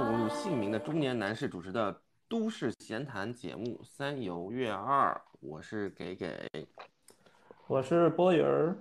[0.00, 1.94] 透露姓名的中年男士主持的
[2.26, 6.48] 都市闲谈节目《三游月二》，我是给给。
[7.66, 8.74] 我是波云儿，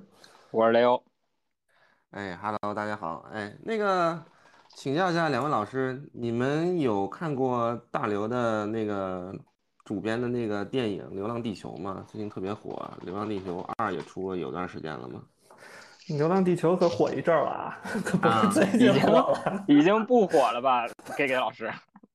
[0.50, 1.04] 我是雷欧。
[2.12, 3.28] 哎，Hello，大家好。
[3.34, 4.24] 哎，那个，
[4.70, 9.38] 请教一下两位老师，你们有看过大刘的那个
[9.84, 12.06] 主编的那个电影《流浪地球》吗？
[12.08, 15.22] 最近特别火，《流浪地球二》也出了有段时间了吗？
[16.18, 19.64] 《流浪地球》可火一阵儿了啊，可不是最已经近火了。
[19.68, 20.88] 已经不火了吧？
[21.18, 21.72] 给给老师，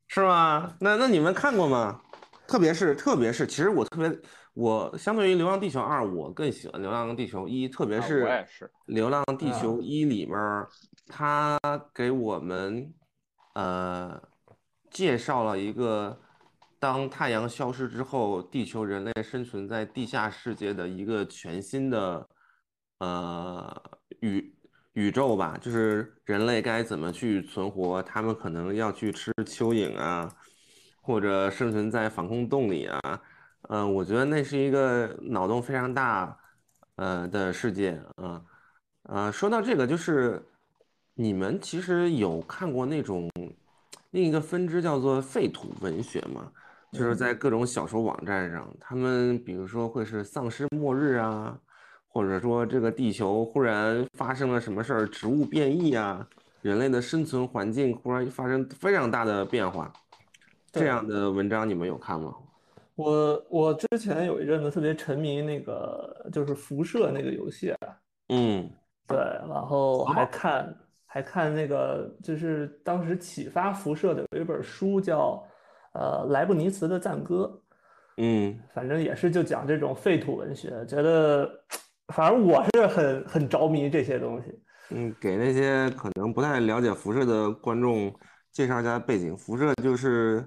[0.08, 0.74] 是吗？
[0.80, 2.00] 那那你们看过吗？
[2.46, 4.18] 特别是特别是，其实我特别，
[4.52, 8.00] 我相对于《流浪地球二》，我更喜欢《流浪地球一》，特别啊
[8.46, 10.68] 是流浪地球一》里面儿，
[11.08, 11.58] 它
[11.94, 12.92] 给我们
[13.54, 14.20] 呃
[14.90, 16.20] 介绍了一个
[16.78, 22.28] 当太阳消失之后，地球人类生存在地下世界的一个全新的
[22.98, 23.82] 呃
[24.20, 24.54] 宇
[24.92, 30.28] 宇宙吧，就是人类该怎么去存活，他们可能要去吃蚯蚓啊，
[31.00, 33.00] 或者生存在防空洞里啊。
[33.68, 36.38] 嗯、我觉得那是一个脑洞非常大，
[36.96, 38.42] 呃的世界啊。
[39.04, 40.44] 呃，说到这个，就是
[41.14, 43.30] 你们其实有看过那种
[44.10, 46.52] 另一个分支叫做废土文学吗？
[46.92, 51.58] 就是在各种小说网站上，他们比如说会是丧尸末日啊，
[52.14, 56.24] 或者说这个地球忽然发生了什么事儿，植物变异啊，
[56.62, 59.92] 人类的生存环境忽然发生非常大的变化，
[60.70, 62.32] 这样的文章你们有看吗？
[62.94, 68.70] 我我之前有一阵子特别沉迷那个就是辐射那个游戏啊，嗯。
[69.08, 70.72] 对，然后还看
[71.04, 75.44] 还看那个就是当时启发辐射的有一本书叫
[75.94, 77.60] 呃莱布尼茨的赞歌，
[78.18, 78.56] 嗯。
[78.72, 81.50] 反正也是就讲这种废土文学，觉得
[82.08, 84.58] 反正我是很很着迷这些东西。
[84.90, 88.14] 嗯，给那些可能不太了解辐射的观众
[88.52, 89.36] 介绍一下背景。
[89.36, 90.46] 辐射就是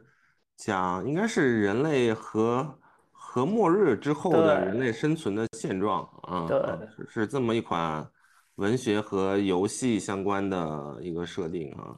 [0.56, 2.79] 讲应该是人类和
[3.12, 6.47] 和末日之后的人类生存的现状啊，
[6.95, 8.07] 是是这么一款
[8.56, 11.97] 文学和游戏相关的一个设定啊。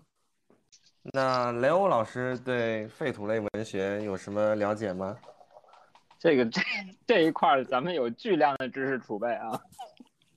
[1.14, 5.16] 那雷欧老师对废土类文学有什么了解吗？
[6.20, 6.62] 这个这
[7.08, 9.60] 这一块儿咱们有巨量的知识储备啊，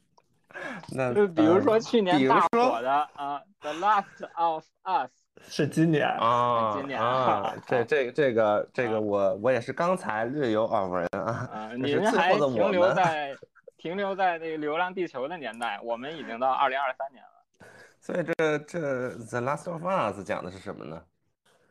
[0.94, 5.10] 那就比如说呃比如去年大说火的啊，《The Last of Us》，
[5.40, 11.48] 是今年啊今年啊，这这这个这个啊我我也是刚才略有耳闻啊。
[11.52, 13.36] 啊，这是最你们还停留在
[13.76, 17.66] 停留在那个《流浪地球》的年代，我们已经到二零二三年了。
[17.98, 18.78] 所以这这
[19.28, 21.02] 《The Last of Us》讲的是什么呢？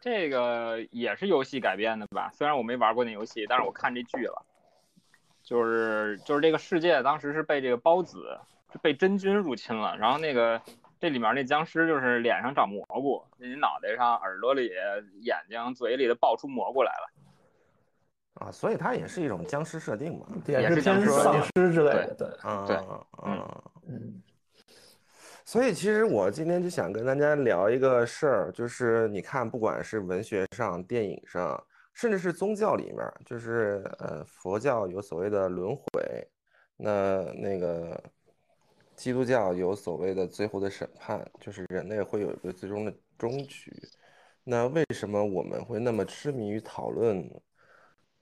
[0.02, 2.30] 这个也是游戏改编的吧？
[2.34, 4.44] 虽然我没玩过那游戏，但是我看这剧了。
[5.44, 8.40] 就是就是这个世界当时是被这个孢子
[8.82, 10.62] 被真菌入侵了，然后那个
[11.00, 14.72] 这里面那僵尸就是脸上长蘑菇，你脑袋上、耳朵里、
[15.22, 18.46] 眼睛、嘴里的爆出蘑菇来了。
[18.46, 20.26] 啊，所以它也是一种僵尸设定嘛。
[20.48, 22.78] 也是僵尸丧尸之类的，对，啊对
[23.24, 23.62] 嗯。
[23.88, 24.22] 嗯
[25.52, 31.62] 所以其实我今天就想跟大家聊一个事儿，就是你看，不管是文学上、电影上，
[31.94, 36.26] 甚至是宗教里面，就是呃，佛教有所谓的轮回，
[36.78, 38.02] 那那个
[38.96, 43.76] 基督教有所谓的最后的审判，就是人类会有一个最终的终局。
[44.46, 47.30] 那为什么我们会那么痴迷于讨论，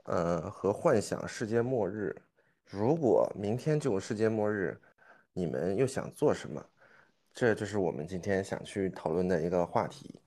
[0.06, 2.20] 呃，和幻想世界末日？
[2.66, 4.76] 如果明天就有世界末日，
[5.32, 6.66] 你们又想做什么？
[7.34, 10.20] 这就是我们今天想去讨论的一个话题。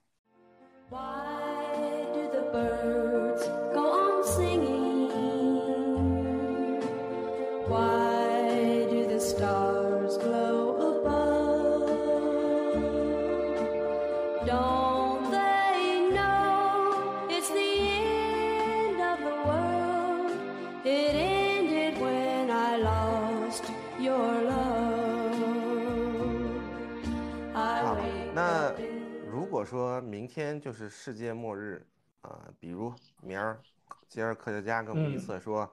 [29.63, 31.87] 果说明天就是世界末日
[32.19, 33.61] 啊、比如明儿
[34.09, 35.69] 今儿科学家跟我们预嗯测说，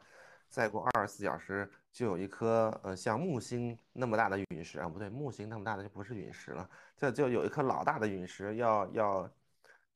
[0.48, 9.30] 再过二十四小时就有一颗呃像木星那么大的陨石啊，不对，木星那么大的就不是陨石了，这就有一颗老大的陨石要要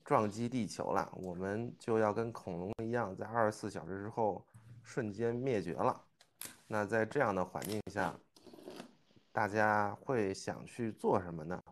[0.05, 4.45] 撞击地球了，我们就要跟恐龙一样，在二十四小时之后
[4.83, 6.01] 瞬间灭绝了。
[6.67, 8.13] 那在这样的环境下，
[9.33, 11.63] 大家会想去做什么呢？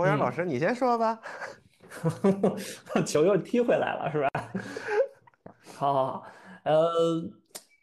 [0.00, 1.20] 博洋老师，你先说吧。
[3.04, 4.30] 球又踢回来了，是吧？
[5.76, 6.26] 好好好，
[6.64, 6.90] 呃，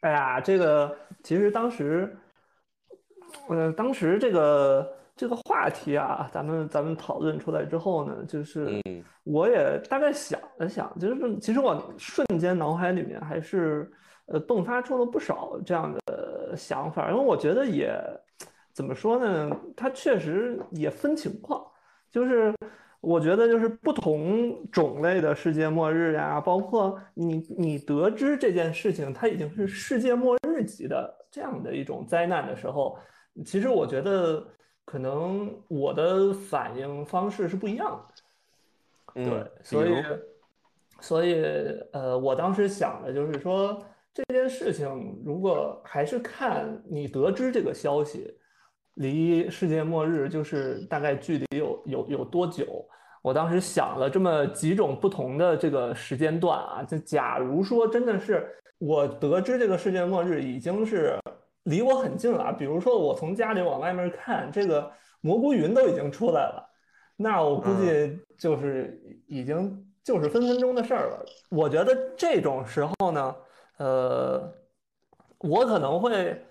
[0.01, 2.17] 哎呀，这个其实当时，
[3.49, 13.87] 呃，当时这个这个话题啊，咱们咱们讨论出来之后呢，就是嗯我也大概想了想，就是其实我瞬间脑海里面还是
[14.25, 17.95] 呃迸发出了不少这样的想法，因为我觉得也
[18.73, 21.63] 怎么说呢，它确实也分情况，
[22.11, 22.53] 就是
[23.01, 32.97] 我觉得就是不同种类的世界末日呀，包括你你得知这件事情它已经是世界末日级的这样的一种灾难的时候，
[33.45, 34.45] 其实我觉得
[34.83, 38.23] 可能我的反应方式是不一样的。
[39.15, 40.03] 嗯，对，所以，
[40.99, 41.43] 所以，
[41.91, 43.83] 呃，我当时想的就是说，
[44.13, 48.35] 这件事情如果还是看你得知这个消息，
[48.97, 52.85] 离世界末日就是大概距离有有有多久。
[53.23, 58.47] 我当时想了这么几种不同的这个时间段啊，就假如说真的是
[58.77, 61.17] 我得知这个世界末日已经是
[61.63, 64.89] 离我很近了啊，比如说我从家里往外面看，这个
[65.19, 66.63] 蘑菇云都已经出来了。
[67.17, 68.97] 那我估计就是
[69.27, 71.25] 已经就是分分钟的事儿了。
[71.49, 73.35] 我觉得这种时候呢，
[73.77, 74.53] 呃，
[75.39, 76.41] 我可能会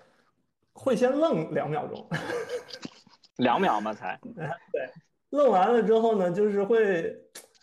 [0.77, 2.07] 会先愣两秒钟，
[3.37, 4.17] 两秒嘛才
[4.71, 4.87] 对。
[5.31, 7.13] 愣完了之后呢，就是会，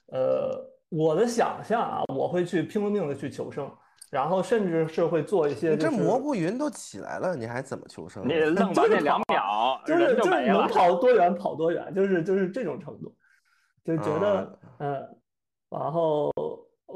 [0.08, 0.50] 呃，
[0.90, 3.70] 我的想象啊，我会去拼了命的去求生，
[4.10, 8.26] 然后甚至是会做一些这就是蘑菇云都起来了，你还怎么求生啊？
[8.26, 10.68] 你愣 就是完那两秒，就是人就是能。
[10.68, 13.14] 跑多远跑多远，就是就是这种程度，
[13.84, 14.48] 就觉得啊
[14.80, 15.08] 嗯，
[15.70, 16.30] 然后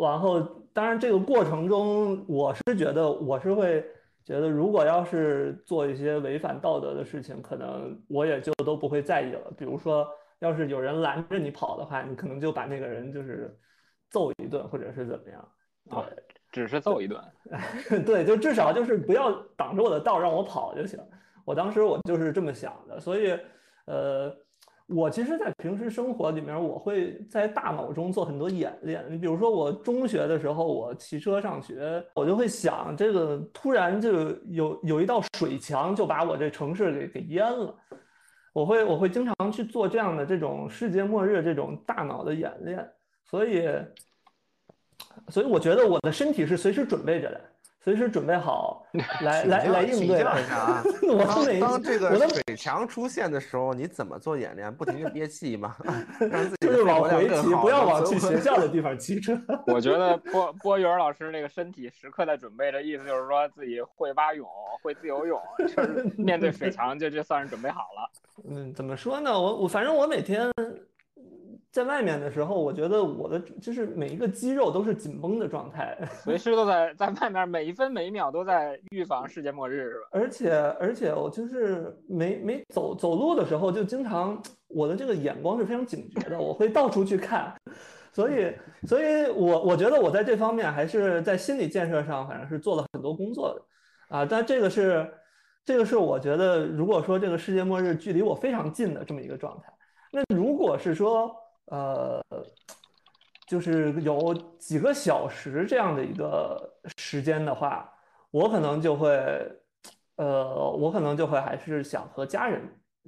[0.03, 0.41] 然后
[0.75, 3.82] 当然这个过程中，我是觉得我是会
[4.29, 9.51] 觉得，如果要是做一些违反道德的事情，可能我也就都不会在意了。
[9.57, 10.07] 比如说，
[10.41, 13.59] 要是有人拦着你跑的话，你可能就把那个人就是
[14.11, 15.41] 揍一顿，或者是怎么样。
[15.89, 16.05] 啊
[16.51, 17.23] 只是揍一顿，
[18.05, 20.99] 对，就至少就是不要挡着我的道，让我跑就行。
[21.45, 23.39] 我当时我就是这么想的，所以，
[23.87, 24.35] 呃，
[24.88, 29.05] 我其实，在平时生活里面，我会在大脑中做很多演练。
[29.11, 37.76] 你比如说，我中学的时候，我骑车上学，我就会想，这个突然就有有一道水墙就把我这城市给给淹了。
[38.52, 42.88] 我会我会经常去做这样的这种世界末日这种大脑的演练，
[43.25, 43.69] 所以。
[45.31, 47.41] 所以我觉得我的身体是随时准备着的，
[47.88, 48.85] 随时准备好
[49.25, 54.70] 来来来应对啊 我当是每当这个水墙出现的时候，你怎么做演练？
[54.75, 55.75] 不停的憋气吗？
[56.61, 59.40] 就是往回骑，不要往去学校的地方骑车。
[59.67, 64.46] 我觉得波波源老师那个身体时刻在准备着，意思就是说自己会蛙泳，
[64.82, 68.11] 会自由泳，就是面对水墙就就算是准备好了。
[68.50, 69.32] 嗯，怎么说呢？
[69.32, 70.52] 我我反正我每天
[71.70, 80.09] 在外面的时候，我觉得我的就是每一个肌肉都是紧绷的状态， 随时都在在外面，每一分每一秒都在预防世界末日，是吧？
[80.12, 87.55] 而且而且我就是没没走走路的时候，就经常我的这个眼光是非常警觉的，我会到处去看，
[88.13, 88.53] 所以
[88.87, 94.25] 所以我我觉得我在这方面还是在心理建设上，反正是做了很多工作的啊。
[94.25, 95.08] 但这个是
[95.67, 99.70] 这个是我觉得，如果说这个世界末日距离我非常近的这么一个状态，
[100.10, 101.31] 那如果是说
[101.70, 102.22] 呃。
[103.48, 107.91] 就是有几个小时这样的一个时间的话，
[108.31, 109.08] 我可能就会，
[110.17, 112.60] 呃，我可能就会还是想和家人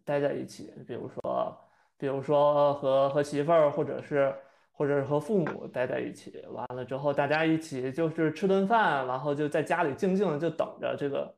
[0.03, 1.59] 待在一起，比如说，
[1.99, 4.35] 比如说和和媳妇儿，或者是
[4.73, 11.35] 或者是和父母待在一起，完了之后大家一起就是吃顿饭，然后就在家里静静的就等着这个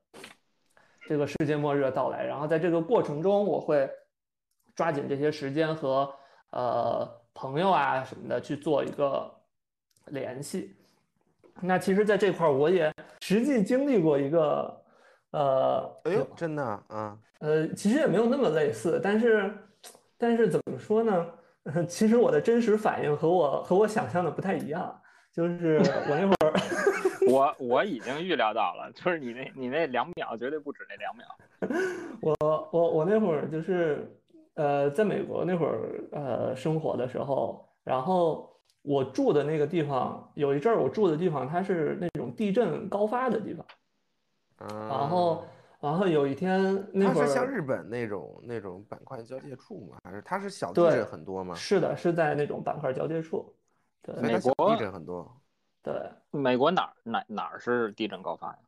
[1.09, 3.91] 这个世界末日的到来，然后在这个过程中，我会
[4.76, 6.09] 抓紧这些时间和
[6.52, 7.18] 呃。
[7.35, 9.28] 朋友啊什么的去做一个
[10.09, 10.76] 联系。
[11.62, 12.92] 那其实，在这块儿我也
[13.23, 14.82] 实际经历过一个，
[15.30, 19.50] 呃，哎呦，真的啊，呃，其实也没有那么类似，但是，
[20.18, 21.26] 但是怎么说呢？
[21.64, 25.00] 呃 其实我的真实反应和我和我想象的不太一样。
[25.32, 25.78] 就是
[26.11, 26.52] 我那会儿，
[27.32, 31.26] 我我已经预料到了，就是你那你那两秒绝对不止那两秒。
[32.21, 34.06] 我我我那会儿就是。
[34.54, 43.64] 呃，在美国那会儿，呃，生活的时候，然后我住的那个地方，有一阵儿我住的地方，它是那种地震高发的地方。
[44.59, 45.44] 嗯，然后，
[45.80, 49.97] 然后有一天那会儿，它是像日本那种那种板块交界处吗？
[50.04, 51.54] 还是它是小地对震很多吗？
[51.54, 53.54] 是的，是在那种板块交界处。
[54.02, 55.40] 对，美国地震很多。
[55.82, 55.94] 对，
[56.30, 58.59] 美国哪儿哪哪儿是地震高发呀？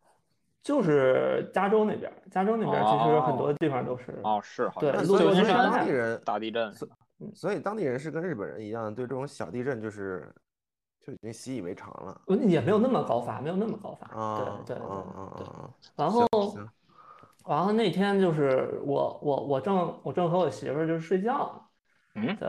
[0.64, 4.18] 就是加州那边，加州那边其实很多地方都是。
[4.24, 6.74] 哦，是好对所以当地人大地震。
[7.32, 10.34] 所以当地人是跟日本人一样，对这种小地震就是
[11.00, 12.20] 就已经习以为常了。
[12.26, 14.06] 呃也没有那么高发，没有那么高发。
[14.18, 14.86] 啊，对对对
[15.36, 15.46] 对。
[15.46, 15.70] 啊！
[15.96, 16.26] 然后，
[17.46, 21.68] 然后那天就是我我我正我正和我媳妇儿就是睡觉
[22.14, 22.48] 呢，嗯对，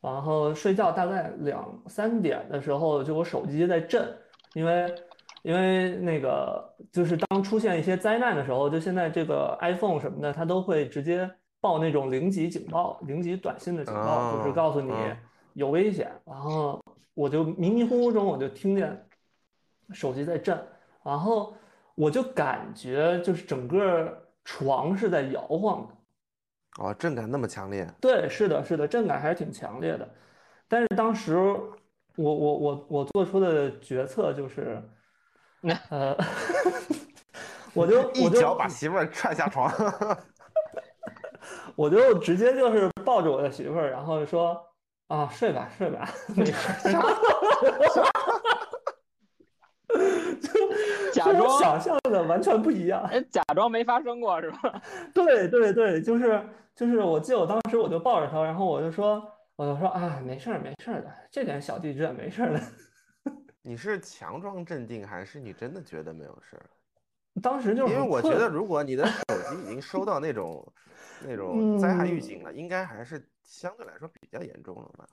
[0.00, 4.16] 然后睡觉大概两三点的时候，就我手机在震，
[4.54, 4.92] 因为
[5.42, 11.30] 因为那个就是当出现一些灾难的时候，就现在这个 iPhone 什么的，它都会直接
[11.60, 15.16] 报那种零级警报、零级短信的警报，就是哦告诉你嗯
[15.54, 16.10] 有危险。
[16.24, 16.80] 然后
[17.14, 19.06] 我就迷迷糊糊中我就听见
[19.92, 20.58] 手机在震，
[21.02, 21.54] 然后
[21.94, 25.94] 我就感觉就是整个床是在摇晃的。
[26.82, 30.08] 哦，震感那么强烈，对，是的，是的，震感还是挺强烈的。
[30.68, 34.80] 但是当时我我我我做出的决策就是，
[35.90, 36.16] 呃，
[37.74, 39.72] 我就一脚把媳妇儿踹下床。
[41.76, 44.60] 我就直接就是抱着我的媳妇儿，然后说
[45.06, 47.04] 啊，睡吧睡吧，没事儿。
[51.12, 53.02] 假装想象的完全不一样。
[53.04, 54.82] 哎，假装没发生过是吧？
[55.14, 59.22] 对对对，就是就是，我记得我当时我就抱着他，然后我就说
[59.56, 62.60] 我就说啊，没事儿没事儿的，这点小地震没事儿的。
[63.68, 66.64] 你是强装镇定，还是你真的觉得没有事儿？
[67.42, 70.66] 当时就是因为我觉得，如果你的手机已经收到那种
[71.22, 75.06] 那种灾害预嗯警了，应该还是相对来说比较严重了吧？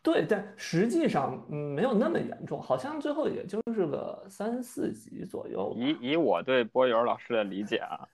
[0.00, 5.74] 对，但实际上嗯没有那么严重，好像最后也就是个三四级左右。
[5.76, 8.06] 以以我对波友老师的理解啊，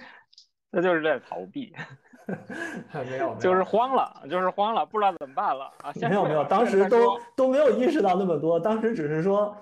[0.70, 1.74] 那就是在逃避，
[3.08, 5.92] 没有，就是慌了，就是慌了，不知道怎么办了啊。
[5.94, 9.56] 没有没有，当时都都没有意识到那么多，当时只是说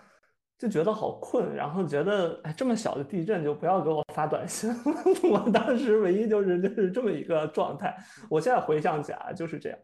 [0.56, 4.75] 就觉得好困，然后觉得哎这么小的地震就不要给我发短信。
[5.30, 7.94] 我当时唯一就是就是这么一个状态，
[8.30, 9.78] 我现在回想起来就是这样。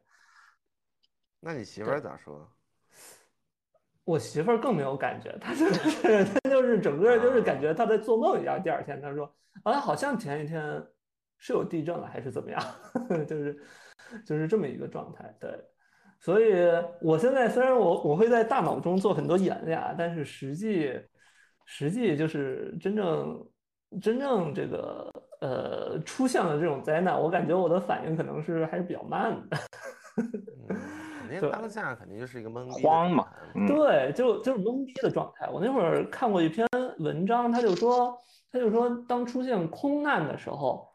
[1.41, 2.51] 那你媳妇儿咋说？
[4.05, 8.61] 我媳妇儿更没有感觉，她就是 她就是整个就是感觉她在做梦一样。
[8.61, 9.33] 第二天她说，
[9.63, 10.83] 啊，好像前一天
[11.41, 12.63] 是有地震了，还是怎么样？
[13.27, 13.59] 就是
[14.25, 15.35] 就是这么一个状态。
[15.41, 15.51] 对，
[16.21, 16.55] 所以
[17.01, 20.93] 我现在虽然我我会在大脑中做很多演练啊，但是实际
[21.65, 23.45] 实际就是真正
[24.01, 29.57] 真正这个呃出现了这种灾难，我感觉我的反应可能是还是比较慢的。
[30.17, 30.77] 嗯，
[31.21, 35.49] 肯定当下肯定就是一个懵逼慌嘛嗯对，就就是懵逼的状态。
[35.49, 36.69] 我那会儿看过一篇
[36.99, 38.15] 文章，他就说，
[38.53, 40.90] 他就说，当出现空难的时候，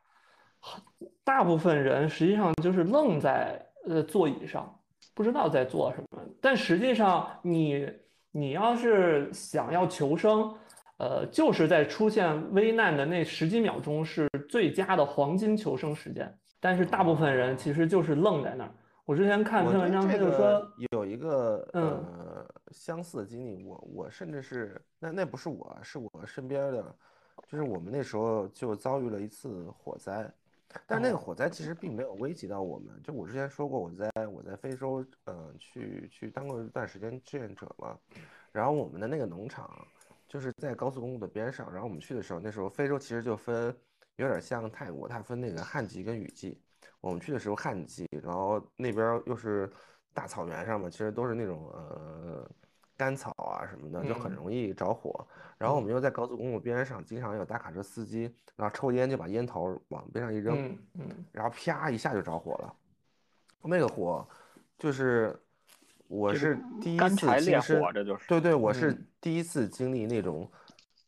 [1.24, 4.74] 大部分人实际上就是愣在呃座椅上，
[5.14, 6.22] 不知道在做什么。
[6.42, 7.90] 但实际上你，
[8.32, 10.54] 你要是想要求生，
[10.98, 16.32] 呃，就是在出现危难的那十几秒钟是最佳的黄金求生时间。
[16.60, 18.72] 但是大部分人其实就是愣在那儿。
[19.06, 26.84] 我之前看一篇文章，他就说，有一个嗯呃相似的经历，我我甚至是那那不是我，是我身边的，
[27.48, 30.28] 就是我们那时候就遭遇了一次火灾，
[30.86, 33.02] 但那个哦火灾其实并没有危及到我们。
[33.04, 37.98] 就我之前说过，我在我在非洲，呃，去去当过一段时间志愿者嘛，
[38.52, 39.70] 然后我们的那个农场
[40.28, 43.76] 就是在高速公路的边上，然后我们去的时候，那时候非洲其实就分
[44.18, 46.62] 有点像泰国，它分那个旱季跟雨季。
[47.02, 49.72] 我们去的时候旱季，然后那边又是
[50.14, 52.50] 大草原上嘛，其实都是那种呃
[52.98, 55.26] 干草啊什么的，就很嗯容易着火。
[55.58, 61.26] 然后我们又在高速公路边上，经常有大卡车司机，然后抽烟就把烟头往边上一扔，嗯嗯。
[61.32, 62.76] 然后啪一下就着火了。
[63.64, 64.28] 那个火
[64.78, 65.36] 就是
[66.08, 70.52] 我是第一次干柴烈亲身，这就是对对，我是嗯第一次经历那种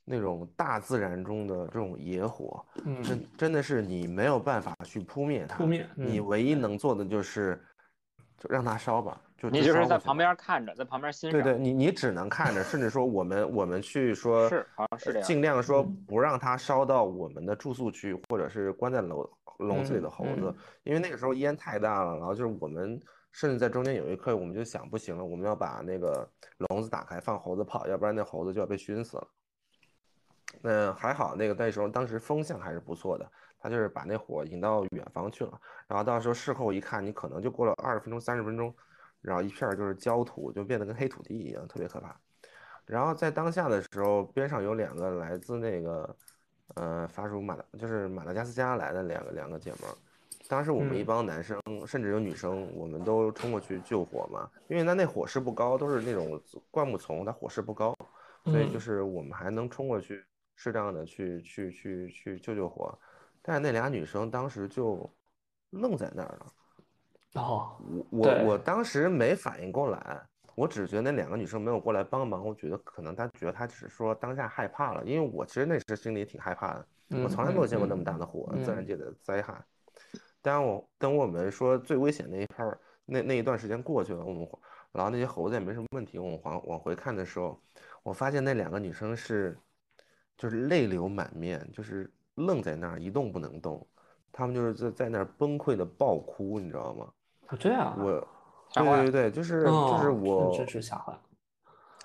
[0.03, 7.61] 那种大自然中的这种野火，嗯真真的是你没有办法去扑灭它，扑灭你嗯唯一能做的就是
[8.39, 11.41] 就让它烧吧，就你就是在旁边看着，在旁边欣赏。
[11.41, 19.29] 对对，你你只能看着，甚至说我们我们去说是好像是这样尽量说嗯不让它烧到我们的住宿区，或者是关在笼
[19.59, 22.99] 笼子里的嗯猴子嗯，因为那个时候烟太大了，然后就是我们
[23.31, 26.27] 甚至在中间有一刻，我们就想不行了，我们要把那个
[26.69, 29.27] 笼子打开放猴子跑，要不然那猴子就要被熏死了。
[30.61, 38.73] 那还好，那个那时候当时风向还是不错的，他就是把那火引到远方去了，然后到时候事后一看，你可能就过了二十分钟、三十分钟，
[39.21, 42.19] 然后一片儿就是焦土，就变得跟黑土地一样，特别可怕。
[42.85, 46.15] 然后在当下的时候，边上有两个来自那个，
[46.75, 49.93] 呃，法属马达，就是马达加斯加来的两个两个姐们儿。
[50.47, 57.93] 当时我们一嗯帮男生，甚至有女生，我们都冲过去救火嘛，因为它那火势不高，都是那种灌木丛，它火势不高，
[58.45, 60.23] 所以就嗯是我们还能冲过去，
[60.55, 62.97] 适当的去去去去救救火。
[63.41, 65.09] 但是那俩女生当时就
[65.71, 66.53] 愣在那儿了。
[67.33, 67.77] 哦，
[68.09, 70.21] 我我我当时没反应过来，
[70.55, 76.87] 我只觉得那两个女生没有过来帮忙，我觉得可能她觉得她只是说当下害怕了，因为我其实那时心里挺害怕的，
[77.23, 79.63] 我从来没有见过那么大的火，自然界的灾害。
[80.41, 84.47] 但我等我们说最危险那一片儿，那那一段时间过去了，我们
[84.93, 86.17] 然后那些猴子也没什么问题。
[86.17, 87.61] 我们往往回看的时候，
[88.01, 89.55] 我发现那两个女生是
[90.37, 93.85] 就是泪流满面，就是愣在那儿一动不能动，
[94.31, 97.11] 她们就是在在那儿崩溃的爆哭，你知道吗？
[97.49, 98.27] 哦这样啊，我，
[98.73, 100.65] 对对对，就是就是哦我。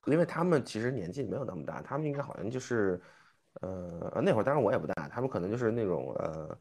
[0.06, 3.00] 因为他们其实年纪没有那么大，他们应该好像就是，
[3.60, 6.58] 呃，那会儿当然我也不大，他们可能就是那种呃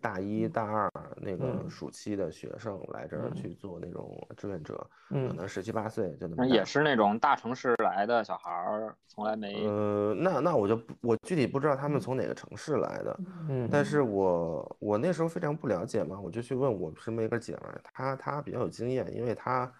[0.00, 1.70] 大一大二那个嗯。
[1.70, 4.74] 暑期的学生来这儿去做那种志愿者，
[5.08, 5.36] 可嗯。
[5.36, 19.72] 能十七八岁就也是那种大城市来的小孩儿，从来没呃，那那我就我具体不知道他们从哪个城市来的，嗯，但是我我那时候非常不了解嘛，我就去问我身边一个姐们儿，她她比较有经验，因为她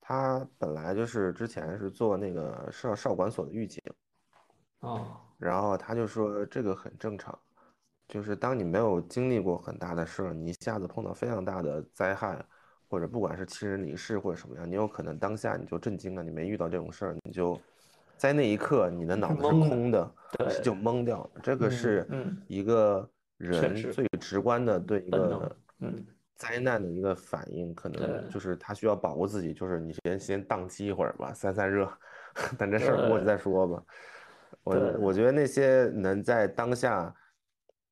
[0.00, 3.82] 她本来就是之前是做那个少少管所的狱警，
[4.80, 5.06] 哦，
[5.38, 7.36] 然后她就说这个很正常，
[8.08, 12.44] 就是当你没有经历过很大的事儿，你一下子碰到非常大的灾害，
[12.88, 17.58] 或者不管是亲人离世或者什么样，你有可能当下你就震惊了，你没遇到这种事儿，你就
[18.16, 21.30] 在那一刻你的脑子是空的，对就懵掉了。
[21.42, 23.08] 这个嗯是嗯一个
[23.38, 26.04] 人最直观的对一个嗯
[26.36, 31.90] 灾难的一个反应，可能就是他需要保护自己，就是你先先宕机一会儿吧，散散热，
[32.58, 33.82] 等这事儿过去再说吧。
[34.62, 37.14] 我我觉得那些能在当下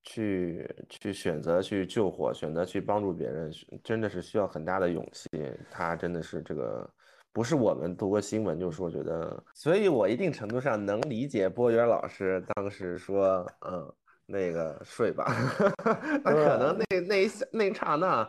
[0.03, 3.53] 去去选择去救火，选择去帮助别人，
[3.85, 5.29] 真的是需要很大的勇气。
[5.71, 6.89] 他真的是这个，
[7.33, 13.93] 不是我们读过新闻就说觉得，所以我一定程度上能理解波源老师当时说，嗯，
[14.27, 15.25] 那个睡吧，
[16.25, 18.29] 他可能那那一下那一刹那，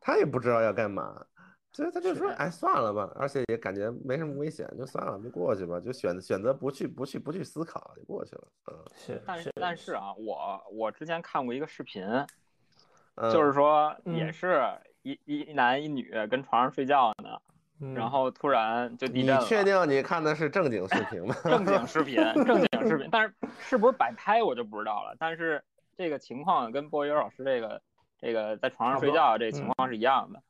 [0.00, 1.24] 他也不知道要干嘛。
[1.72, 8.42] 所以他就说，哎，算了吧，而且也感觉没什么危险，就算了，就过去吧，就选选择不去，不去，不去思考，就过去了。
[8.70, 12.04] 嗯是，但是但是啊，我我之前看过一个视频，
[13.14, 14.62] 嗯，就是说也嗯是
[15.02, 17.40] 一一男一女跟床上睡觉呢，
[17.80, 19.42] 嗯然后突然就地你震了。
[19.46, 21.34] 确定你看的是正经视频吗？
[21.42, 25.16] 正经视频，正经视频，但是是不是摆拍我就不知道了。
[25.18, 25.64] 但是
[25.96, 27.80] 这个情况跟波约老师这个
[28.18, 30.38] 这个在床上睡觉这个情况是一样的。
[30.38, 30.42] 嗯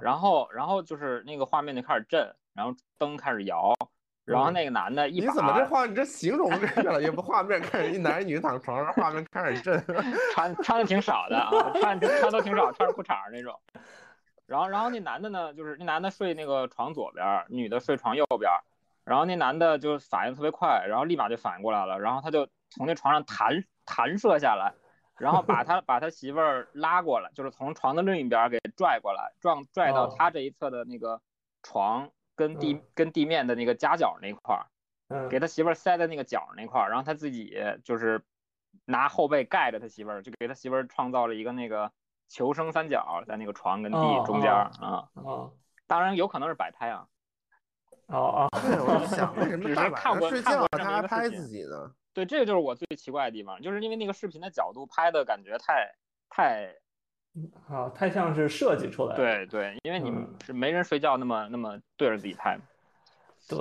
[0.00, 3.74] 然后然后就是那个画面就开始震，然后灯开始摇，
[4.24, 9.84] 然后那个男的一把你怎么这画你这形容这越来越不画面，开始一男一女躺床上，画面开始震。
[10.34, 11.50] 穿穿的挺少的啊，
[11.80, 13.58] 穿穿都挺少，穿着裤衩那种。
[14.46, 18.60] 然后然后那男的呢，就是那男的睡那个床左边儿，女的睡床右边儿。
[19.04, 24.72] 然后那男的就反应特别快，然后立马就反应过来了，然后他就从那床上弹弹射下来，
[25.18, 31.20] 然后把他把他媳妇儿拉过来，就是从床的另一边儿给拽过来，撞拽到哦他这一侧的那个
[31.62, 34.66] 床跟地、嗯跟地面的那个夹角那块儿，
[35.08, 38.22] 嗯给他媳妇儿塞在那个角那块儿，然后他自己就是
[38.84, 41.92] 拿后背盖着他媳妇儿，就给他媳妇儿创造了一个那个
[42.28, 45.52] 求生三角，在那个床跟地哦中间啊哦啊、哦
[45.86, 47.06] 当然有可能是摆拍啊。
[48.06, 51.94] 哦哦，对，我就想为什么 只是大晚看过上睡觉他还拍自己呢？
[52.14, 55.92] 对，这个就是我最奇怪的地方，就是因为那个视频的角度拍的感觉太
[56.30, 56.72] 太
[57.68, 59.22] 啊，太像是设计出来的。
[59.22, 62.56] 对对，因为你嗯是没人睡觉那么那么对着自己拍。
[63.48, 63.58] 对，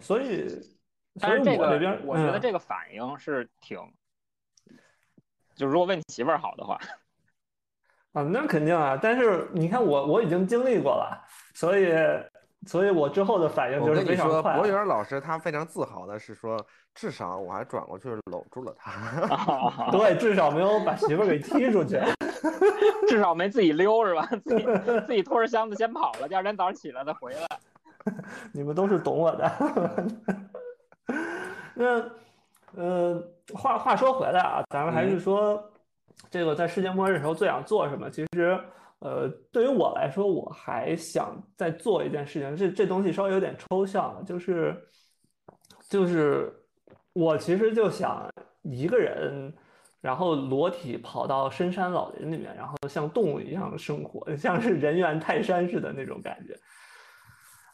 [0.00, 0.46] 所以
[1.20, 1.64] 但是这个
[2.04, 3.76] 我觉得嗯这个反应是挺，
[5.56, 6.78] 就如果问你媳妇儿好的话，
[8.12, 11.92] 啊，那肯定啊，但是你看我我已经经历过了，所以
[12.66, 14.56] 所以我之后的反应就是跟你说，非常快。
[14.56, 16.58] 博源老师他非常自豪的是说，
[16.94, 18.92] 至少我还转过去搂住了他。
[19.92, 22.00] 对，至少没有把媳妇给踢出去。
[23.08, 24.28] 至少没自己溜是吧？
[24.44, 24.66] 自己
[25.06, 27.46] 自己拖着箱子先跑了，第二天早上起来再回来。
[28.52, 29.50] 你们都是懂我的。
[31.74, 32.02] 那
[32.76, 33.22] 呃，
[33.54, 35.62] 话话说回来啊，咱们还是说
[36.30, 38.10] 这个在世界末日的时候最想做什么？
[38.10, 38.58] 其实
[39.00, 44.76] 呃，对于我来说，我还想再做一件事情，这这东西稍微有点抽象了，就是
[45.88, 46.52] 就是
[47.12, 48.28] 我其实就想
[48.62, 49.52] 一个人。
[50.02, 56.54] 然后裸体跑到深山老林里面，然后像动物一样生活， 像是人猿泰山似的那种感觉。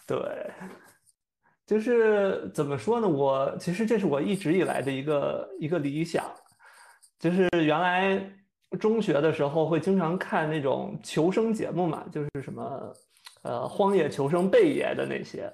[0.07, 0.51] 对，
[1.67, 3.07] 就是怎么说呢？
[3.07, 6.25] 我其实这是我一直以来的一个一个理想，
[7.19, 8.19] 就是原来
[8.79, 12.93] 中学的时候会经常看那种求生节目嘛，就是什么
[13.43, 15.53] 呃荒野求生贝爷的那些，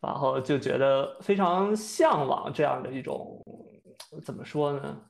[0.00, 3.42] 然后就觉得非常向往这样的一种
[4.24, 5.00] 怎么说呢？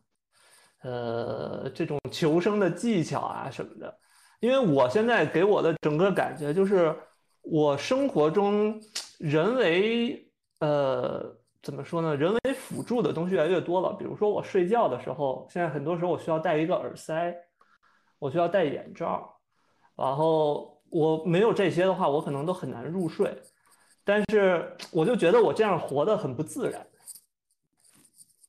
[0.82, 3.98] 呃，这种求生的技巧啊什么的，
[4.38, 6.94] 因为我现在给我的整个感觉就是，
[7.40, 8.80] 我生活中
[9.18, 11.24] 人为呃
[11.60, 12.14] 怎么说呢？
[12.14, 13.94] 人为辅助的东西越来越多了。
[13.94, 17.34] 比如说我睡觉的时候，现在很多时候我需要戴一个耳塞，
[18.18, 19.38] 我需要戴眼罩，
[19.96, 23.42] 然后我没有这些的话，我可能都很难入睡。
[24.04, 26.86] 但是我就觉得我这样活得很不自然，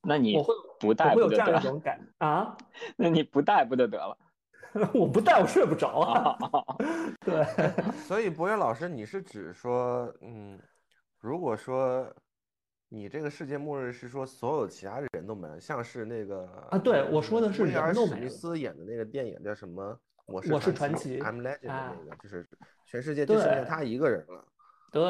[0.03, 1.59] 那你我会不戴不就得我会有这样一了？
[1.61, 2.55] 种感啊，
[2.95, 4.17] 那你不戴不就得了？
[4.93, 6.37] 我不戴我睡不着啊。
[7.25, 7.43] 对，
[8.03, 10.59] 所以博远老师，你是指说，嗯，
[11.19, 12.07] 如果说
[12.89, 19.99] 你这个世界末日是说所有其他人都没了，像是那个啊对我说的是威尔史密人都没了斯演的那个电影叫什么？
[20.25, 22.45] 我我是传传奇，I'm Legend 那个，就是
[22.85, 24.45] 全世界就剩下他一个人了
[24.91, 25.03] 对，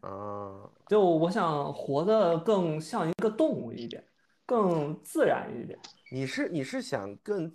[0.00, 0.68] 啊。
[0.86, 4.04] 就我想活得更像一个动物一点，
[4.44, 5.78] 更自然一点。
[6.12, 7.50] 你是你是想更，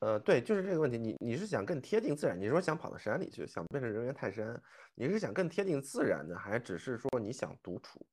[0.00, 2.38] 呃，对，就是这个问题，你你是想更贴近自然？
[2.38, 4.60] 你说想跑到山里去，想变成人猿泰山，
[4.94, 8.04] 你是想更贴近自然呢，还只是说你想独处？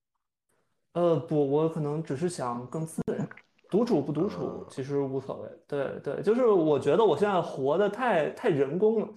[0.94, 3.28] 呃，不，我可能只是想更自然，
[3.70, 5.50] 独处不独处嗯其实无所谓。
[5.68, 9.08] 对对，就是我觉得我现在活的太太人工了，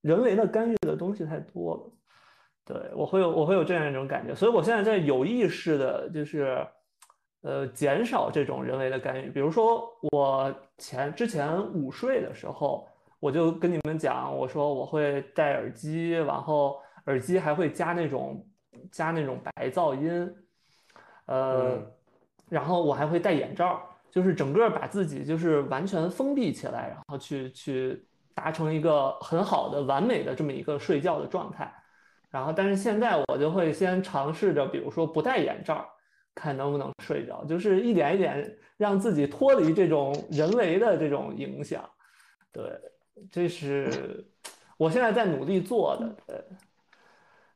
[0.00, 1.90] 人为的干预的东西太多了。
[2.64, 6.66] 对，我会有我会有这样一种感觉，所以我现在在有意识的，就是
[7.42, 9.28] 呃减少这种人为的干预。
[9.28, 12.88] 比如说我前之前午睡的时候，
[13.20, 18.42] 我就跟你们讲，我说我会戴耳机，然后耳机还会加那种
[18.90, 20.34] 加那种白噪音，
[21.26, 21.86] 呃，嗯
[22.48, 31.72] 然后我还会戴眼罩，就是整个把自己就是完全封闭起来，然后去去达成一个很好的完美的这么一个睡觉的状态。
[32.30, 35.88] 然后，但是现在我就会先尝试着，比如说不戴眼罩，
[36.34, 41.88] 看能不能睡着，就是一点一点让自己脱离这种人为的这种影响。
[42.52, 42.64] 对，
[43.30, 44.26] 这是
[44.76, 46.16] 我现在在努力做的。
[46.26, 46.44] 对，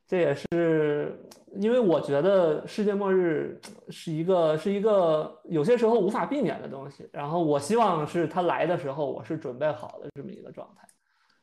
[0.09, 1.15] 这也是
[1.53, 10.87] 因为我觉得世界末日是一个是一个有些时候无法避免的东西，然后我希望是它来的时候我是准备好的这么一个状态。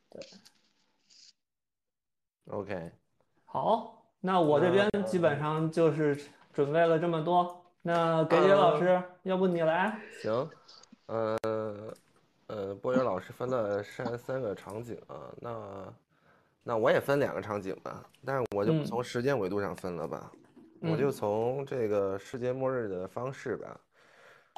[0.09, 0.21] 对
[2.49, 2.91] OK，
[3.45, 6.19] 好，那我这边基本上就是
[6.51, 7.63] 准备了这么多。
[7.81, 9.97] 那给杰老师，要不你来？
[10.21, 10.49] 行，
[11.05, 11.37] 呃
[12.47, 15.93] 呃，波源老师分了三三个场景啊，那
[16.67, 20.29] 那我也分两个场景吧，但是我就不嗯从时间维度上分了吧，
[20.81, 23.79] 我嗯就从这个世界末日的方式吧。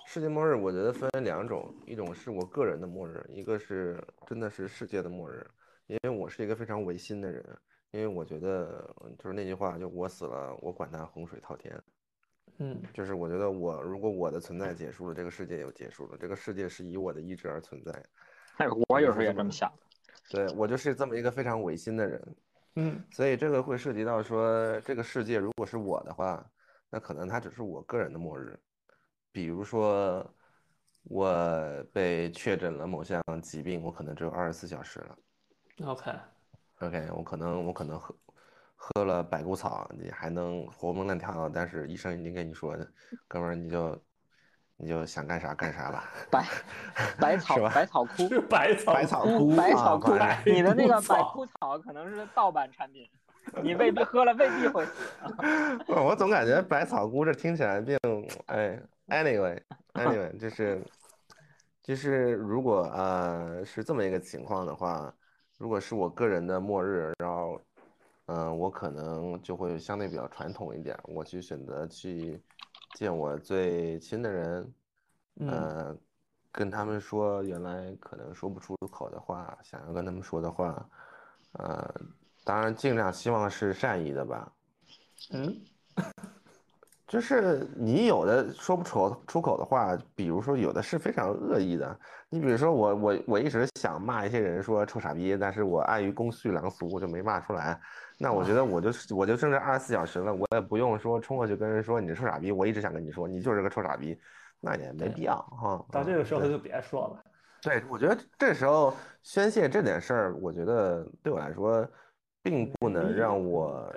[0.07, 5.45] 世界末日我觉得分两种，一种是我个人的末日，一个是真的是世界的末日，
[5.85, 7.45] 因为我是一个非常违心的人，
[7.91, 11.79] 因为我觉得就是那句话，就我死了，我管他洪水滔天。
[12.57, 17.91] 嗯就是我觉得我如果我的存在结束了，这个世界也结束了，这个世界是以我的意志而存在。
[18.57, 19.71] 哎，我有时候也这么想。
[20.29, 22.35] 对我就是这么一个非常违心的人，
[22.75, 26.45] 嗯所以这个会涉及到说，这个世界如果是我的话，
[26.89, 28.57] 那可能它只是我个人的末日。
[29.31, 30.25] 比如说，
[31.03, 35.17] 我被确诊了某项疾病，我可能只有二十四小时了。
[35.85, 38.15] ，OK，OK，我可能我可能喝
[38.75, 42.77] 喝了百谷草，你还能活蹦乱跳，但是医生已经跟你说，
[43.27, 43.99] 哥们儿你就
[44.81, 46.09] 你就想干啥干啥吧。
[46.31, 46.45] 百
[47.19, 50.13] 百 草是吧百草枯，是百草百草枯百草枯，
[50.45, 53.07] 你的那个百百枯枯草可能是盗版产品，
[53.61, 54.91] 你未必喝了未必会死。
[55.87, 57.97] 我 我总感觉百草枯这听起来并
[58.45, 59.61] 哎，anyway
[59.95, 60.81] anyway，就是
[61.83, 65.13] 就是如果呃是这么一个情况的话，
[65.57, 67.61] 如果是我个人的末日，然后
[68.27, 72.41] 嗯、呃我可能就会相对比较传统一点，我去选择去
[72.95, 74.73] 见我最亲的人，
[75.35, 75.97] 嗯呃，
[76.51, 80.89] 跟他们说原来可能说不出口的话，想要跟他们说的话，
[81.53, 81.93] 呃，
[82.43, 84.51] 当然尽量希望是善意的吧。
[85.31, 85.61] 嗯
[87.09, 91.99] 就是你有的说不出出口的话，比如说有的是非常恶意的。
[92.29, 97.81] 你比如说我我我一直想骂一些人说臭傻逼，但是我碍于公序良俗，我就没骂出来。
[98.19, 102.51] 那我觉得我就我就剩这二十四小时了，我也不用说冲过去跟人说你是臭傻逼。
[102.51, 104.15] 我一直想跟你说，你就是个臭傻逼，
[104.59, 105.83] 那也没必要哈。
[105.91, 107.23] 到这个时候对就别说了。
[107.59, 108.93] 对，我觉得这时候
[109.23, 111.83] 宣泄这点事儿，我觉得对我来说，
[112.43, 113.91] 并不能让我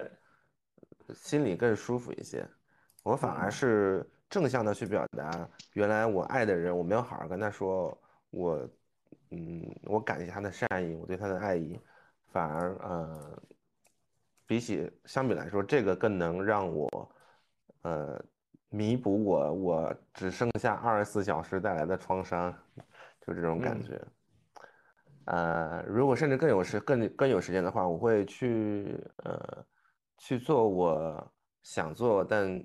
[1.15, 2.49] 心里更舒服一些。
[3.03, 7.97] 我反而是正向的去表达，原来我爱的人，我没有好好跟他说，
[8.31, 8.69] 我，
[9.31, 11.79] 嗯，我感谢他的善意，我对他的爱意，
[12.27, 13.43] 反而呃，
[14.47, 17.15] 比起相比来说，这个更能让我，
[17.83, 18.25] 呃，
[18.69, 22.55] 弥补我我只剩下二十四小时带来的创伤，
[23.21, 23.83] 就这种感嗯。
[23.83, 24.01] 觉。
[25.27, 29.65] 呃，如果甚至更有时更更有时间的话，我会去呃
[30.19, 32.61] 去做我想做但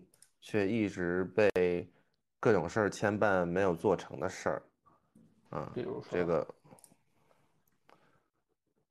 [0.50, 1.86] 却一直被
[2.40, 4.64] 各种事儿牵绊没有做成的事儿，
[5.50, 6.48] 啊，比如说这个，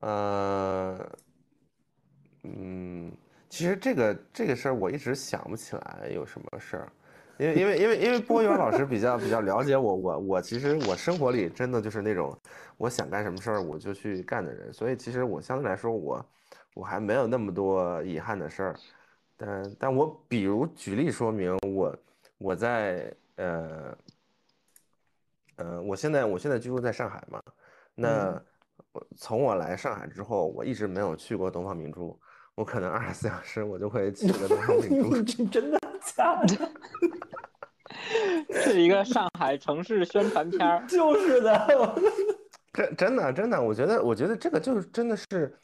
[0.00, 1.18] 呃，
[2.42, 3.10] 嗯，
[3.48, 6.92] 其实这个这个事儿我一直想不起来有什么事儿，
[7.38, 12.38] 因为因为因为因为波源老师比较比较了解我，我我其实我生活里真的就是那种
[12.76, 16.22] 我想干什么事儿我就去干的人，所以其实我相对来说我
[16.74, 18.76] 我还没有那么多遗憾的事儿，
[19.36, 21.96] 但但我比如举例说明我
[22.38, 23.96] 我在呃
[25.56, 27.40] 呃我现在我现在居住在上海嘛，
[27.94, 28.42] 那
[29.16, 32.18] 从我来上海之后，我一直没有去过东方明珠，
[32.54, 35.20] 我可能二十四小时我就会去个东方明珠。
[35.24, 36.70] 这真的假的？
[38.62, 40.84] 是一个上海城市宣传片儿。
[40.88, 41.66] 就是的，
[42.76, 45.56] 真真的真的，我觉得我觉得这个就是真的是，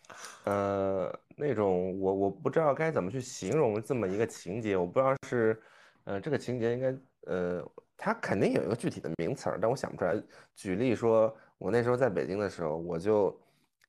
[0.45, 5.61] 呃，那种我我不知道该怎么去形容这么一个情节，我不知道是，
[6.05, 6.97] 呃，这个情节应该
[7.27, 7.63] 呃，
[7.99, 10.21] 它肯定有一个具体的名词儿，但我想不出来。
[10.57, 13.39] 举例说，我那时候在北京的时候，我就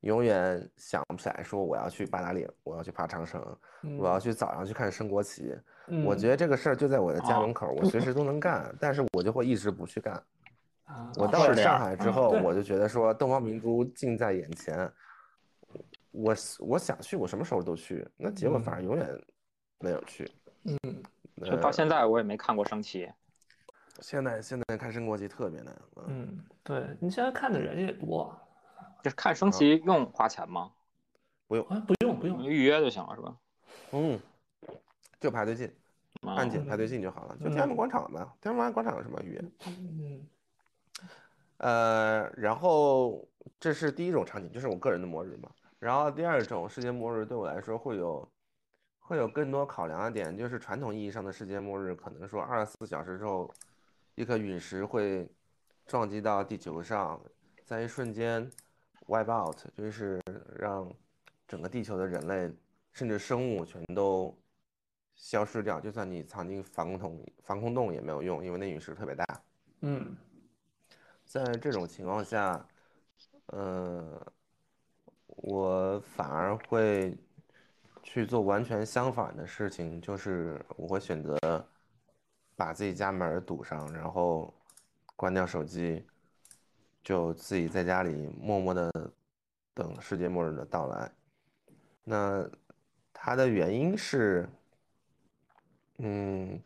[0.01, 3.41] 永远想不起来说我要去八达岭，我要去爬长城，
[3.97, 5.55] 我要去早上去看升国旗。
[6.05, 10.21] 我觉得这个事儿就在我的家门口，我随时都能干，但是我就会一直不去干。
[10.93, 14.91] 啊我到了上海之后，我就觉得说东方明珠近在眼前，
[16.12, 18.08] 我我想去，我什么时候都去。
[18.15, 19.08] 那结果反而永远
[19.79, 20.29] 没有去。
[20.65, 20.77] 嗯，
[21.43, 23.10] 就到现在我也没看过升旗。
[23.99, 25.75] 现在现在看升国旗特别难。
[25.95, 28.36] 嗯，嗯，对你现在看的人也多
[29.03, 30.71] 就是看升旗用花钱吗？
[31.47, 33.36] 不用，不用不用，预约就行了是吧？
[33.91, 34.19] 嗯，
[35.19, 35.67] 就排队进，
[36.21, 37.38] 啊按键排队进就好了。
[37.38, 39.43] 就嗯天安门广场嘛，天安门广场有什么预约？
[39.67, 40.25] 嗯
[41.57, 43.27] 呃，然后
[43.59, 45.49] 这是第一种场景，就是我个人的末日嘛。
[45.79, 48.31] 然后第二种世界末日对我来说会有
[48.99, 53.53] 会有更多考量的点，就是传统意义上的世界末日，可能说二十四小时之后，
[54.15, 55.29] 一颗陨石会
[55.85, 57.19] 撞击到地球上，
[57.65, 58.49] 在一瞬间
[59.07, 60.21] wipe out，就是
[60.57, 60.89] 让
[61.47, 62.49] 整个地球的人类
[62.93, 64.33] 甚至生物全都
[65.15, 69.25] 消失掉，就算你藏进防空洞防空洞也没有用，因为那陨石特别大。
[69.81, 70.15] 嗯
[71.33, 72.63] 在这种情况下，
[73.47, 74.21] 呃，
[75.25, 77.17] 我反而会
[78.03, 81.35] 去做完全相反的事情，就是我会选择
[82.55, 84.53] 把自己家门堵上，然后
[85.15, 86.05] 关掉手机，
[87.03, 88.91] 就自己在家里默默的
[89.73, 91.11] 等世界末日的到来。
[92.03, 92.47] 那
[93.11, 94.47] 它的原因是，
[95.97, 96.61] 嗯，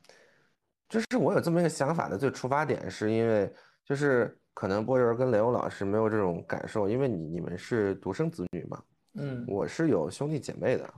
[0.89, 8.82] 就是我有这么一个想法的最出发点，是因为就是可能波儿跟雷欧老师没有这种感受，因为你你们是独生子女嘛，
[9.13, 10.91] 嗯我是有兄弟姐妹的。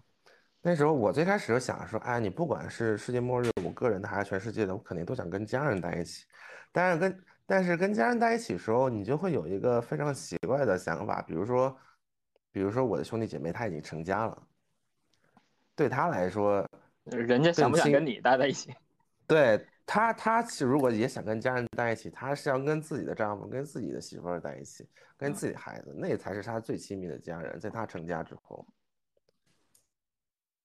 [0.61, 6.25] 那时候我最开始就想说，哎，你不管是世界末日，我个人的还是全世界的，我肯定都想跟家人在一起。
[6.71, 11.77] 但是跟但是跟家人在一起的时候，你就会有一个非常奇怪的想法，比如说，
[12.53, 14.41] 比如说我的兄弟姐妹他已经成家了，
[15.75, 16.65] 对他来说，
[17.03, 18.73] 人家想不想跟你待在一起？
[19.27, 27.59] 对他，他其实如果也想跟家人在一起，他是要跟自己的丈夫、跟自己的媳妇儿在一起，跟自己的孩子，那才是他最亲密的家人。
[27.59, 28.67] 在他成家之后，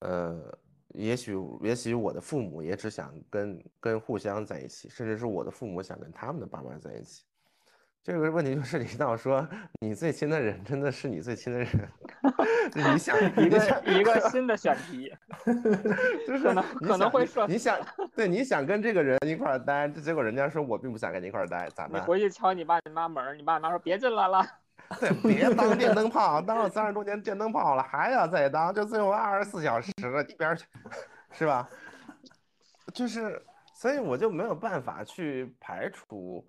[0.01, 0.59] 呃，
[0.89, 7.25] 也许也许我的父母也只想跟跟互相在一起，甚至是我的父母想跟他们的爸妈在一起。
[8.05, 9.49] 这个问题就是 提到说，
[9.81, 11.69] 你最亲的人真的是你最亲的人，
[12.93, 15.11] 你想一个一个 新的选题，
[16.27, 17.79] 就是可能你可能会说你想
[18.15, 22.03] 对你想跟这个人一块儿待，结果人家说我并不想跟你一块儿待，咋办？
[22.03, 24.47] 你回去敲你爸你妈门儿，你爸你妈说别进来了。
[25.01, 30.67] 对，别当电灯泡，当了三十多年电灯泡了，还要再当，就最后二十四小时了，一边儿去，
[31.33, 31.67] 是吧？
[32.93, 33.43] 就是，
[33.75, 36.47] 所以我就没有办法去排除，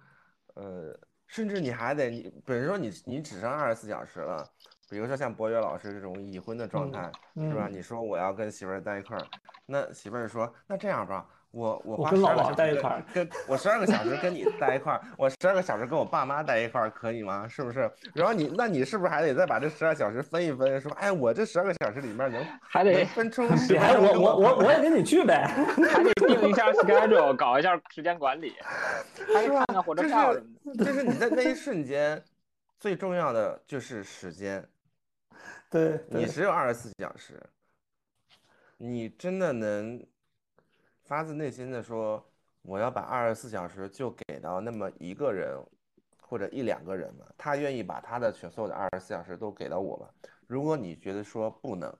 [0.56, 0.94] 呃，
[1.28, 4.48] 甚至你还得，你比如说你你只剩二十四小时了，
[4.90, 7.68] 比如说像博越老师这种已婚的状态，嗯是吧？
[7.68, 9.26] 你说我要跟媳妇儿在一块儿，
[9.66, 17.48] 那媳妇儿说，那这样吧，我我我跟老花十二个小时跟王在一块儿跟我十二个小时跟你待一块儿，我十二个小时跟我爸妈待一块儿，可以吗？
[17.48, 17.90] 是不是？
[18.14, 20.82] 然后你，那你是不是还得再把这十二小时分一分？
[20.82, 25.48] 说，哎，我这十二个小时里面能 还得能分出我我我我也跟你去呗。
[25.90, 28.54] 还得定一下 schedule，搞一下时间管理，
[29.34, 30.84] 还得看看火车票什么的。
[30.84, 32.22] 就是你在那一瞬间，
[32.78, 34.62] 最重要的就是时间，
[35.70, 37.42] 对对，你只有二十四小时，
[38.78, 40.06] 你真的能
[41.06, 42.24] 发自内心的说，
[42.64, 45.58] 我要把二十四小时就给到那么一个人
[46.20, 47.26] 或者一两个人嘛？
[47.38, 50.08] 他愿意把他的全所有的二十四小时都给到我吗？
[50.48, 51.94] 如果你觉得说不能，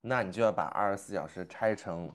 [0.00, 2.10] 那你就要把二十四小时拆成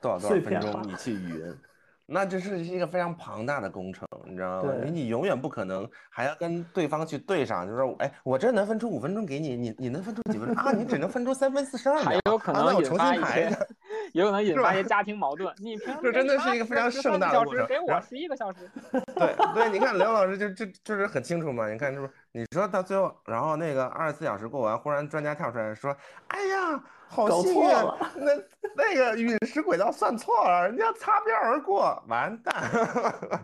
[0.00, 1.58] 多少多少分钟你去语音，
[2.06, 4.72] 那这是一个非常庞大的工程，你知道吗？
[4.72, 10.72] 对你你永远不可能还要跟对方去对上，就是说，哎，我这能分出五分钟给你，你你能分出几分钟啊？
[10.72, 13.66] 你只能分出三分四十二还，有可啊那我能引发一重新排些，
[14.12, 15.52] 也有可能引发一些家庭矛盾。
[15.58, 18.70] 你平时这真的是一个非常盛大的小过程给我十一个小时，
[19.14, 22.12] 对对，你看刘老师就就就是很清楚嘛，你看是不是？
[22.32, 25.94] 你说到最后，然后那个二十四小时过完，忽然专家跳出来说
[26.28, 27.68] ：“哎呀，好搞幸运，
[28.16, 28.32] 那
[28.76, 32.70] 那个陨石轨道算错了，人家擦边而过，完蛋，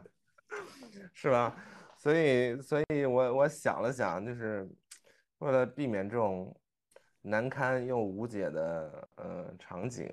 [1.13, 1.55] 是吧？”
[1.99, 4.67] 所以，所以我我想了想，就是
[5.39, 6.57] 为了避免这种
[7.23, 10.09] 难堪又无解的呃场景，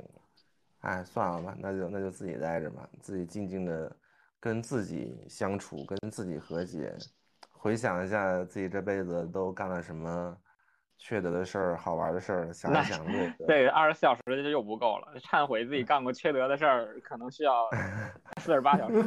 [0.85, 3.91] 哎，算了吧，那就那就自己待着吧，自己静静的
[4.39, 6.95] 跟自己相处，跟自己和解，
[7.51, 10.37] 回想一下自己这辈子都干了什么
[10.97, 15.19] 缺德的事儿、好玩的事儿，想一想这个，对二十四小时就又不够了。
[15.19, 17.67] 忏悔自己干过缺德的事儿，可能需要
[18.37, 19.03] 四十八小时。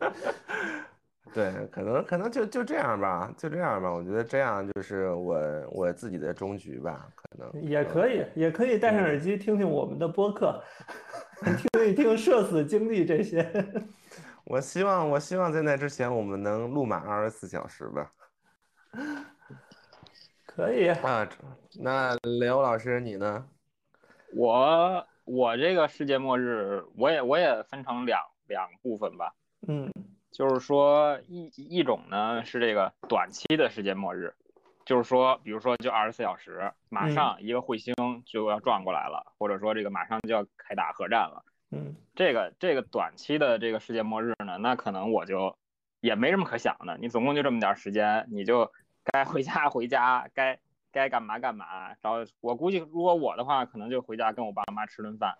[1.34, 3.90] 对，可能可能就就这样吧，就这样吧。
[3.90, 5.40] 我觉得这样就是我
[5.70, 10.62] 我自己的终局吧，可能也可以，也可以戴上耳机听听我们的播客，
[11.56, 13.50] 听一听社死经历这些。
[14.44, 18.12] 我希望我希望在那之前我们能录满二十四小时吧。
[20.44, 21.36] 可以，啊，这
[21.80, 23.46] 那刘老师你呢？
[24.34, 29.32] 我我这个世界末日，我也我也分成两两部分吧。
[29.68, 29.90] 嗯
[30.32, 34.34] 就是说一一种呢是这个短期的世界末日，
[34.86, 41.44] 就是说，比如说就二十四小时，马嗯上一个彗星就要撞过来了，或者说这个马上就要开打核战了。
[41.70, 45.56] 嗯这个这个短期的这个世界末日呢，那可能我就
[46.00, 48.70] 也没什么可想的，你总共就这么点儿时间，你就
[49.04, 50.58] 该回家回家，该
[50.90, 51.88] 该干嘛干嘛。
[52.00, 55.36] 然后我估计，如果我的话，可能就回家跟我爸妈吃顿饭，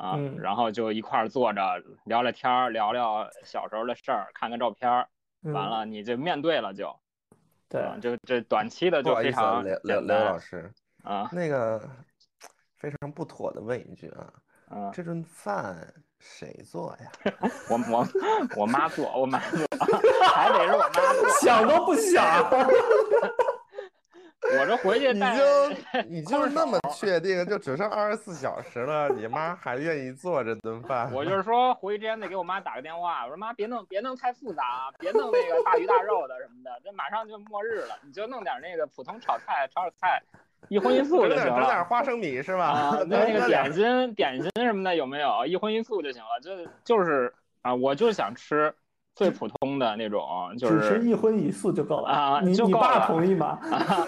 [0.00, 1.60] 啊，嗯然后就一块儿坐着
[2.04, 5.06] 聊聊天儿，聊聊小时候的事儿，看看照片儿，
[5.44, 6.98] 嗯，完了你就面对了就，
[7.68, 10.72] 对，啊就这短期的就非不好意思啊，常刘刘刘老师，
[11.04, 11.86] 啊，那个
[12.78, 14.32] 非常不妥的问一句啊，
[14.70, 15.86] 嗯，这顿饭
[16.18, 17.32] 谁做呀？
[17.68, 18.08] 我我
[18.62, 19.66] 我妈做，我妈做，
[20.34, 21.28] 还得是我妈做。
[21.42, 22.24] 想都不想。
[24.58, 31.12] 我这回去你就你 就空那么确定，就只剩二十四小时了，你妈还愿意做这顿饭？
[31.12, 40.22] 我就是说回去之前得给我妈打个电话，我说妈别弄别弄太复杂啊，别弄那个大鱼大肉的什么的，这马上就末日了，你就弄点那个普通炒菜炒炒菜，
[40.68, 41.56] 一荤一素就行了。
[41.60, 42.64] 整点花生米是吧？
[42.66, 45.44] 啊，那那个点点心点心什么的有没有？
[45.44, 48.74] 一荤一素就行了，就就是啊，我就想吃
[49.14, 53.58] 最普通的那种，就只吃是一荤一素就够了啊你你爸同意吗？
[53.70, 54.06] 啊，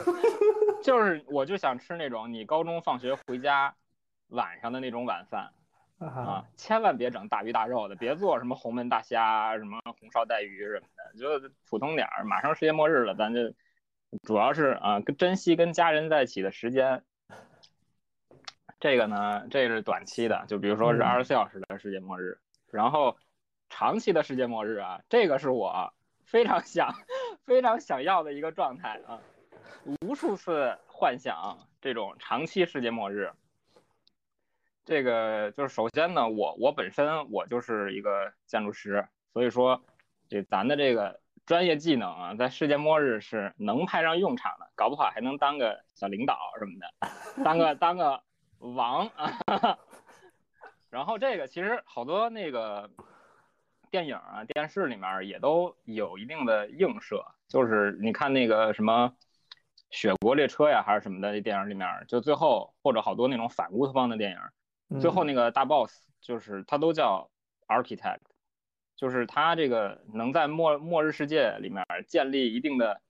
[0.83, 3.75] 就是我就想吃那种你高中放学回家
[4.29, 5.51] 晚上的那种晚饭。
[5.99, 12.25] 啊啊，，千万别整大鱼大肉的，别做什么红焖大虾、什么红烧带鱼什么的，就普通点儿。
[12.25, 13.41] 马上世界末日了，咱就
[14.23, 17.05] 主要是啊，跟珍惜跟家人在一起的时间。
[18.81, 22.37] 这个呢，这是短期的，就比如说是嗯二十四小时的世界末日。
[22.73, 23.17] 然后
[23.75, 25.95] 长期的世界末日啊，这个是我
[26.27, 26.95] 非常想、
[27.47, 29.19] 非常想要的一个状态啊，
[30.03, 33.33] 无数次幻想这种长期世界末日。
[34.85, 39.83] 这个就是首先呢，我我本身我就是一个建筑师，所以说
[40.29, 48.23] 这咱的这个专业技能啊，在世界末日是能派上用场的，搞不好还能当个小领导什么的，当个当个
[48.59, 49.79] 王啊。
[50.91, 52.91] 然后这个其实好多那个
[53.93, 59.15] 电影啊、电视里面也都有一定的映射，就是你看那个什么
[59.91, 65.27] 《雪国列车》呀，还是什么的，这电影里面就最后或者好多那种反乌托邦的电影，最后嗯。
[65.27, 67.31] 那个大 boss 就是他都叫
[67.69, 68.21] architect，
[68.97, 73.03] 就是他这个能在末末日世界里面建立一定的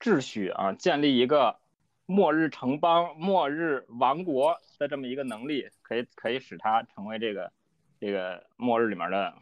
[0.00, 1.60] 秩序啊，建立一个
[2.04, 7.52] 末日城邦、末日王国的这么一个能力，可以可以使他成为这个
[8.00, 9.32] 这个末日里面的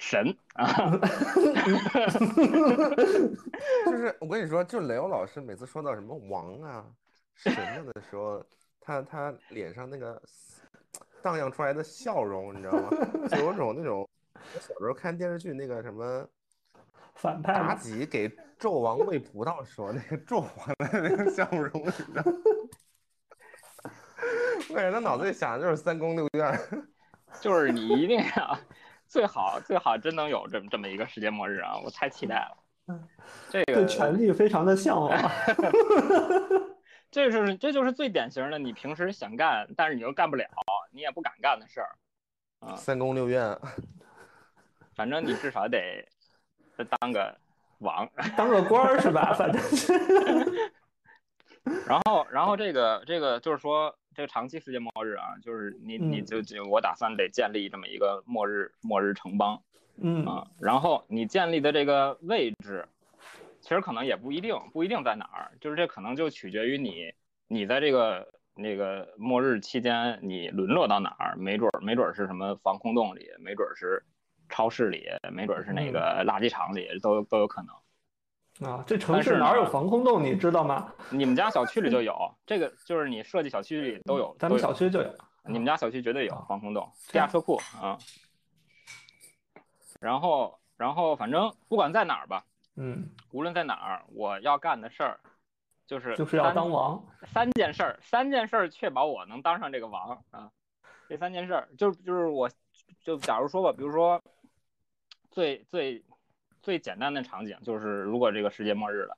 [0.00, 0.96] 神啊。
[3.84, 6.86] 就是 我跟你说，就雷欧老师每次说到什么王啊、
[7.34, 8.42] 神啊的时候，
[8.80, 10.20] 他他脸上那个
[11.22, 12.88] 荡漾出来的笑容，你知道吗？
[13.28, 16.26] 就有种那种我小时候看电视剧那个什么
[17.14, 18.26] 反派妲，己给
[18.58, 22.32] 纣王喂葡萄时候那个纣王的那个笑容，你知道吗？
[24.70, 26.58] 我感觉他脑子里想的就是三宫六院。
[27.40, 28.58] 就是你一定要
[29.10, 31.76] 最好最好真能有这么这么一个世界末日啊！
[31.84, 32.56] 我太期待了
[32.86, 33.08] 嗯。
[33.50, 35.10] 这个对权力非常的向往。
[37.10, 40.46] 这是这就是最典型的，你平时想干，但是你又干不了，
[40.92, 41.90] 你也不敢干的事儿。
[42.60, 43.58] 啊，三宫六院，
[44.94, 46.06] 反正你至少得
[46.76, 47.36] 得当个
[47.78, 48.08] 王。
[48.38, 49.34] 当个官儿是吧？
[49.36, 49.92] 反正是。
[51.84, 59.62] 然后，然后这个这个就是说，这个长期世界末日啊，就是你你嗯就就我打算得建立这么一个末日末日城邦
[59.96, 62.86] 嗯啊，然后你建立的这个位置，
[63.62, 67.14] 其实可能也不一定不一定在哪儿，就是这可能就取决于你
[67.48, 74.04] 你在这个那个末日期间你沦落到哪儿，没准儿没准儿是什么防空洞里，没准儿是
[74.50, 77.74] 超市里，没准儿是那个垃圾场里，都都有可能。
[78.62, 80.22] 啊，这城市哪有防空洞？
[80.22, 80.92] 你知道吗？
[81.10, 82.14] 你们家小区里就有
[82.46, 85.14] 这个，就是你设计小区里都有，咱们小区就有。
[85.44, 87.96] 你们家小区绝对有啊防空洞、地下车库啊。
[89.98, 92.44] 然后，然后反正不管在哪儿吧，
[92.76, 95.18] 嗯，无论在哪儿，我要干的事儿
[95.86, 97.02] 就是就是要当王。
[97.32, 100.50] 三件事儿，三件事儿确保我能当上这个王啊。
[101.08, 102.48] 这三件事儿，就就是我，
[103.02, 104.22] 就假如说吧，比如说
[105.30, 106.04] 最最
[106.62, 109.16] 最简单的场景就是，如果这个世界末日了，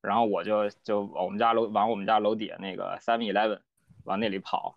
[0.00, 3.60] 然后我就就我们家楼往我们家楼底下那个 Seven Eleven
[4.04, 4.76] 往那里跑，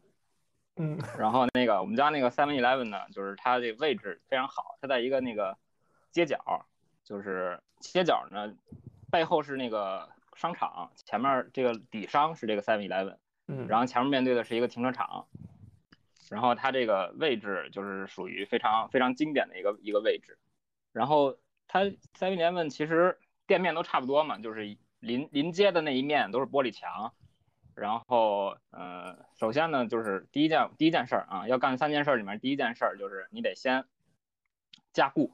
[0.78, 0.98] 嗯。
[1.20, 5.58] 然后那个我们家那个 Seven Eleven 呢，就是它这个位置非常好，它在一个那个
[6.12, 6.66] 街角，
[7.04, 8.54] 就是街角呢
[9.12, 15.28] 背后是那个商场，前面这个底商是这个 Seven Eleven，嗯，然后前面面对的是一个停车场，
[16.30, 20.38] 然后它这个位置就是属于非常非常经典的一个一个位置，
[20.94, 21.38] 然后
[21.68, 27.14] 它 Seven Eleven 其实店面都差不多嘛，就是临临街的那一面都是玻璃墙，
[27.76, 33.86] 然后呃，首先呢就是第一件第一件事儿啊，要干三件事儿里面第一件事儿就是你得先
[34.94, 35.32] 加固，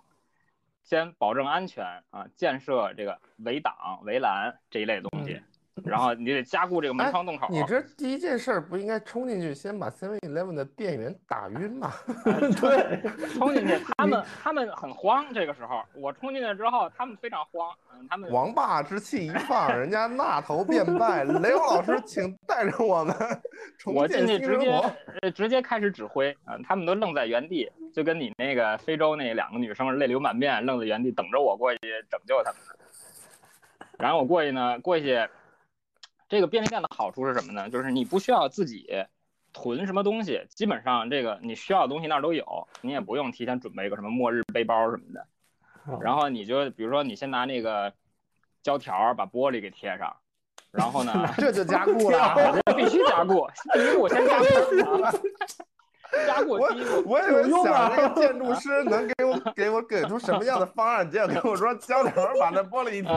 [0.84, 5.42] 先保证安全啊，建设这个围挡、围栏这一类东西，
[5.84, 7.48] 然后你得加固这个门哎窗洞口。
[7.50, 11.92] 你这第一件事儿不应该冲进去先把 Seven Eleven 的店员打晕吗？
[12.62, 13.02] 对，
[13.34, 15.26] 冲进去， 他们他们很慌。
[15.34, 17.76] 这个时候，我冲进去之后，他们非常慌。
[17.92, 21.24] 嗯，他们王霸之气一放，人家那头便拜。
[21.24, 23.16] 雷欧老师，请带着我们
[23.78, 24.72] 重我进建新生去直接。
[25.22, 31.80] 呃直接开始指挥，嗯、他们都愣在原地，就跟你那个非洲那两个女生泪流满面，愣在原地等着我过去
[32.12, 32.60] 拯救他们。
[33.98, 35.28] 然后我过去呢，过去，
[36.34, 37.70] 这个便利店的好处是什么呢？
[37.70, 38.88] 就是你不需要自己
[39.54, 45.28] 囤什么东西，基本上这个你需要的东西那儿都有，你也不用提前准备一个什么末日背包什么的。
[46.02, 47.94] 然后你就比如说你先拿那个
[48.64, 50.12] 胶条把玻璃给贴上，
[50.72, 52.62] 然后呢， 这就加固了。
[52.66, 54.46] 这必须加固，第一步先加固
[55.04, 55.14] 啊，
[56.26, 56.68] 加过我。
[57.06, 63.14] 我以为有用啊想那个建筑师能给我给我给出什么样的方案，结果跟我说胶条把那玻璃一贴。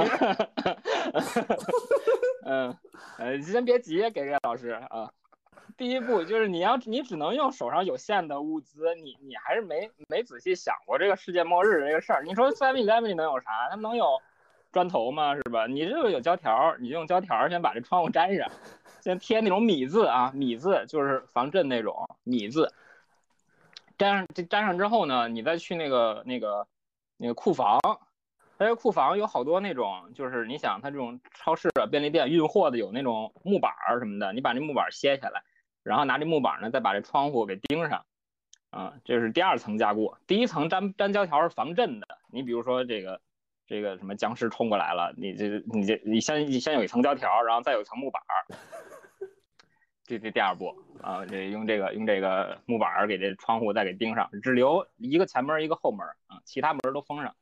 [2.47, 2.77] 嗯，
[3.19, 5.11] 呃，先别急，给给老师啊。
[5.77, 12.23] 第一步就是你要你只能用手上有限的物资，你你还是没没仔细想过这个世界末日这个事儿。
[12.23, 13.47] 你说 Seven Eleven 里能有啥？
[13.69, 14.07] 它能有
[14.73, 15.35] 砖头吗？
[15.35, 15.67] 是吧？
[15.67, 18.51] 你这个有胶条，你就用胶条先把这窗户粘上，
[19.03, 22.73] 先贴那种米字啊，米字就是防震那种米字。
[23.99, 26.67] 粘上粘上之后呢，你再去那个那个
[27.17, 27.81] 那个库房，
[28.59, 35.43] 它这库房有好多那种，就是你想它这种超市啊、便利店运货的有那种木板儿什么的，你把那木板儿卸下来，
[35.83, 38.05] 然后拿这木板儿呢再把这窗户给钉上，
[38.71, 40.15] 啊，这是第二层加固。
[40.27, 43.21] 第一层粘粘胶条是防震的，你比如说这个
[43.67, 48.57] 这个什么僵尸冲过来了，你这你这你先你先有一层胶条，然后再有一层木板儿。
[50.07, 57.35] 这这第二步啊，这用这个用这个木板儿给这窗户再给钉上，只留一个前门一个后门啊，其他门都封上。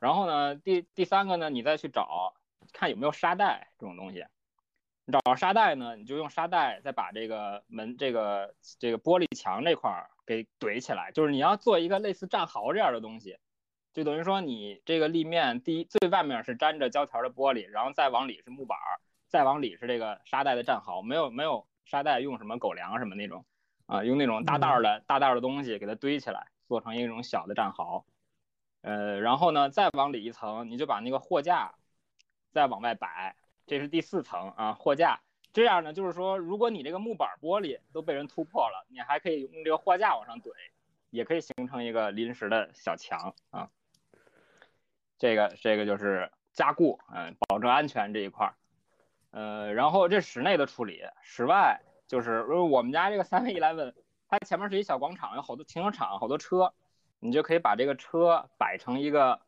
[0.00, 2.34] 然后呢，第第三个呢，你再去找
[2.72, 4.24] 看有没有沙袋这种东西。
[5.06, 13.38] 你找到沙袋呢，你就用沙袋再把这个门这个这个玻璃墙这块儿给怼起来，就是你要做一个类似战壕这样的东西，
[13.92, 19.00] 就等于说你这个立面第一最外面是粘着胶条的玻璃，然后再往里是木板儿，
[19.30, 23.44] 再往里是这个沙袋的战壕，没有没有沙袋用什么狗粮什么那种
[23.86, 28.04] 啊，用那种大袋儿的大袋儿的东西给它堆起来，做成一种小的战壕。
[28.82, 31.72] 呃，然后呢，再往里一层，你就把那个货架
[32.50, 35.20] 再往外摆，这是第四层啊，货架。
[35.52, 40.50] 这样呢，就是说，如果你这个木板玻璃都被人突破了，你还可以用这个货架往上怼，
[41.10, 43.70] 也可以形成一个临时的小墙啊。
[45.18, 48.54] 这个这个就是加固，嗯、保证安全这一块儿。
[49.32, 53.92] 呃，然后这室内的处理，室外就是我们家这个三 e eleven，
[54.28, 56.72] 它前面是一小广场，有好多停车场，好多车，
[57.20, 59.38] 你就可以把这个车摆成一个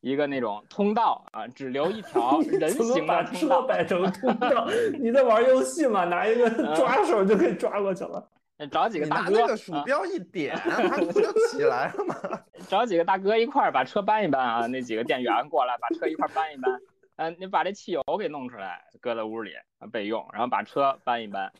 [0.00, 3.62] 一个那种通道啊，只留一条 人行把车的通道。
[3.62, 4.68] 摆成通道？
[4.98, 6.04] 你在玩游戏吗？
[6.04, 8.26] 拿一个抓手就可以抓过去了。
[8.70, 12.14] 找几个大哥拿那个鼠啊，标一点，它不就起来了吗？
[12.68, 16.80] 找几个大哥一块儿把车搬一搬啊，那几个店员过来把车一块儿搬一搬，
[17.16, 19.54] 嗯、你把这汽油给弄出来，搁在屋里
[19.90, 21.52] 备用，然后把车搬一搬，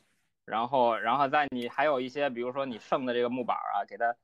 [0.45, 4.15] 然后然后在你还有一些，比如说你剩的这个木板啊，给它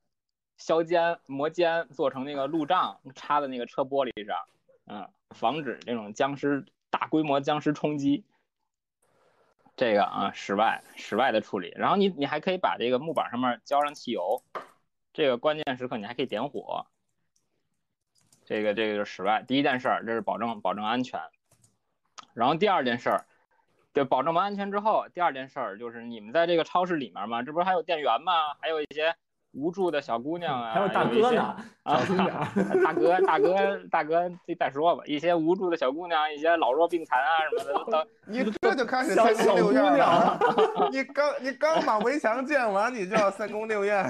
[0.57, 4.37] 削尖磨尖，做成那个路障，插在那个车玻璃上，
[4.85, 8.23] 嗯，防止这种僵尸大规模僵尸冲击。
[9.75, 14.43] 这个啊，室外室外的处理，然后你你还可以把这个木板上面浇上汽油，
[15.13, 16.85] 这个关键时刻你还可以点火。
[18.53, 21.19] 这个这个就是室外第一件事儿，这是保证保证安全。
[22.35, 23.25] 然后第二件事儿，
[23.95, 28.31] 就保证完安全之后，第二件事儿就是你们在这个超市里面嘛，这不是还有店员吗？
[28.59, 29.15] 还有一些
[29.53, 31.41] 无助的小姑娘啊，还有大哥呢，
[31.81, 31.99] 啊。
[32.83, 35.01] 大哥，大哥，大哥，这再说吧。
[35.07, 40.39] 一些无助的小姑娘，一些老弱病残啊什么的，都都 你这就开始三宫六院了。
[40.93, 44.05] 你刚你刚把围墙建完，你就要三宫六院。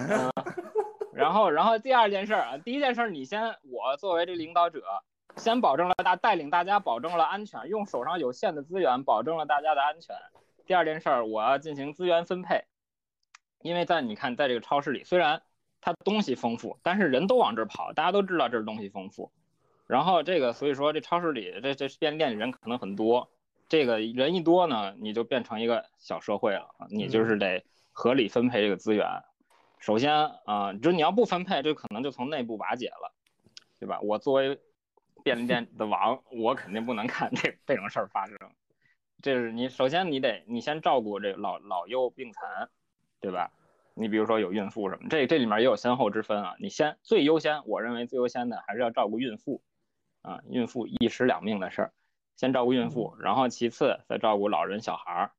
[1.15, 4.83] 然后，然后第二件事儿啊，第一件事儿，你先，我作为这领导者，
[5.35, 10.15] 先保证了大带领大家保证了安全，用手上有限的资源保证了大家的安全。
[10.65, 12.63] 第二件事儿，我要进行资源分配，
[13.61, 15.41] 因为在你看，在这个超市里，虽然
[15.81, 19.31] 它东西丰富，但是人都往这儿跑，大家都知道这儿东西丰富。
[19.85, 23.29] 然后这个，所以说这超市里这这便利店里人可能很多，
[23.67, 29.05] 这个人一多呢，你就变成一个小社会了，你就是得合理分配这个资源。
[29.83, 30.13] 首先
[30.45, 33.13] 啊、就是你要不分配，这可能就从内部瓦解了，
[33.81, 33.99] 对吧？
[33.99, 34.57] 我作为
[35.25, 38.37] 便利店的王，我肯定不能看这这种事儿发生。
[39.21, 42.69] 这是你首先你得你先照顾这老老幼病残，
[43.19, 43.51] 对吧？
[43.93, 46.55] 你比如说有孕妇什么，这这里面也有先后之分啊。
[46.61, 49.61] 你先最优先，我认为最优先的还是要照顾孕妇，
[50.21, 51.93] 啊，孕妇一尸两命的事儿，
[52.37, 55.31] 先照顾孕妇，然后其次再照顾老人小孩儿，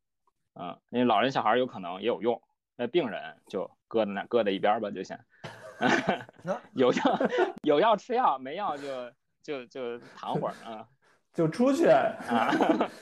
[0.52, 2.42] 啊，因为老人小孩儿有可能也有用，
[2.76, 5.18] 那病人就搁在那搁在一边儿吧，就先。
[6.74, 7.02] 有药
[7.62, 10.86] 有药吃药，没药就就就躺会儿啊
[11.32, 12.50] 就出去，啊。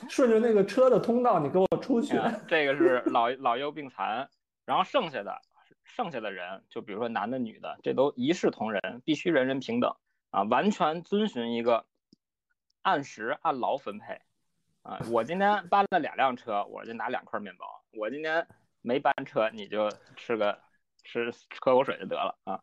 [0.08, 2.16] 顺着那个车的通道，你给我出去。
[2.16, 4.28] 啊这个是老老幼病残，
[4.66, 5.40] 然后剩下的
[5.84, 9.94] 剩下的人，就比如说男的女的，这都一视同仁，必须人人平等
[10.30, 11.84] 啊，完全遵循一个
[12.82, 14.20] 按时按劳分配
[14.82, 14.98] 啊。
[15.10, 17.66] 我今天搬了两辆车，我就拿两块面包；
[17.98, 18.46] 我今天
[18.80, 20.58] 没搬车，你就吃个
[21.04, 21.30] 吃
[21.60, 22.60] 喝口水就得了啊。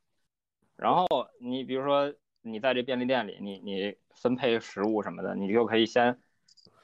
[0.75, 1.07] 然后
[1.39, 6.19] 你比如说你在这便利店里，你你分配食物什么的，你就可以先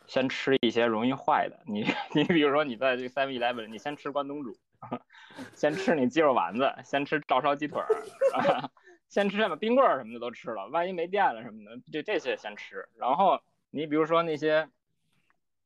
[0.05, 1.63] 先吃一些容易坏的。
[1.65, 4.57] 你 你比如说你在这个 Seven Eleven，你先吃关东煮，
[5.55, 7.87] 先吃你鸡肉丸子，先吃照烧鸡腿儿，
[8.33, 8.69] 啊、
[9.07, 12.87] 先吃什么冰棍儿什么的都吃了，万一没电了什么的，这这些先吃。
[12.97, 14.69] 然后你比如说那些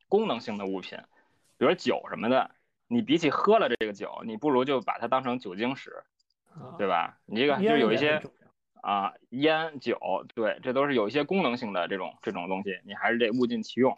[0.08, 1.00] 功能性的物品，
[1.58, 2.52] 比如酒什么的，
[2.92, 6.04] 你比起喝了这个酒，你不如就把它当成酒精使，
[6.78, 7.20] 对吧？
[7.26, 8.20] 你这个就有一些
[8.82, 13.98] 啊，烟酒，对，这都是有一些功能性的这种这种东西，你还是得物尽其用。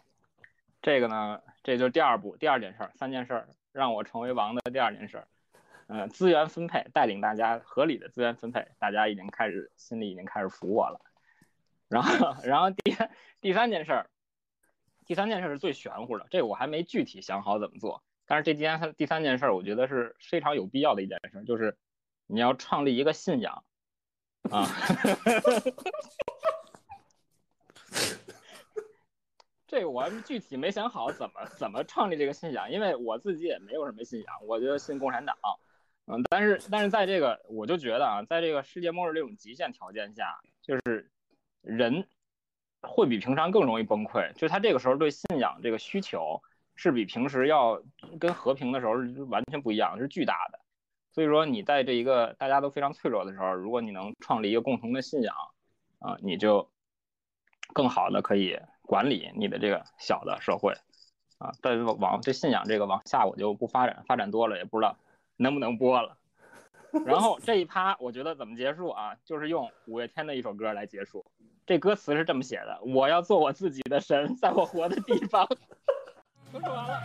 [0.82, 5.28] 这个呢，这就是第二步，第二件事儿，三件事儿让我成为王的第二件事儿，
[5.86, 11.00] 嗯、资源分配，带领大家合理的资源分配，大家已经开始心里已经开始服我了。
[11.88, 12.96] 然后，然后第
[13.40, 14.10] 第三件事儿，
[15.06, 21.76] 第三件事儿是最玄乎的，这个我还没具体想好怎么做，但是这件第三件事儿，我觉得是非常有必要的一件事儿，就是
[22.26, 23.64] 你要创立一个信仰。
[24.50, 24.66] 啊，
[29.68, 35.36] 这个我还具体没想好怎么怎么创立这个信仰，因为我自己也没有什么信仰，我就信共产党。
[36.06, 41.08] 嗯，但是但是在这个我就觉得啊，在这个世界末日这种极限条件下，就是
[41.60, 42.08] 人
[42.80, 46.42] 会比平常更容易崩溃，就他这个时候对信仰这个需求
[46.82, 47.80] 是比平时要
[48.18, 50.58] 跟和平的时候是完全不一样，是巨大的。
[51.12, 55.32] 所以说你在这一个大家都非常脆弱的时候，如果你能创立一个共同的信仰，
[56.00, 56.68] 啊，你就
[57.72, 60.72] 更好的可以管理你的这个小的社会，
[61.38, 64.96] 啊，但是往这信仰这个往下我就不发展，发展多了也不知道
[65.36, 66.18] 能不能播了。
[67.06, 69.14] 然后这一趴我觉得怎么结束啊？
[69.24, 71.24] 就是用五月天的一首歌来结束。
[71.64, 75.46] 这歌词是这么写的：我要做我自己的神，在我活的地方。
[76.52, 77.00] 都说完了。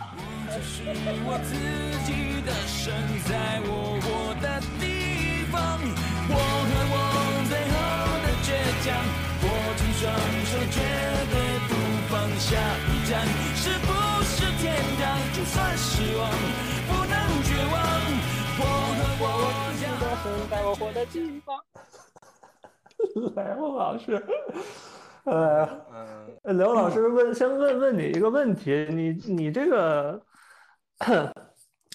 [0.52, 0.84] 就是
[1.24, 1.56] 我自
[2.04, 2.92] 己的神，
[3.24, 4.06] 在我活
[4.44, 5.80] 的地方，
[6.28, 6.96] 我和我
[7.48, 7.74] 最后
[8.20, 8.52] 的倔
[8.84, 8.86] 强，
[9.40, 9.48] 握
[9.80, 10.04] 紧双
[10.44, 10.76] 手，绝
[11.32, 11.34] 对
[11.64, 11.72] 不
[12.12, 12.46] 放下。
[12.92, 13.24] 一站
[13.56, 13.88] 是不
[14.24, 15.16] 是天堂？
[15.32, 16.28] 就算失望，
[16.88, 17.76] 不能绝望。
[18.60, 18.62] 我
[18.98, 19.24] 和我
[19.72, 21.56] 自己的神，在我活的地方。
[23.34, 24.22] 来，孟老师，
[25.24, 25.68] 呃，
[26.44, 30.20] 嗯，刘老师问，先问问你一个问题，你你这个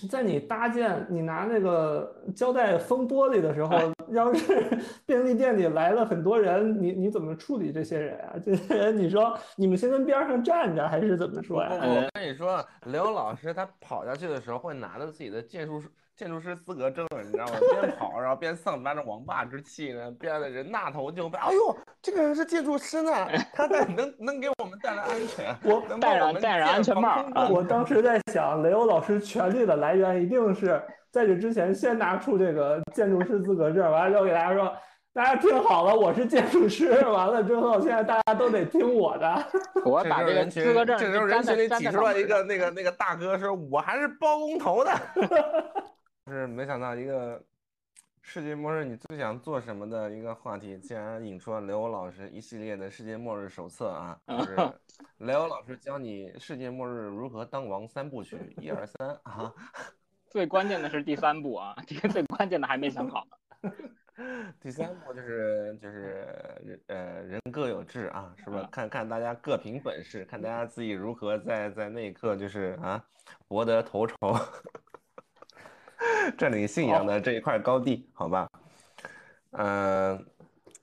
[0.10, 8.36] 在你搭建、你拿那个胶带封玻璃的时候，要是 便利店里来了很多人，你你怎么处理这些人啊？
[8.44, 11.70] 这些人你说你们先跟边上站着，还是怎么说呀？
[11.72, 15.82] 我跟你说，刘老师他跑下去的时候会拿着自己的建筑
[16.16, 17.54] 建筑师资格证，你知道吗？
[17.72, 21.38] 边跑然后边散发着王霸之气呢，边的人那头就飞。
[21.40, 23.12] 哎呦，这个人是建筑师呢，
[23.54, 34.72] 他带 能能给我们带来安全，我能戴帮我们上戴上安全帽我当时在想，雷欧老师权力的来源一定是在这之前先拿出这个建筑师资格证，完了之后给大家说，
[35.14, 36.92] 大家听好了，我是建筑师。
[37.06, 39.46] 完了之后，现在大家都得听我的。
[39.84, 44.92] 我把这个资格证这时候人群里挤出来一个那个那个大哥说：“我还是包工头的。”
[46.28, 47.42] 是没想到一个
[48.22, 54.18] 世界末日你最想做什么的一个话题，竟然引出了雷欧老师一系列的世界末日手册啊！
[54.28, 54.56] 就是
[55.20, 59.54] 雷欧老师教你世界末日如何当王三部曲，一二三啊！
[60.32, 63.28] 最关键的是第三部啊，这个最关键的还没想好。
[64.62, 66.26] 第三部就是就是
[66.64, 68.70] 人呃人各有志啊，是吧啊？
[68.72, 73.04] 看看大家各凭本事，看大家自己如何在在那一刻就是啊
[73.48, 74.16] 博得头筹，
[76.38, 78.50] 占领信仰的这一块高地，好吧？
[79.52, 80.26] 嗯、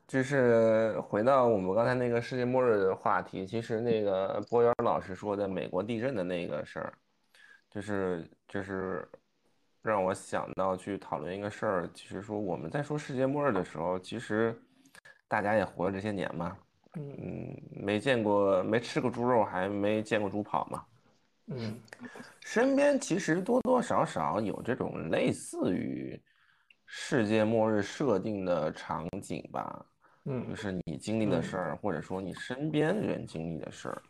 [0.07, 6.93] 就是回到我们刚才那个世界末日的话题，其实那个波源老师说的美国地震的那个事儿，
[7.69, 9.09] 就是就是
[9.83, 14.57] 让我想到去讨论一个事儿，其实说我们在说世界末日的时候，其实
[15.27, 16.57] 大家也活了这些年嘛，
[16.95, 20.85] 嗯，没见过没吃过猪肉，还没见过猪跑嘛，
[21.51, 21.81] 嗯。
[22.43, 26.21] 身边其实多多少少有这种类似于
[26.87, 29.87] 世界末日设定的场景吧，
[30.25, 30.45] 嗯。
[30.49, 34.03] 就嗯是你经历的事儿，或者说你身边人经历的事儿。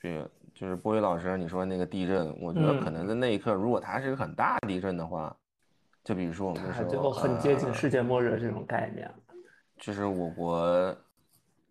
[0.00, 2.94] 这个就是波宇老师你说那个地震，我觉得可嗯。
[2.94, 5.34] 能在那一刻，如果它是一个很大地震的话，
[6.04, 9.08] 就比如说我们说，它就很接近呃世界末日这种概念。
[9.78, 10.96] 就是我国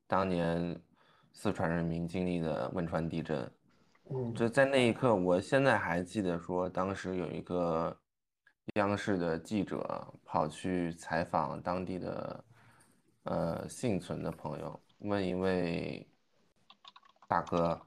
[0.08, 0.78] 当年
[1.34, 3.50] 四川人民经历的汶川地震，
[4.36, 7.98] 就在那一刻，我现在还记得说，当时有一个
[8.76, 12.46] 央视的记者跑去采访当地的
[13.24, 16.06] 呃幸存的朋友，问一位
[17.28, 17.80] 大哥，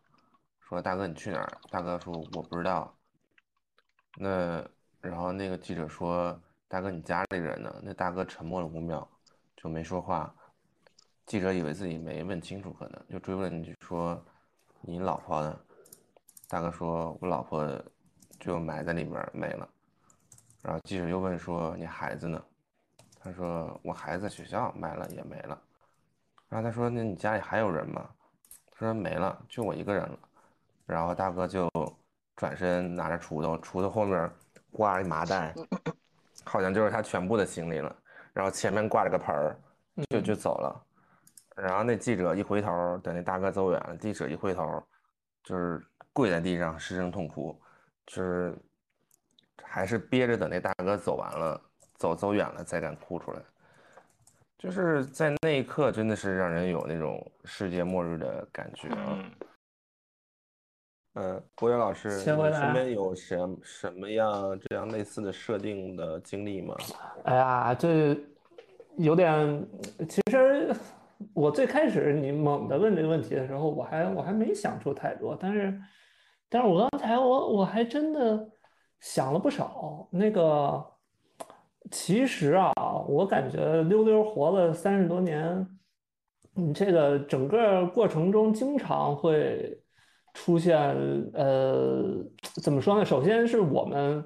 [0.60, 1.58] 说大哥你去哪儿？
[1.70, 2.96] 大哥说我不知道。
[4.16, 4.64] 那
[5.00, 7.80] 然后那个记者说大哥你家里人呢？
[7.82, 9.06] 那大哥沉默了五秒，
[9.56, 10.34] 就没说话。
[11.26, 14.22] 记者以为自己没问清楚，可能就追问一句说
[14.80, 15.60] 你老婆呢？
[16.54, 17.68] 大哥说：“我老婆
[18.38, 19.68] 就埋在里面没了。”
[20.62, 22.40] 然后记者又问说：“你孩子呢？”
[23.18, 25.60] 他说：“我孩子在学校埋了也没了。”
[26.48, 28.08] 然后他说：“那你家里还有人吗？”
[28.70, 30.16] 他说：“没了，就我一个人了。”
[30.86, 31.68] 然后大哥就
[32.36, 34.30] 转身拿着锄头，锄头后面
[34.70, 35.52] 挂着一麻袋，
[36.44, 37.96] 好像就是他全部的行李了。
[38.32, 39.58] 然后前面挂着个盆儿，
[40.08, 40.86] 就就走了。
[41.56, 44.80] 然后那记者一回头，等那大哥走远了，记者一回头，
[45.42, 45.84] 就是
[46.14, 47.54] 跪在地上失声痛哭，
[48.06, 48.56] 就是
[49.62, 51.60] 还是憋着等那大哥走完了，
[51.96, 53.38] 走走远了再敢哭出来。
[54.56, 59.18] 就是在那一刻，真的是让人有那种世界末日的感觉啊。
[61.14, 66.74] 嗯，呃，郭源老师，切回来你身边有什什么样这样类似的设定的经历吗？
[67.24, 68.16] 哎呀，这
[68.96, 69.66] 有点，
[70.08, 70.74] 其实
[71.34, 75.78] 我最开始你猛地问这个问题的时候，我还我还没想出太多，但是，
[76.54, 78.48] 但是我刚才我我还真的
[79.00, 80.06] 想了不少。
[80.12, 80.86] 那个，
[81.90, 82.72] 其实啊，
[83.08, 85.66] 我感觉溜溜活了三十多年，
[86.54, 89.76] 你这个整个过程中经常会
[90.32, 90.78] 出现，
[91.32, 92.24] 呃，
[92.62, 93.04] 怎么说呢？
[93.04, 94.24] 首先是我们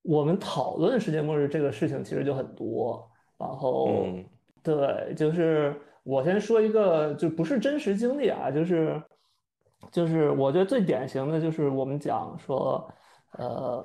[0.00, 4.24] 我们讨论世界末日这个事情其实就很多，然后嗯
[4.62, 9.02] 对，就是我先说一个，就不是真实经历啊，就是
[9.90, 12.88] 就是我觉得最典型的就是我们讲说，
[13.38, 13.84] 呃，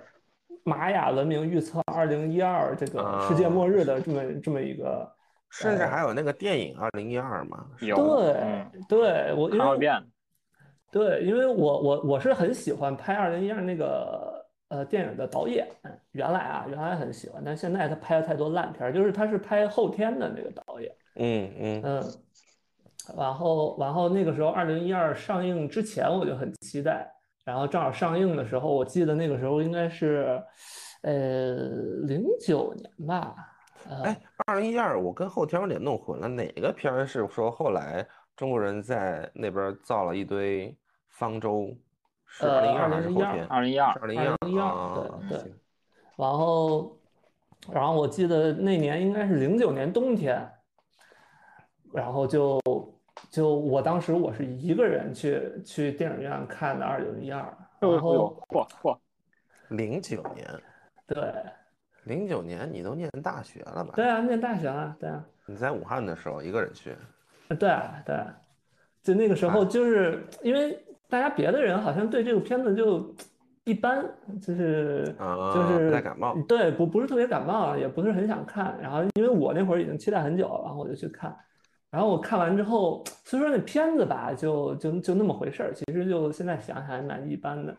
[0.64, 5.10] 玛雅文明预测二零一二这个世界末日的这么这么一个，
[5.50, 10.04] 甚至还有那个电影《二零一二》嘛，有对嗯对，我因为看过一遍，
[10.92, 15.68] 对，因为我我我是很喜欢拍二零一二那个呃电影的导演，
[16.12, 21.82] 原来啊原来很喜欢，但现在他拍了太多烂片儿，就是他是拍后天的那个导演，嗯嗯。
[21.84, 22.04] 嗯，
[23.16, 27.10] 然后然后那个时候二零一二上映之前我就很期待，
[27.46, 30.44] 然后正好上映的时候，我记得那个时候应该是
[31.04, 31.54] 呃
[32.06, 33.36] 零九年吧，
[33.88, 38.06] 呃哎，二零一二，我跟后天有点弄混了，哪个片儿是说后来
[38.36, 40.76] 中国人在那边造了一堆
[41.10, 41.74] 方舟，
[42.26, 43.46] 是呃二零一二还是后2012天？
[43.48, 43.94] 二零一二。
[43.94, 44.08] 是二。
[44.08, 45.54] 零一二2012啊，对对。
[46.18, 46.98] 然后，
[47.72, 50.52] 然后我记得那年应该是零九年冬天，
[51.94, 52.60] 然后就
[53.30, 57.42] 就我当时我是一个人去去电影院看的二零一二，
[57.80, 58.98] 然后呦，嚯嚯，
[59.70, 60.48] 零九年，
[61.06, 61.18] 对
[62.04, 63.92] 零九年你都念大学了吧？
[63.96, 65.24] 对啊，念大学了，对啊。
[65.46, 66.96] 你在武汉的时候一个人去，
[67.50, 67.70] 对
[68.06, 68.18] 对，
[69.02, 70.78] 就那个时候，啊就是 因为
[71.10, 73.14] 大家别的人好像对这个片子就
[73.64, 74.06] 一般，
[74.42, 78.78] 就是啊就是不太感冒对，不不是特别感冒，也不是很想看。
[78.82, 81.36] 然后因为我那会儿已经期待很久了，然后我就去看。
[81.90, 87.78] 然后我看完之后，虽说那片子吧，就就就那么回事儿，其实就现在想想还蛮一般的，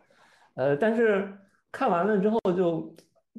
[0.55, 1.31] 呃，但是
[1.71, 2.97] 看完了之后就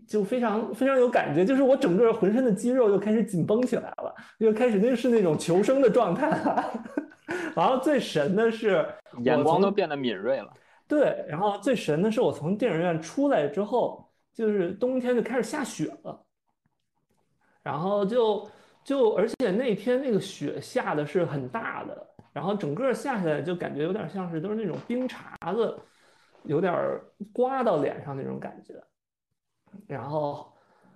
[0.07, 6.71] 就非常非常有感觉，就是我整个浑身的肌肉又开始紧绷起来了，又开始那是那种求生的状态了。
[7.55, 8.85] 然后最神的是，
[9.23, 10.53] 眼光都变得敏锐了。
[10.87, 16.23] 对，然后最神的是我从电影院出来之后，就是冬天就开始下雪了，
[17.61, 18.49] 然后就
[18.89, 25.77] 就而且那天那个雪下的是很大的，然后整个下下来就感觉有点像是都是那种冰碴子，
[26.45, 26.73] 有点
[27.31, 28.73] 刮到脸上那种感觉。
[29.85, 30.51] 然后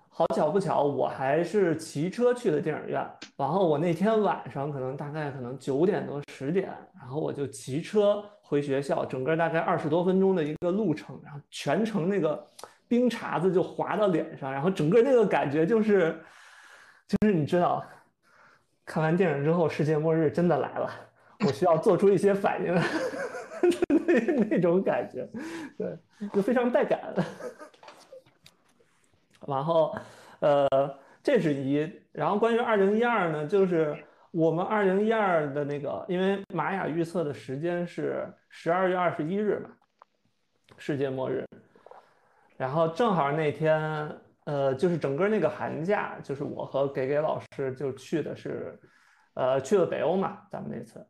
[0.10, 3.08] 好巧不巧，我还是骑车去的电影院。
[3.38, 12.44] 然后我那天晚上可能大概可能九点多十点，然后我就骑车回学校，整个大概二十多分钟的一个路程，然后全程那个
[12.88, 16.20] 冰碴子就滑到脸上，然后整个那个感觉就是，
[17.08, 17.86] 就是你知道，
[18.86, 20.90] 看完电影之后，世界末日真的来了，
[21.46, 25.28] 我需要做出一些反应，那 那种感觉，
[25.78, 25.98] 对，
[26.34, 27.14] 就非常带感。
[29.48, 29.96] 然后，
[30.40, 30.68] 呃，
[31.22, 31.92] 这是一。
[32.12, 33.98] 然后关于二零一二呢，就是
[34.32, 39.70] 我们二零一二的那个，因为玛雅预测的时间是十二月二十一日嘛，
[40.78, 41.46] 世界末日。
[42.56, 44.10] 然后正好那天，
[44.46, 48.80] 呃，就是整个那个寒假，就是我和给给老师就去的是，
[49.36, 51.06] 呃，去了北欧嘛，咱们那次。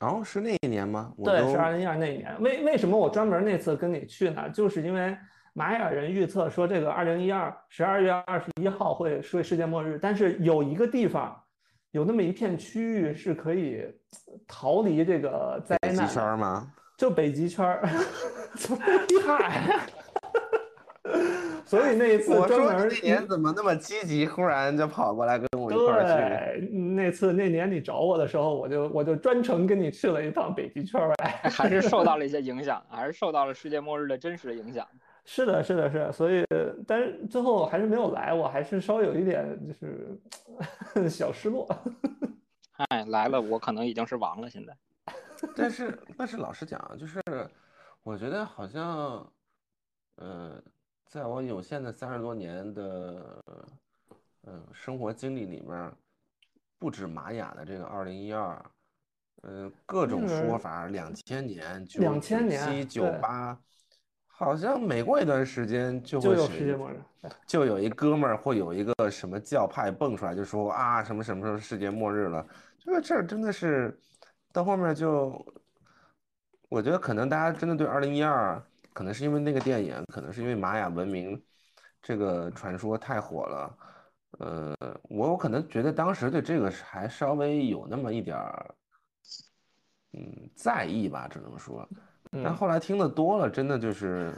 [0.00, 1.12] 哦，是那一年吗？
[1.24, 2.40] 对，是二零一二那一年。
[2.40, 4.48] 为为什么我专门那次跟你去呢？
[4.50, 5.16] 就是因为
[5.54, 11.36] 玛雅人预测说这个二零一二十二月二十一号会是世界末日，但是有一个地方，
[11.90, 13.84] 有那么一片区域是可以
[14.46, 16.72] 逃离这个灾北极圈吗？
[16.96, 17.88] 就北极圈儿。
[19.26, 19.80] 嗨，
[21.68, 26.66] 所以那一次我说专门那年怎么那么积极，忽然就跑过来跟我一块儿去。
[26.66, 31.50] 那次那年你找我的时候，我就我就专程跟你去了一趟北极圈儿哎。
[31.50, 34.88] 还是受到了一些影响，还是受到了世界末日的真实的影响。
[35.26, 36.42] 是的，是的，是的，所以，
[36.86, 40.18] 但是最后还是没有来，我还是稍微有一点就是
[41.06, 41.68] 小失落。
[42.88, 44.48] 哎，来了，我可能已经是王了。
[44.48, 44.74] 现在
[45.54, 47.20] 但是，但是老实讲，就是
[48.02, 49.30] 我觉得好像，
[50.16, 50.58] 呃，
[51.08, 53.42] 在我有限的三十多年的，
[54.42, 55.90] 呃，生活经历里面，
[56.78, 58.62] 不止玛雅的这个二零一二，
[59.42, 63.18] 嗯，各种说法，两千年、九2000年七、九对。
[63.20, 63.58] 八，
[64.26, 67.00] 好像每过一段时间就就有会世界末日。
[67.46, 72.46] 就有一哥们儿或有一个什么教派蹦出来，就说啊什么什么时候世界末日了，
[72.78, 73.98] 这个事儿真的是
[74.52, 75.42] 到后面就，
[76.68, 78.62] 我觉得可能大家真的对二零一二，
[78.98, 81.40] 可能是因为那个电影，可能是因为玛雅文明
[82.02, 83.78] 这个传说太火了，
[84.40, 84.74] 呃，
[85.04, 88.74] 我我可能觉得当时对这个还稍微有那么一点儿，
[90.14, 91.88] 嗯，在意吧，只能说。
[92.32, 94.34] 但嗯，后来听的多了，真的就是，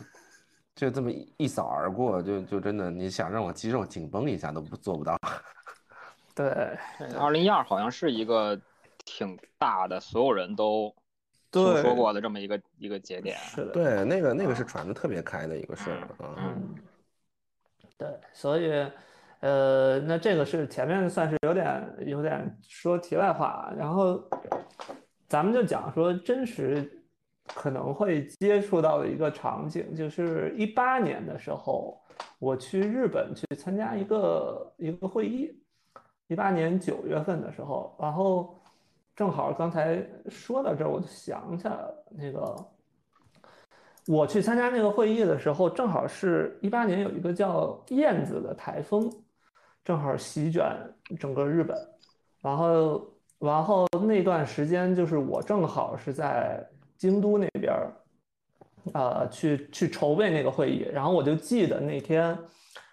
[0.75, 5.17] 就这么一一扫而过，就就真的，你想让我肌肉紧绷一下都不做不到。
[6.35, 6.77] 对，
[7.19, 8.61] 二零一二好像是一个
[9.07, 10.95] 挺大的，所有人都
[11.51, 13.37] 听说过的这么一个一个节点。
[13.39, 16.35] 是的，对，那个那个是传的特别开的一个事儿啊。
[16.39, 16.75] 嗯，
[17.99, 18.87] 对，所以，
[19.41, 24.23] 呃，那这个是前面算是有点有点说题外话，然后
[25.29, 27.03] 咱们就讲说真实
[27.47, 32.01] 可能会接触到的一个场景，就是一八年的时候，
[32.39, 35.51] 我去日本去参加一个一个会议，
[36.29, 38.60] 一八年九月份的时候，然后
[39.21, 42.57] 正好刚才说到这儿，我就想起来了，那个
[44.07, 49.13] 我去参加那个会议的时候，正好是一八年有一个叫燕子的台风，
[49.85, 50.75] 正好席卷
[51.19, 51.77] 整个日本，
[52.41, 53.07] 然后
[53.39, 56.67] 然后那段时间就是我正好是在
[56.97, 57.93] 京都那边儿，
[58.95, 62.39] 呃，去去筹备那个会议，然后我就记得那天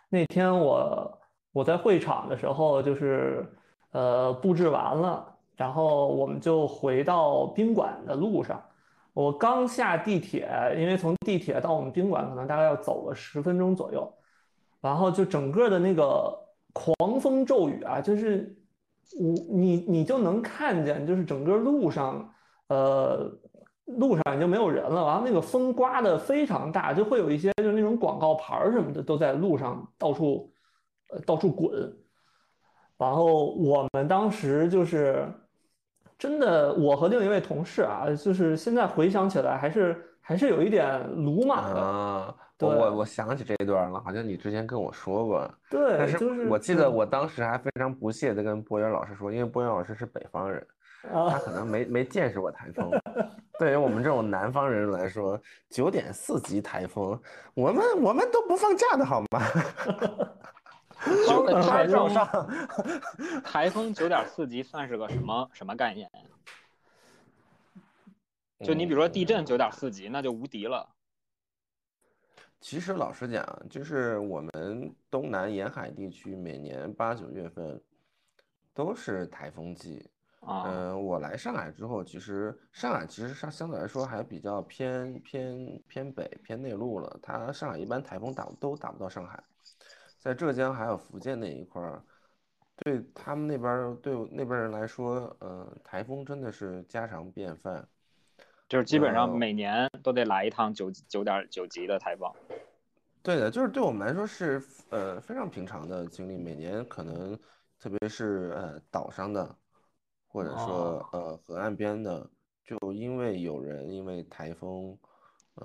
[0.10, 1.20] 那天我
[1.54, 3.50] 我在会场的时候，就是
[3.92, 8.64] 呃布置完了，然后我们就回到宾馆的路上。
[9.14, 10.48] 我刚下地铁，
[10.78, 14.14] 因为从地铁到我们宾馆可能大概要走个十分钟左右，
[14.80, 16.32] 然后就整个的那个
[16.72, 18.56] 狂风骤雨啊，就是
[19.20, 22.32] 我你你就能看见，就是整个路上，
[22.68, 23.28] 呃，
[23.86, 30.54] 路上已经没有人了，然后那个风刮的非常大，就会有一些就是那种广告牌什么的都在路上到处，
[31.10, 31.72] 呃，到处滚。
[33.00, 35.28] 然后我们当时就是
[36.18, 41.80] 真的，我和另一位同事啊，就是现在回想起来还是还是有一点鲁莽的。
[41.80, 50.66] 啊，对我我我想起这一段了，好像你之前跟我说过，对，但是我记得嗯我当时还非常不屑的跟博源老师说，因为博源老师是北方人，
[51.04, 52.90] 他啊，可能没没见识过台风。
[53.60, 55.40] 对于我们这种南方人来说，
[55.70, 57.20] 九点四级台风，
[57.54, 59.42] 我们我们都不放假的好吗？
[61.62, 66.20] 台风上，台风九点四级算是个什么什么概念呀？
[68.64, 70.90] 就你比如说地震九点四级，那就无敌了。
[72.60, 77.80] 其实老实讲，就是我们东南沿海地区每年八九月份
[78.74, 80.10] 都是台风季。
[80.40, 87.20] 啊，嗯，我来上海之后，其实上海其实上相对来说还比较偏偏偏北偏内陆了。
[87.22, 89.44] 它上海一般台风打都打不到上海，
[90.18, 92.04] 在浙江还有福建那一块儿，
[92.78, 97.88] 对他们那边儿对那边人来说，呃，台风真的是家常便饭。
[98.68, 102.30] 就是基本上呃每年都得来一趟九九点九级的台风。
[103.24, 107.38] 对的，就是对我们来说是呃非常平常的经历，每年可能
[107.80, 109.56] 特别是呃岛上的，
[110.28, 112.30] 或者说呃河岸边的，
[112.64, 114.98] 就因为有人因为台风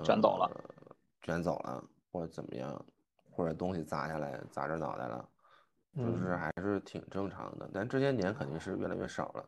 [0.04, 2.84] 卷走了呃，卷走了或者怎么样，
[3.32, 5.28] 或者东西砸下来砸着脑袋了，
[5.96, 7.68] 就是嗯还是挺正常的。
[7.72, 9.44] 但这些年肯定是越来越少了。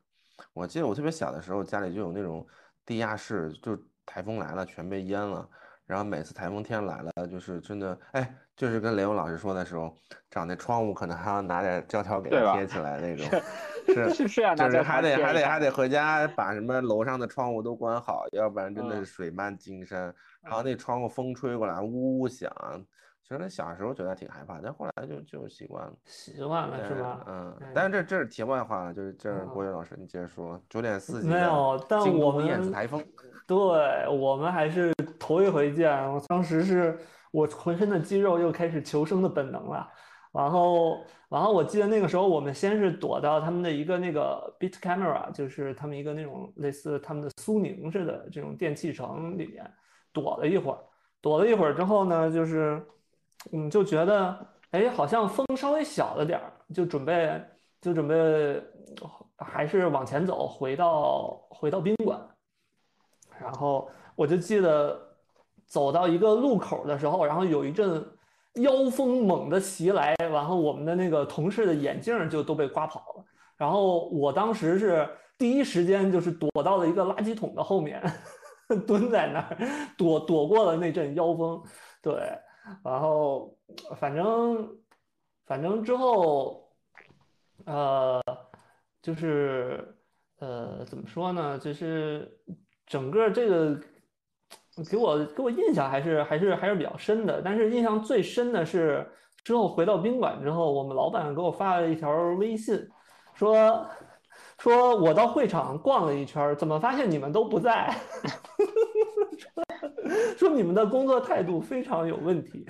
[0.53, 2.45] 我记得我特别小的时候，家里就有那种
[2.85, 5.49] 地下室，就台风来了全被淹了。
[5.87, 9.95] 然后每次台风天来了，就是真的，哎，就是跟雷欧老师说的时候，
[10.31, 13.27] 找那窗户可能还要拿点胶条给它贴起来那种，
[13.89, 20.05] 是 是是啊，就是那还得还得还得回家把什么楼上的窗户都关好，要不然真的嗯是水漫金山。
[20.41, 22.51] 然后那窗户风吹过来呜呜响，
[23.27, 25.93] 其实小时候觉得挺害怕，但后来就就习惯了。
[26.05, 27.25] 习惯了是吧？
[27.27, 30.61] 嗯哎，但是这这是题外话了，就是这是啊郭跃老师，你接着说。
[30.69, 33.03] 九点四级没有，但我们燕子们台风，
[33.47, 33.57] 对
[34.09, 36.99] 我们还是头一回见，我当时是
[37.33, 39.89] 我浑身的肌肉又开始求生的本能了。
[40.31, 40.99] 然后，
[41.29, 49.65] 然后我记得那个时候，我们先是躲到他们的一个那个 Bit Camera，就是他们一个那种类似他们的苏宁似的这种电器城里面
[50.13, 50.79] 躲了一会儿。
[51.21, 52.85] 躲了一会儿之后呢，就是
[53.53, 57.43] 嗯，就觉得哎，好像风稍微小了点儿，就准备
[57.81, 58.63] 就准备
[59.37, 62.21] 还是往前走，回到回到宾馆。
[63.41, 64.99] 然后我就记得
[65.67, 68.05] 走到一个路口的时候，然后有一阵
[68.55, 73.25] 妖风猛地袭来，然后我们的那个同事的眼镜就都被刮跑了。
[73.57, 78.01] 然后我当时是第一时间就是躲到了一个垃圾桶的后面，
[78.87, 79.59] 蹲在那儿
[79.99, 81.61] 躲躲过了那阵妖风。
[82.01, 82.15] 对，
[82.83, 83.55] 然后
[83.97, 84.77] 反正
[85.47, 86.71] 反正之后，
[87.67, 88.23] 呃，
[89.03, 89.95] 就是
[90.39, 91.59] 呃，怎么说呢？
[91.59, 92.39] 就是
[92.87, 93.79] 整个这个
[94.91, 97.43] 给我给我印象还是还是还是比较深的。
[97.43, 99.07] 但是印象最深的是
[99.43, 102.89] 之后回到宾馆之后，我们老板给我发了一条微信，
[103.35, 103.87] 说
[104.59, 107.95] 说我到会场逛了一圈，怎么发现你们都不在？
[110.37, 112.67] 说你们的工作态度非常有问题。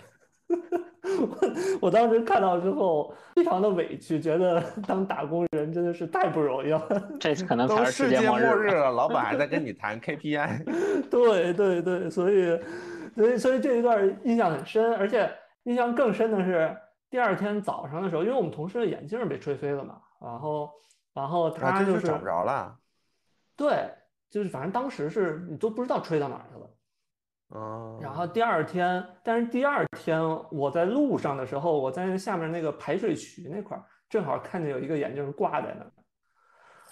[0.49, 1.39] 我
[1.89, 6.89] 我当时看到之后非常的委屈，觉得当打工人真的是太不容易了。
[7.21, 8.91] 这可能都才是世界末末日了。
[8.91, 11.09] 老板还在跟 你谈 KPI。
[11.11, 12.59] 对对对，所以
[13.15, 15.31] 所以所以这一段印象很深，而且
[15.65, 16.75] 印象更深的是
[17.11, 20.71] 第二天早上的时候，因为我们同事的眼镜被吹飞了嘛，然后
[21.13, 22.77] 然后啊，他就是这找不着了。
[23.57, 23.91] 对，
[24.31, 26.69] 就是反正当时是你都不知道吹到哪儿去了。
[27.55, 35.91] 嗯，然后第二天，但是第二天我在路上的时候，我在下面那个排水渠那块儿，正好看见有一个眼镜挂在那儿。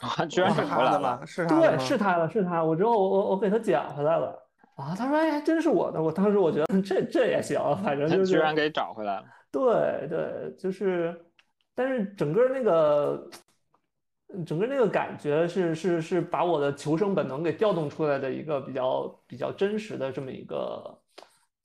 [0.08, 1.20] 啊，居然是是回来了，他的吗？
[1.26, 2.62] 是他的对，是他的，是他。
[2.62, 4.38] 我之后我我我给他捡回来了。
[4.76, 6.00] 啊，他说哎，还真是我的。
[6.00, 9.24] 我当时我觉得这这也行，反正就是居然给找回来了。
[9.50, 11.14] 对对，就是，
[11.74, 13.28] 但是整个那个，
[14.46, 20.98] 整个那个感觉是是是把我的求生本能给调动出来的一个比较比较真实的这么一个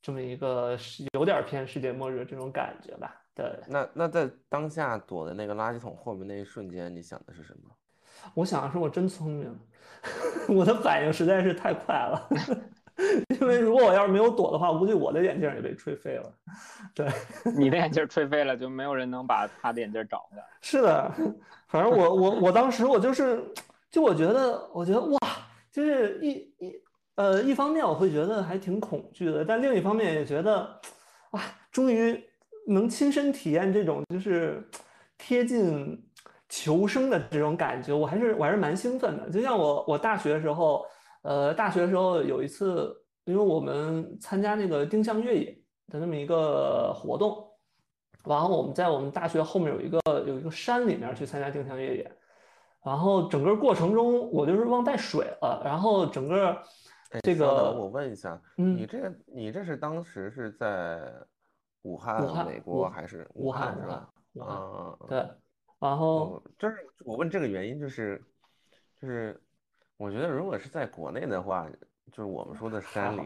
[0.02, 3.14] 这么一个是有点偏世界末日这种感觉吧。
[3.34, 7.70] 对，那那在当下躲在那个垃圾桶后面那一瞬间，你想的是什么？
[8.34, 9.58] 我想的是我真聪明，
[10.48, 12.28] 我的反应实在是太快了。
[13.40, 16.32] 因为如果我要是没有躲的话，我估计我的眼镜也被吹飞了。
[16.94, 17.08] 对，
[17.56, 20.44] 你的眼镜吹飞了，就没有人能把他的眼镜找回来。
[20.60, 21.12] 是的，
[21.68, 23.40] 反正我我我当时我就是，
[23.90, 25.18] 就我觉得，我觉得哇，
[25.70, 26.74] 就是一一
[27.14, 30.80] 呃，一方面我会觉得还挺恐惧的，但另一方面也觉得，
[31.30, 31.40] 哇，
[31.70, 32.20] 终于
[32.66, 34.68] 能亲身体验这种就是
[35.16, 36.04] 贴近
[36.48, 39.30] 求生的这种感觉，我还是我还是蛮兴奋的。
[39.30, 40.84] 就像我我大学的时候，
[41.22, 42.94] 呃，大学的时候有一次，
[43.24, 47.44] 因为我们参加那个定向越野的那么一个活动。
[48.24, 52.12] 然后我们在我们大学后面有一个有一个山里面去参加定向越野，
[52.84, 56.50] 然后整个过程中我就是忘带水了，然后整个
[57.10, 61.10] 哎这稍等我问一下，嗯你这个你这是当时是在
[61.82, 64.10] 武汉、武汉美武国还是武汉是吧
[64.40, 65.26] 啊，对，
[65.78, 68.22] 然后我就是我问这个原因就是，
[69.00, 69.40] 就是
[69.98, 71.66] 我觉得如果是在国内的话，
[72.10, 73.20] 就是我们说的山里，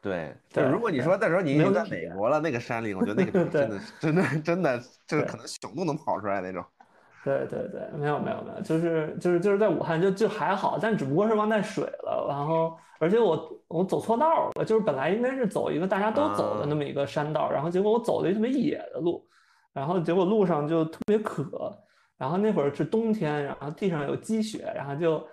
[0.00, 6.64] 对，但如果你说到时候你已经在美国了，那个山里，我觉得那个 真的真的真的就是可能熊都能跑出来那种。
[7.24, 19.26] 对对对，没有没有没有，就是就是就是在武汉就就还好，但只不过是忘带水了，然后而且我我走错道了，就是本来应该是走一个大家都走的那么一个山道，然后结果我走了一特别野的路，
[19.72, 21.76] 然后结果路上就特别渴，
[22.18, 25.24] 然后那会儿是冬天，然后地上有积雪，然后就嗯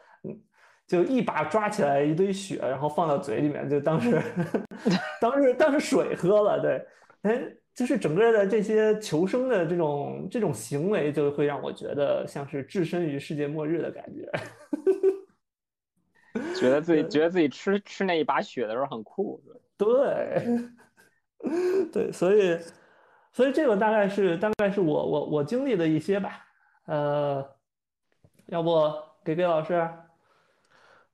[0.92, 4.22] 就一把抓起来一堆雪，然后放到嘴里面，就当时
[5.22, 6.86] 当时当时水喝了，对，
[7.22, 7.42] 哎，
[7.74, 14.30] 就是整个的这些求生的这种这种行为，就会让我觉得像是置身于世界末日的感觉。
[16.56, 19.42] 觉得自己觉得自己吃吃那一把雪的时候很酷，
[19.78, 20.46] 对，
[21.92, 22.60] 对，所以
[23.32, 26.46] 所以这个大概是大概是我我我经历的一些吧。
[26.86, 27.46] 呃，
[28.48, 28.92] 要不
[29.24, 29.90] 给给老师，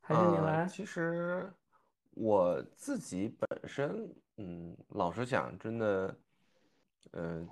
[0.08, 0.66] 还是你啊来？
[0.66, 1.52] 其实
[2.12, 6.18] 我自己本身，嗯，老实讲，真的，
[7.12, 7.50] 嗯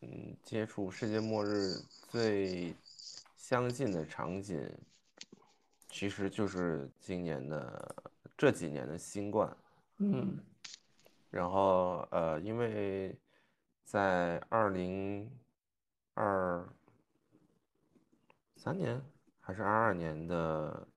[0.00, 1.74] 嗯，接触世界末日
[2.08, 2.74] 最
[3.36, 4.58] 相近的场景，
[5.90, 7.94] 其实就是今年的
[8.38, 9.54] 这几年的新冠。
[9.98, 10.38] 嗯
[11.28, 13.14] 然后呃，因为
[13.84, 15.30] 在二零
[16.14, 16.66] 二
[18.56, 18.98] 三年
[19.40, 20.88] 还是二二年的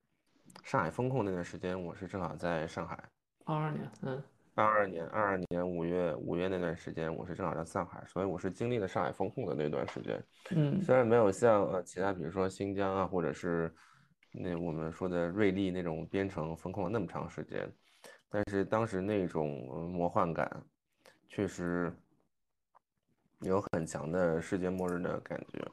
[0.64, 2.98] 上海封控那段时间，我是正好在上海。
[3.46, 4.24] 二二年，嗯
[4.54, 10.24] 二二年，二二年五月五月那段时间，我是正好在上海，所以我是经历了上海封控的那段时间。
[10.52, 13.74] 嗯虽然没有像呃其他，比如说新疆啊，或者是
[14.32, 17.72] 那我们说的瑞丽那种边城封控了那么长时间，
[18.30, 20.64] 但是当时那种呃魔幻感，
[21.28, 21.92] 确实
[23.40, 25.66] 有很强的世界末日的感觉。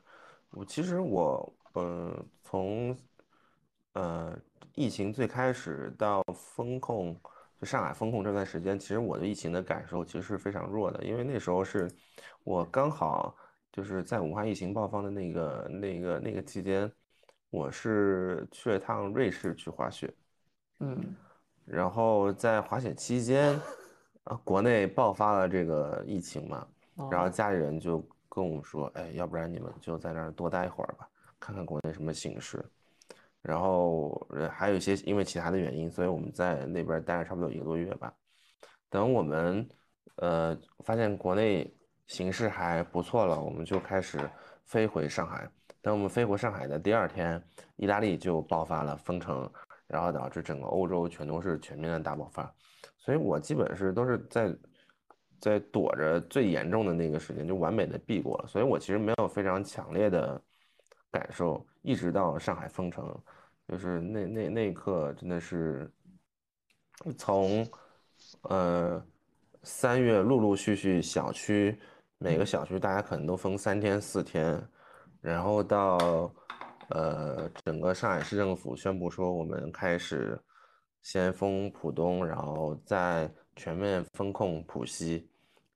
[0.51, 2.97] 我其实我呃从
[3.99, 4.39] 呃
[4.75, 7.21] 疫情最开始到封控，
[7.61, 11.91] 就上海封控这段时间，其实我对疫情的感受其实是非常弱的，因为那时候是
[12.45, 13.35] 我刚好
[13.73, 16.91] 就是在武汉疫情爆发的那个那个那个期间，
[17.51, 20.15] 我是去了趟瑞士去滑雪，
[20.79, 21.17] 嗯
[21.65, 23.61] 然后在滑雪期间，
[24.25, 26.67] 啊，国内爆发了这个疫情嘛，
[27.11, 31.09] 然后哦家里人就跟我们说，哎，要不然你们就在那儿多待一会儿吧，
[31.41, 32.65] 看看国内什么形势。
[33.43, 38.13] 然后还有一些因为其他的原因，所以我们在那边待了差不多一个多月吧。
[38.91, 39.69] 等我们
[40.17, 41.73] 呃发现国内
[42.07, 44.19] 形势还不错了，我们就开始
[44.65, 45.49] 飞回上海。
[45.81, 47.43] 等我们飞回上海的第二天，
[47.77, 49.51] 意大利就爆发了封城，
[49.87, 52.53] 然后导致整个欧洲全都是全面的大爆发。
[52.99, 54.55] 所以我基本是都是在
[55.41, 58.47] 在躲着最严重的那个时间，就完美的避过了。
[58.49, 60.43] 所以我其实没有非常强烈的
[61.11, 63.19] 感受，一直到上海封城，
[63.67, 65.91] 就是那那那一刻真的是
[67.17, 67.67] 从
[68.43, 69.03] 呃
[69.63, 71.81] 三月陆陆续续小区
[72.19, 74.63] 每个小区大家可能都封三天四天，
[75.23, 75.97] 然后到
[76.91, 80.39] 呃整个上海市政府宣布说我们开始
[81.01, 85.27] 先封浦东，然后再全面封控浦西，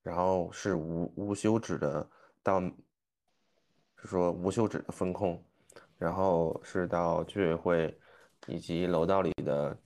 [0.02, 2.06] 然后是无无休止的
[2.42, 5.42] 到，是说无休止的封控，
[6.02, 7.96] 然后是到居委会
[8.48, 9.76] 以及楼道里的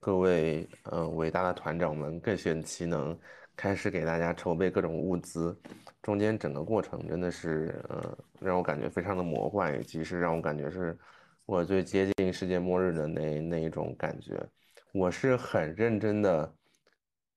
[0.00, 3.16] 各位呃伟大的团长们各显其能，
[3.54, 5.56] 开始给大家筹备各种物资，
[6.02, 10.98] 中间整个过程真的是呃让我感觉非常的魔幻，以及是让我感觉是
[11.46, 14.44] 我最接近世界末日的那那一种感觉。
[14.92, 16.52] 我是很认真的，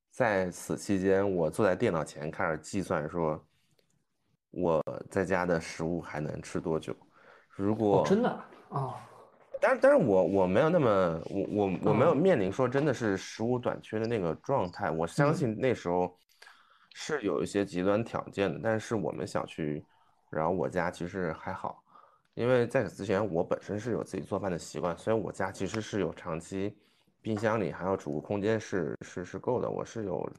[0.10, 3.46] 在此期间，我坐在电脑前开始计算说，
[4.50, 6.96] 我在家的食物还能吃多久。
[7.56, 8.30] 如哦果真的
[8.70, 9.02] 啊？
[9.62, 12.18] 但是但是我我没有那么我我我没有嗯。
[12.18, 15.34] 面临说真的是食物短缺的那个状态，我相嗯。
[15.34, 16.20] 信那时候
[16.94, 19.86] 是有一些极端条件的，但是我们小区，
[20.30, 21.82] 然后我家其实还好，
[22.34, 26.78] 因为在此之前我本身是有自己做饭的习惯，所以我家其实是有长期
[27.22, 30.30] 冰箱里还有储物空间是是是够的，我是有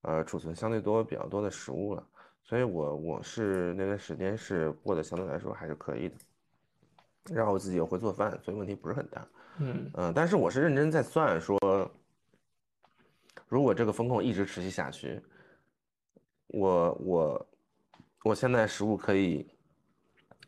[0.00, 2.04] 呃储存相对多比较多的食物了，
[2.42, 6.16] 所以我我是那段时间是过得相对来说还是可以的。
[7.30, 9.26] 然后我自己又会做饭，所以问题不是很大。
[9.58, 11.58] 嗯嗯、但是我是认真在算说，
[13.48, 15.20] 如果这个风控一直持续下去，
[16.48, 17.46] 我我
[18.24, 19.46] 我现在食物可以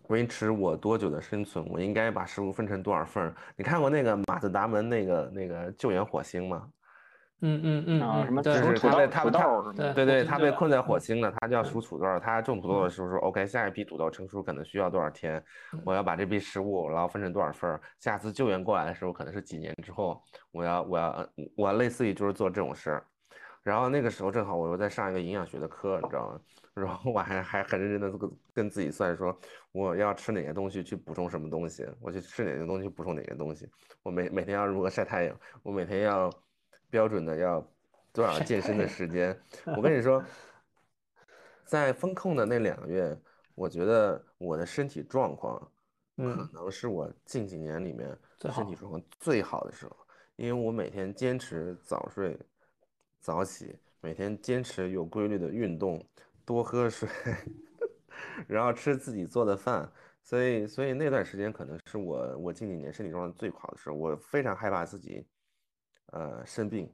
[0.08, 1.64] 维持我多久的生存？
[1.68, 3.32] 我应该把食物分成多少份？
[3.56, 6.68] 你看过那个马自达门那个那个救援火星吗？
[7.46, 9.06] 嗯嗯嗯什么就是他被
[10.24, 12.18] 他被困在火嗯星了，他就要数土豆儿。
[12.18, 15.42] 他种土豆的时候说，OK，下一批土豆成熟可能需要多少天？
[15.84, 17.78] 我要把这批食物，然后分成多少份儿？
[18.00, 20.22] 下次救援过来的时候，可能是几年之后，
[20.52, 23.04] 我要我要我类似于就是做这种事儿。
[23.62, 26.40] 然后那个时候正好我又在上一个营养学的课，你知道吗？
[26.74, 29.34] 然后我还还很认真的跟跟自己算说，
[29.72, 33.66] 我要吃哪些东西去补充什么东西，我去吃哪些东西补充哪些东西，
[34.02, 36.30] 我每每天要如何晒太阳，我每天要
[36.94, 37.60] 标准的要
[38.12, 39.36] 多少健身的时间。
[39.76, 40.24] 我跟你说，
[41.64, 43.20] 在风控的那两个月，
[43.56, 45.58] 我觉得我的身体状况
[46.14, 48.16] 可嗯能是我近几年里面
[48.52, 49.96] 身体状况最好的时候，
[50.36, 52.38] 因为我每天坚持早睡、
[53.18, 56.00] 早起，每天坚持有规律的运动，
[56.44, 57.08] 多喝水，
[58.46, 59.90] 然后吃自己做的饭，
[60.22, 65.26] 所以所以那段时间可能是我我近几年身体状况最好的时候，我非常害怕自己
[66.12, 66.90] 呃生病，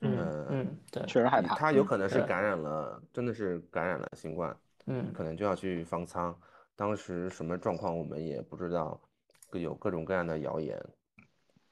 [0.00, 1.54] 嗯呃嗯，对，确实害怕。
[1.54, 6.38] 他有可能是感染了，真的是感染了新冠，嗯可能就要去方舱。
[6.74, 9.00] 当时什么状况我们也不知道，
[9.48, 10.78] 各有各种各样的谣言，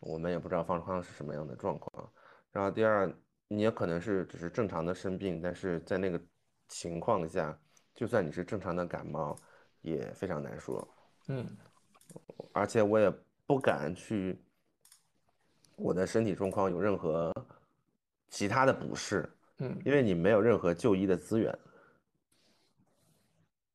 [0.00, 2.10] 我们也不知道方舱是什么样的状况。
[2.50, 3.12] 然后第二，
[3.48, 6.20] 你也可能是只是正常的生病，但是在那个
[6.68, 7.58] 情况下，
[7.94, 9.36] 就算你是正常的感冒，
[9.82, 10.86] 也非常难说。
[11.28, 11.46] 嗯
[12.52, 13.12] 而且我也
[13.46, 14.40] 不敢去
[15.76, 17.32] 我的身体状况有任何
[18.28, 21.56] 其他的不适，嗯因为你没有任何就医的资源，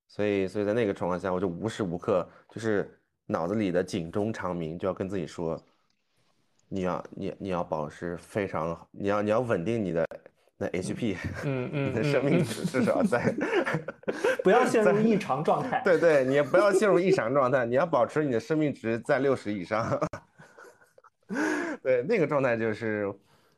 [0.08, 5.62] 所以所以在那个状况下，我就无时无刻就是脑子里的警钟长鸣，就要跟自己说，
[6.68, 10.06] 你要你你要保持非常好，你要你要稳定你的
[10.58, 13.34] 那 HP，嗯嗯你的生命嗯值至少在
[14.44, 15.82] 不要陷入异常状态。
[15.86, 20.00] 对对，你也不要陷入异常状态，你要保持你的生命值在六十以上。
[21.82, 23.14] 对，那个状态就是，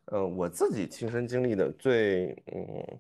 [0.06, 3.00] 呃，我自己亲身经历的最，嗯，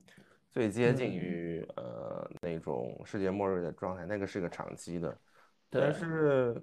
[0.51, 1.15] 最接近嗯。
[1.15, 5.17] 于呃那种世界末日的状态，那个是个长期的，
[5.69, 5.93] 但。
[5.93, 6.61] 是，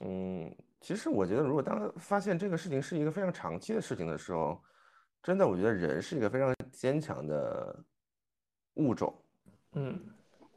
[0.00, 4.62] 嗯，其实我觉得，如果当发现这个事情是一个非常长期的事情的时候，
[5.22, 7.84] 真的，我觉得人是一个非常坚强的
[8.74, 9.14] 物种。
[9.72, 10.00] 嗯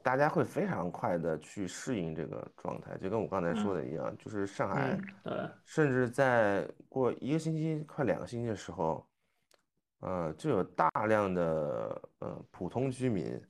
[0.04, 5.00] 大家会非常快的去适应这个状态，就跟我刚才说的一样，就是上海
[5.64, 9.08] 甚至在过一个星期、快两个星期的时候，
[10.02, 13.42] 呃，就有大量的呃普通居民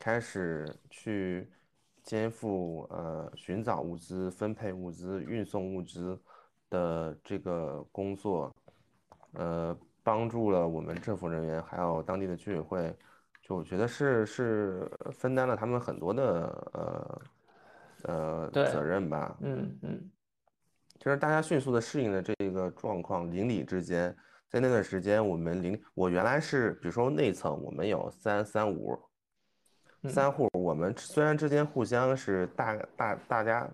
[0.00, 1.48] 开始去
[2.02, 6.20] 肩负呃寻找物资、分配物资、运送物资
[6.68, 8.52] 的这个工作，
[9.34, 12.92] 呃，帮助了我们政府人员还有当地的居委会。
[13.48, 17.22] 就我觉得是是分担了他们很多的呃
[18.02, 20.10] 呃对责任吧，嗯嗯
[20.98, 24.14] 就是大家迅速的适应了这个状况，邻里之间
[24.50, 28.98] 在那段时间，我们邻我原来是比如说内层我们有三三五
[30.02, 33.70] 嗯三户，我们虽然之间互相是大大大家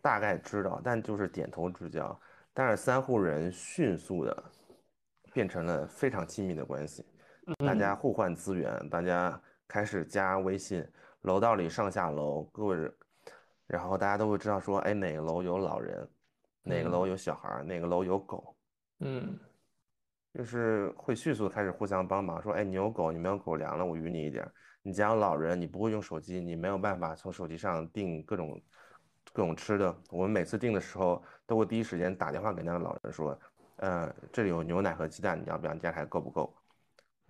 [0.00, 2.18] 大概知道，但就是点头之交，
[2.54, 4.44] 但是三户人迅速的
[5.34, 7.04] 变成了非常亲密的关系。
[7.58, 10.86] 大家互换资源，大家开始加微信，
[11.22, 12.92] 楼道里上下楼各位，
[13.66, 16.08] 然后大家都会知道说，哎，哪个楼有老人，
[16.62, 18.54] 哪个楼有小孩儿，哪个楼有狗，
[19.00, 19.38] 嗯
[20.32, 24.52] 就是会迅速开始互相帮忙，说，哎，你有狗，你没有狗粮了，我予你一点儿。
[24.82, 28.62] 你家有老人，你不会用手机，你没有办法从手机上订各种
[29.32, 29.94] 各种吃的。
[30.08, 33.38] 我们每次订的时候，都会第一时间打电话给那个老人说，
[33.76, 35.74] 呃，这里有牛奶和鸡蛋，你要不要？
[35.74, 36.54] 你家还够不够？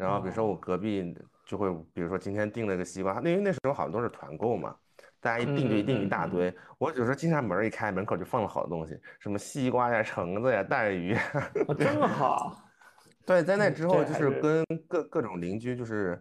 [0.01, 1.15] 然后比如说我隔壁
[1.45, 4.75] 就会，比如说今天订了个西瓜，因为那时候好像都是团购嘛，
[5.21, 6.53] 大家一订就一订一大堆。
[6.79, 11.53] 我有时候经常门儿一开，门口就放了好多东西，什么西瓜呀、橙子呀、带鱼呀。
[11.69, 12.57] 哦，这么好，
[13.27, 16.19] 对，在那嗯之后就是跟各各种邻居就是，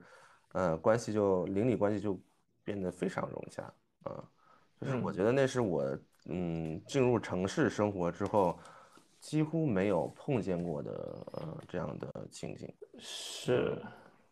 [0.52, 2.22] 呃，关系就邻里关系就
[2.66, 3.64] 变得非常融洽
[4.04, 4.22] 啊。
[4.82, 8.60] 就是我嗯觉得那是我嗯进入城市生活之后，
[9.20, 10.92] 几乎没有碰见过的
[11.34, 12.68] 呃这样的情景。
[13.00, 13.78] 是，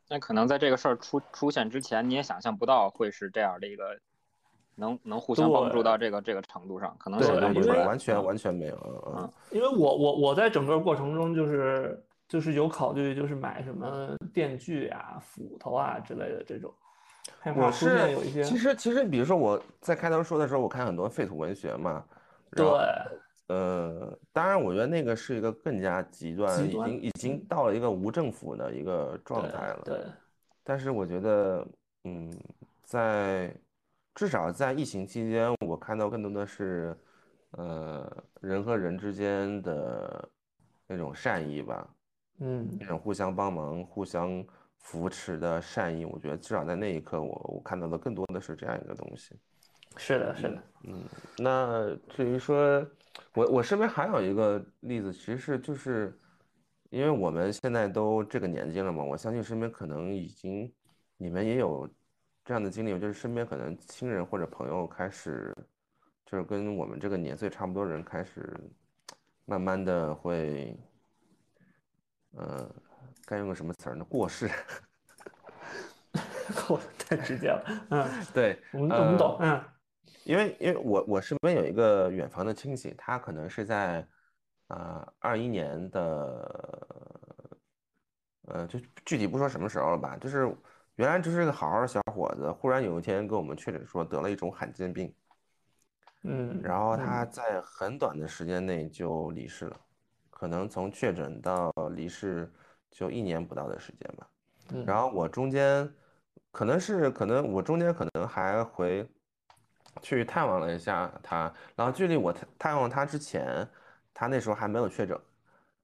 [0.09, 3.97] 那可能在这个事儿出出现之前，你也想象不到会是这样的一个，
[4.75, 7.85] 能能互相帮助到这个这个程度上，可能想象不出来。
[7.85, 8.75] 完全嗯完全没有。
[9.07, 16.73] 嗯嗯因为我我我在整个过程中就是就是有考虑，就是买什么电锯啊、斧头啊之类的这种，
[17.55, 22.03] 我是有一些其实其实，比如说我在开头说的时候，我看很多废土文学嘛，
[22.51, 22.65] 对
[23.47, 29.81] 呃，当然我觉得那个是一个更加极端，已极端经已经到了一个无政府的一个状态了。
[29.85, 30.03] 对，
[30.63, 31.67] 但是我觉得，
[32.03, 32.31] 嗯，
[32.83, 33.55] 在
[34.13, 36.97] 至少在疫情期间，我看到更多的是，
[37.51, 40.29] 呃，人和人之间的
[40.85, 41.87] 那种善意吧，
[42.39, 44.43] 嗯那种互相帮忙、互相
[44.79, 46.03] 扶持的善意。
[46.03, 49.35] 我觉得至少在那一刻我，我看到的更多的是这样一个东西。
[49.95, 51.03] 是的，是的，嗯，
[51.37, 52.85] 那至于说，
[53.37, 56.17] 我我身边还有一个例子，其实是就是，
[56.89, 60.73] 因为我们现在都这个年纪了嘛，我相信身边可能已经
[61.17, 61.87] 你们也有
[62.43, 65.55] 这样的经历，就是身边可能亲人或者朋友开始，
[66.25, 68.59] 就是跟我们这个年岁差不多人开始，
[69.45, 70.75] 慢慢的会，
[72.31, 72.67] 呃，
[73.25, 74.03] 该用个什么词儿呢？
[74.03, 74.49] 过世。
[76.65, 79.63] 够太直接了，嗯，对，我们我们懂，呃嗯
[80.27, 84.05] 因为因为我我身边有一个远房的亲戚，他可能是在
[84.67, 86.87] 啊二一年的，
[88.47, 90.53] 呃，就具体不说什么时候了吧，就是
[90.95, 95.13] 原来就是个好好的小伙子，忽然有一天跟我们确诊说得了一种罕见病，
[96.23, 99.79] 嗯，然后他嗯在很短的时间内就离世了，
[100.29, 102.51] 可能从确诊到离世
[102.91, 104.27] 就一年不到的时间吧。
[104.73, 105.89] 嗯然后我中间
[106.51, 109.09] 可能是可能我中间可能还回
[110.01, 113.67] 去探望了一下他，然后距离我探探望他之前，
[114.13, 115.19] 他那时候还没有确诊，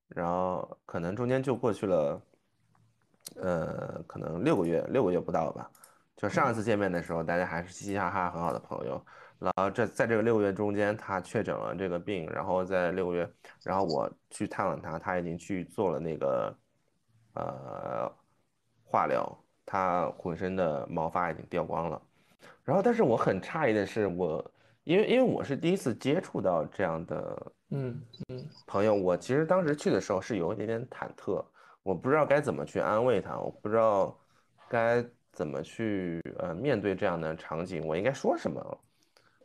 [0.08, 2.22] 然后可能中间就过去了，
[3.36, 5.70] 呃，可能六个月六个月不到吧。
[6.16, 9.04] 就上一次见面的时候，大家还是嘻嘻哈哈很好的朋友，
[9.40, 13.30] 然后这在这个六个月中间，他确诊了这个病，然后在六个月，
[13.64, 16.56] 然后我去探望他，他已经去做了那个
[17.34, 18.10] 呃
[18.84, 22.02] 化疗，他浑身的毛发已经掉光了。
[22.64, 24.52] 然后，但是我很诧异的是，我
[24.84, 31.44] 因为因为我是第一次接触到这样的嗯嗯朋友，我其实当时去的时候是有一点点忐忑，
[31.84, 34.18] 我不知道该怎么去安慰他，我不知道
[34.70, 38.80] 该怎么去呃面对这样的场景，我应该说什么？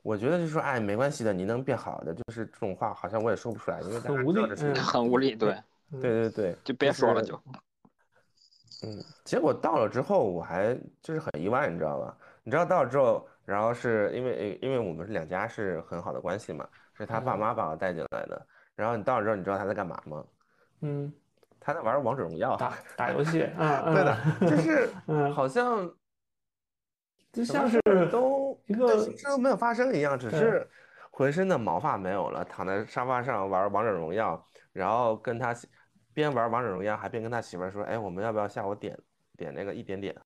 [0.03, 5.53] 我觉得就说，哎，没关系的，你能变好的，就是这种话，好像我也说不出来，因为大家很无力知道这是嗯很无力，对，
[5.93, 7.41] 嗯对对对，就别说了，是就
[8.85, 12.17] 嗯，结果到了之后，我还就是很意外，你知道吧？
[12.49, 18.47] 你知道到了之后，然后是因为因为我们是两家是很好的关系嘛，是他爸嗯妈把我带进来的。
[18.75, 20.25] 然后你到了之后，你知道他在干嘛吗？
[20.81, 21.13] 嗯，
[21.61, 22.57] 他在玩王者荣耀。
[22.57, 24.17] 打打游戏，嗯嗯， 对的，
[24.49, 25.95] 就是嗯，好像
[27.33, 27.79] 就像是
[28.11, 28.97] 都一个
[29.27, 30.67] 都没有发生一样，只是
[31.11, 34.43] 浑身的毛发没有了，躺在沙发上玩王者荣耀，
[34.73, 35.69] 然后跟他媳
[36.15, 38.99] 边玩王者荣耀还边跟他媳妇儿说：“哎，我们要不要下午点
[39.37, 40.17] 点那个一点点？”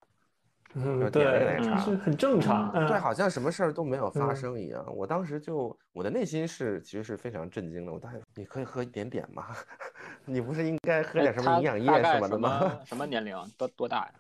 [0.74, 4.85] 嗯点了个奶对，茶是很正常，嗯对，好像什么事儿都没有发嗯生一样。
[4.97, 7.93] 我当时就我的内心是其实是非常震惊的。
[7.93, 9.47] 我当时你可以喝一点点吗？
[10.24, 12.59] 你不是应该喝点什么营养液什什么的吗？
[12.61, 13.36] 么什么年龄？
[13.59, 14.12] 多多大呀？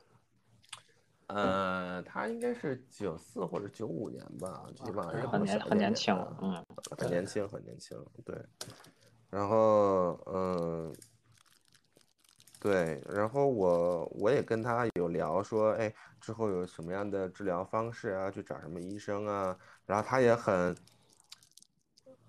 [1.28, 6.62] 呃，他应该是九四或者九五年吧，基本上也很年很年轻嗯，
[6.98, 8.36] 很年轻，很年轻，对。
[9.30, 10.94] 然后，嗯，
[12.62, 20.76] 对，然后我我也跟他有聊说，哎，之后有什么样的治疗方式啊，去找什么医生啊，然后他也很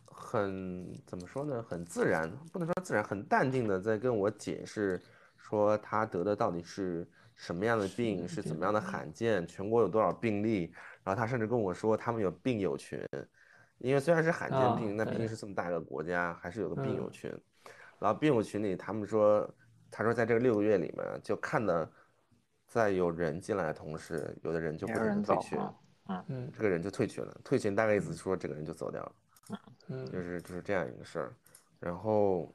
[0.08, 5.00] 很怎么说呢，很自然，不能说自然，很淡定的在跟我解释
[5.38, 10.74] 说他得的到底是什么样的病，是怎么样的罕见，全国有多少病例，
[11.04, 13.00] 然后他甚至跟我说他们有病友群，
[13.78, 17.12] 因为虽然是罕见啊病，那毕竟是这么大一个国家，还是有个病友嗯。
[17.12, 17.32] 群。
[18.00, 19.48] 然后病友群里，他们说，
[19.96, 21.88] 他说在这个六个月里面，就看到
[22.68, 25.60] 在有人进来的同时，有的人就不停也有人退群，
[26.06, 29.16] 啊，嗯这个人就退群了，退群大概意思是说这个人就走掉了。
[29.86, 31.36] 就嗯是就是这样一个事儿。
[31.80, 32.52] 然后，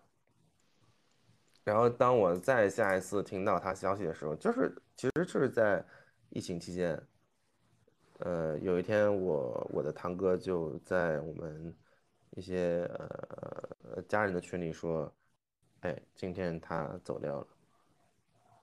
[1.63, 5.85] 然后当我再下一次听到他消息的时候，就是其实就是在
[6.31, 7.01] 疫情期间，
[8.21, 11.77] 呃，有一天我我的堂哥就在我们
[12.31, 15.15] 一些呃家人的群里说，
[15.81, 17.47] 哎，今天他走掉了，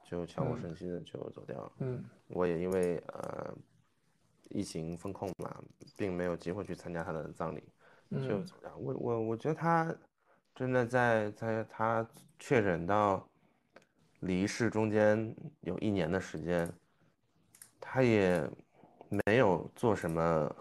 [0.03, 1.71] 就悄无嗯声息的就走掉了。
[1.79, 3.53] 嗯我也因为呃
[4.49, 5.63] 疫情封控嘛，
[5.95, 7.63] 并没有机会去参加他的葬礼，
[8.09, 8.75] 嗯就走掉。
[8.77, 9.95] 我我我觉得他
[10.53, 12.07] 真的在在他
[12.39, 13.27] 确诊到
[14.21, 16.71] 离世中间有一年的时间，
[17.79, 18.49] 他也
[19.25, 20.55] 没有做什么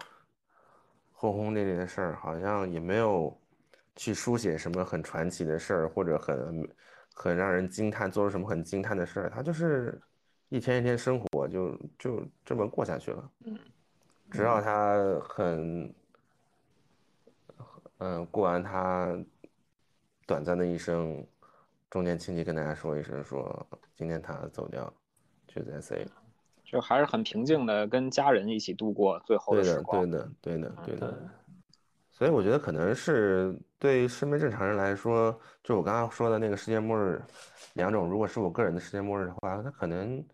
[1.11, 3.35] 轰轰烈烈的事儿，好像也没有
[3.95, 6.69] 去书写什么很传奇的事儿，或者很
[7.13, 9.29] 很让人惊叹，做出什么很惊叹的事儿。
[9.29, 10.01] 他就是
[10.49, 13.31] 一天一天生活，就就这么过下去了。
[13.45, 13.57] 嗯
[14.31, 15.93] 直到他很，
[17.99, 19.15] 嗯、过完他
[20.25, 21.23] 短暂的一生，
[21.91, 24.91] 中间亲戚跟大家说一声说，今天他走掉，
[25.47, 26.11] 去 ZC 了。
[26.63, 30.09] 就还是很平静的跟家人一起度过最后的，时光。
[30.09, 31.29] 对的，对的，对对的。
[32.17, 37.21] 所以我觉得可能是对身边正常人来说，就我刚刚说的那个世界末日
[37.73, 40.25] 两种，如果是我个人的世界末日的话，他可能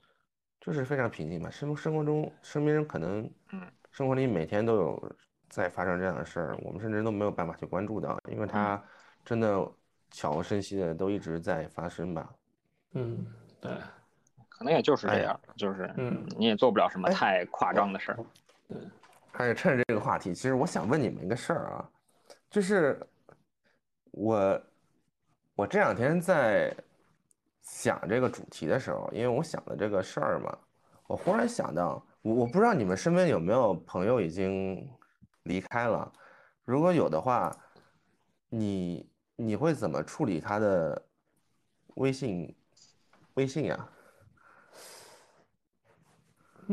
[0.59, 1.49] 就是非常平静吧。
[1.49, 5.15] 生生活中身边人可能嗯生活里每天都有
[5.49, 8.79] 在发生这样的事儿，我们甚至都没有办法去关注到，因为它
[9.25, 9.67] 真的
[10.11, 12.29] 悄无声息的都一直在发生吧。
[12.93, 13.25] 嗯，
[13.59, 13.71] 对，
[14.47, 18.19] 可能也就是这样，就是嗯你也做不了什么哎太夸张的事儿。
[19.41, 21.89] 而且趁着这个话题，其实我想问你们一个事儿啊，
[22.49, 22.99] 就是
[24.11, 24.61] 我
[25.55, 26.75] 我这两天在
[27.61, 30.57] 想这个主题的时候，因为我想的这个事儿嘛，
[31.07, 34.87] 我忽然想到，我我不知道你们身边有没有朋友已经
[35.43, 36.11] 离开了，
[36.65, 37.55] 如果有的话，
[38.49, 41.01] 你你会怎么处理他的
[41.95, 42.55] 微信
[43.33, 43.89] 微信呀？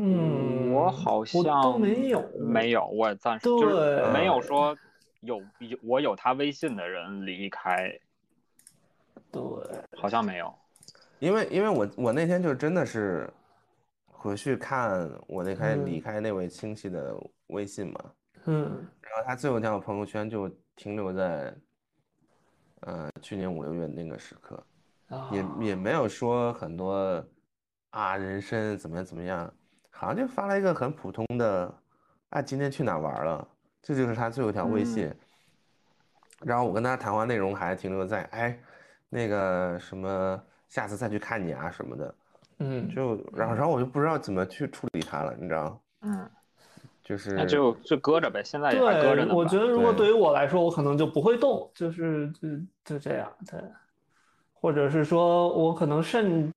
[0.01, 4.77] 嗯，我好我像都没有，没有，我暂时就是没有说
[5.23, 7.93] 有有我有他微信的人离开，
[9.33, 9.43] 对，
[9.97, 10.55] 好像没有。
[11.19, 13.29] 因为因为我我那天就真的是
[14.07, 15.85] 回去看我那开嗯。
[15.85, 17.13] 离开那位亲戚的
[17.49, 18.13] 微信嘛，
[18.45, 18.87] 嗯。
[19.01, 21.53] 然后他最后一条朋友圈就停留在，
[22.83, 24.65] 呃，去年五六月那个时刻，
[25.09, 27.25] 啊，也也没有说很多
[27.91, 29.53] 啊人生怎么样怎么样，
[29.99, 31.75] 好像就发了一个很普通的，
[32.31, 33.45] 啊今天去哪儿玩了，
[33.83, 35.13] 这就是他最后一条微信。
[36.41, 38.57] 然后我跟他谈话内容还停留在哎，
[39.09, 42.15] 那个什么下次再去看你啊什么的，
[42.59, 46.31] 嗯，就然后然后我就不知道怎么去处理他了，你知道，嗯，
[47.03, 49.35] 就是那就就搁着呗，现在也还搁着对，呢。
[49.35, 50.07] 我觉得如果对。
[50.07, 52.49] 对于我来说，我可能就不会动，就是就
[52.85, 53.61] 就这样，对，
[54.53, 56.55] 或者是说我可能甚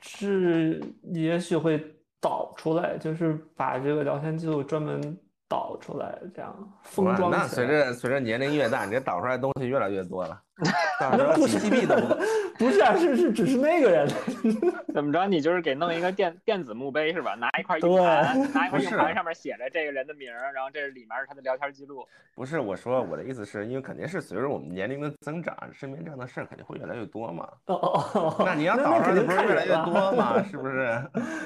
[0.00, 5.18] 至也许会导出来，就是把这个聊天记录专门
[5.48, 7.66] 导出来，这样封装那随。
[7.66, 10.38] 着随着年龄越大，你这导出来的东西越来越多了，
[11.00, 12.20] 到时候不几是 TB 都不够。
[12.60, 14.06] 不是啊，是是只是那个人，
[14.92, 15.26] 怎么着？
[15.26, 17.34] 你就是给弄一个电电子墓碑是吧？
[17.34, 22.06] 拿一块硬对盘， 拿一块硬盘上面写着这个人的名儿，然后这里面是他的聊天记录。
[22.34, 27.48] 不是我说，我的意思是因为肯定是随着我们年龄的增长，身边这样的事儿肯定会越来越多嘛。
[27.64, 30.42] 哦哦哦，那你要那导出来的不是越来越多嘛？
[30.44, 31.02] 是不是？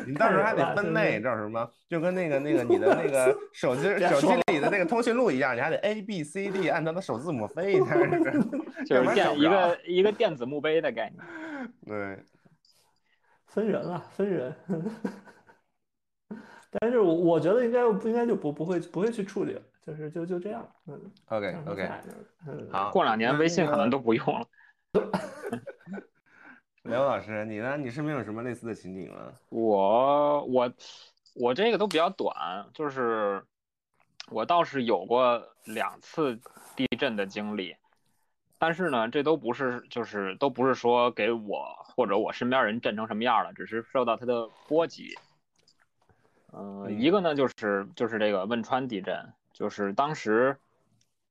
[0.09, 1.71] 你到时候还得分类，知道什么？
[1.89, 8.33] 就跟那个那个你的那个手机手机里的那个通讯录一样，你还得 A B C D 按照它首字母分一下，是不是？
[8.85, 11.75] 就是电一个一个电子墓碑的概念。
[11.87, 12.19] 对，
[13.47, 14.55] 分人了，分人。
[16.71, 21.89] 但是我我觉得应该不应该就不不会不会去处理了，就是就就这样，嗯 OK OK，
[22.73, 22.91] 好。
[22.91, 24.47] 过两年微信可能都不用了。
[26.83, 27.77] 刘老师，你呢？
[27.77, 29.33] 你身边有什么类似的情景吗？
[29.49, 30.73] 我我
[31.35, 33.43] 我这个都比较短，就是
[34.31, 36.39] 我倒是有过两次
[36.77, 37.75] 地震的经历，
[38.65, 45.15] 但是呢，这都不是就是都不是说给我或者我身边人震成什么样了，只是受到它的波及。
[46.51, 50.59] 呃，嗯一个呢就是就是这个汶川地震，就是当时，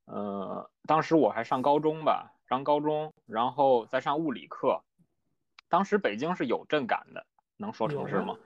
[0.05, 4.83] 呃，当时我还上高中吧，上高中，然后在上物理课，
[5.69, 7.25] 当时北京是有震感的，
[7.57, 8.37] 能说城市吗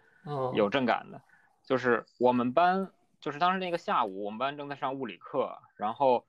[0.54, 1.22] 有震感的，
[1.62, 2.90] 就是我们班，
[3.20, 6.26] 就是当时那个下午，我们班正在上物理课，然后，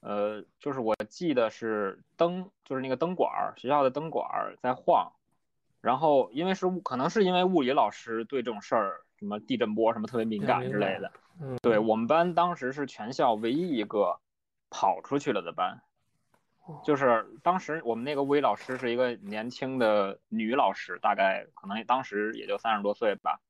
[0.00, 5.12] 呃，就是我记得是灯，就是那个灯管儿，学校的灯管儿在晃，
[5.80, 14.18] 然后因为是物，可能是因为物理老师对这种事儿，什么地震波什么特别敏感之类的，嗯，对我们班当时是全校唯一一个
[14.70, 15.82] 跑出去了的班，
[16.84, 23.40] 就是当时我们那个物理老师是一个年轻的女老师，大概可能当时也就三十多岁吧。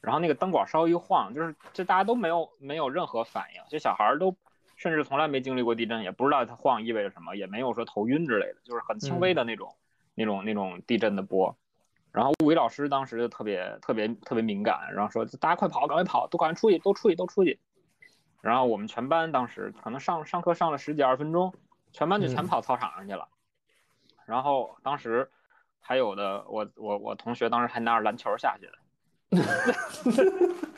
[0.00, 4.36] 然后那个灯管稍微一晃，就是这大家都没有没有任何反应，就小孩儿都
[4.76, 9.74] 甚至从来没经历过地震，也不知道它晃意味着什么，也没有说头晕之类的，就是很轻微的那种、
[10.14, 11.56] 那种那种地震的波。
[12.12, 17.58] 然后物理老师当时就特别特别特别敏感，然后说大家快跑，赶快跑，都赶快出去，都出去，都出去。
[18.40, 21.52] 然后我们全班当时可能上上课上了十几二十分钟，
[21.92, 23.28] 全班就全嗯跑操场上去了。
[24.24, 25.30] 然后当时
[25.80, 28.72] 还有的我我我同学当时还拿着篮球下去的。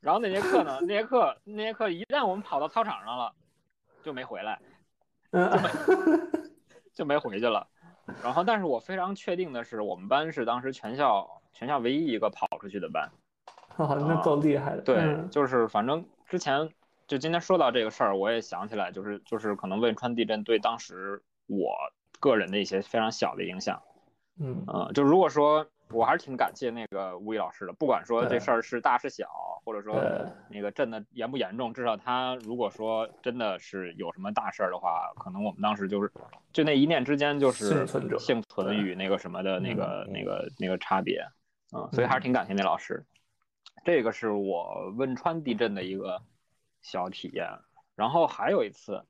[0.00, 3.32] 然后那节课呢，那节课那节课一旦我们跑到操场上了，
[4.02, 4.58] 就没回来。
[5.32, 5.50] 嗯，
[6.92, 7.66] 就没回去了。
[8.22, 13.08] 然后，但是我非常确定的是，我们班是当时全校全校唯一一个跑出去的班。
[13.76, 14.82] 哦，那够厉害的。
[14.82, 16.68] 对，嗯就是反正之前
[17.06, 21.72] 就今天说到这个事儿，我也想起来，就是就是可能汶川地震对当时我
[22.18, 23.80] 个人的一些非常小的影响。
[24.40, 29.26] 嗯嗯，就如果说我还是挺感谢那个吴毅老师的，不管说这事儿是大是小，
[29.64, 30.00] 或者说
[30.48, 36.10] 那个震的严不严重，至少他如果说真的是有什么大事儿的话，可能我们当时就是
[36.52, 41.26] 就那一念之间就是幸存者幸存与那个什么的那个那个那个差别，
[41.74, 43.04] 嗯，所以还是挺感谢那老师。
[43.84, 46.20] 这个是我汶川地震的一个
[46.82, 47.48] 小体验，
[47.96, 49.02] 然后还有一次，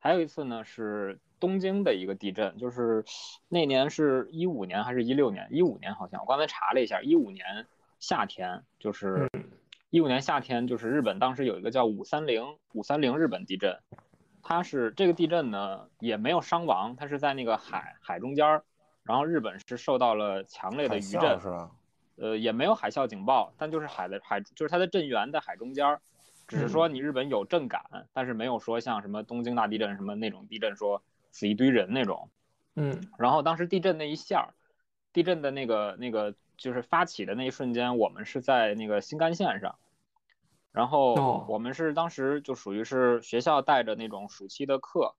[0.00, 3.04] 还有一次呢是东京的一个地震，就是
[3.50, 5.46] 那年是一五年还是一六年？
[5.50, 7.66] 一五年好像，我刚才查了一下，一五年
[8.00, 9.28] 夏天，就是
[9.90, 13.78] 一五年夏天，就是日本当时有一个叫五三零五三零日本地震，
[14.42, 18.64] 它是这个地震呢也没有伤亡，它是在那个海海中间儿，
[19.02, 21.70] 然后日本是受到了强烈的余震，是吧？
[22.16, 26.00] 呃，也没有海啸警报，但就是海的海，就是它的震源在海中间儿，
[26.48, 27.84] 只是说你日本有震感，
[28.14, 31.02] 但是没有说像什么东京大地震什么那种地震说
[31.34, 32.30] 死一堆人那种。
[32.76, 33.10] 嗯。
[33.18, 34.54] 然后当时地震那一下儿，
[35.12, 39.76] 地震的那个那个就是发起的那一瞬间，我们是在那个新干线上，
[40.72, 41.46] 然后哦。
[41.48, 45.14] 我们是当时就属于是学校带着那种暑期的课，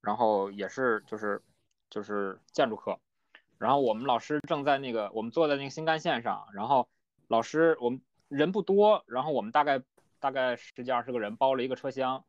[0.00, 1.42] 然后也是就是
[1.88, 2.98] 就是建筑课，
[3.58, 6.88] 然后我们老师正在那个我们坐在那个新干线上，然后
[7.28, 9.82] 老师我们人不多，然后我们大概
[10.18, 12.24] 大概十几二十个人包了一个车厢，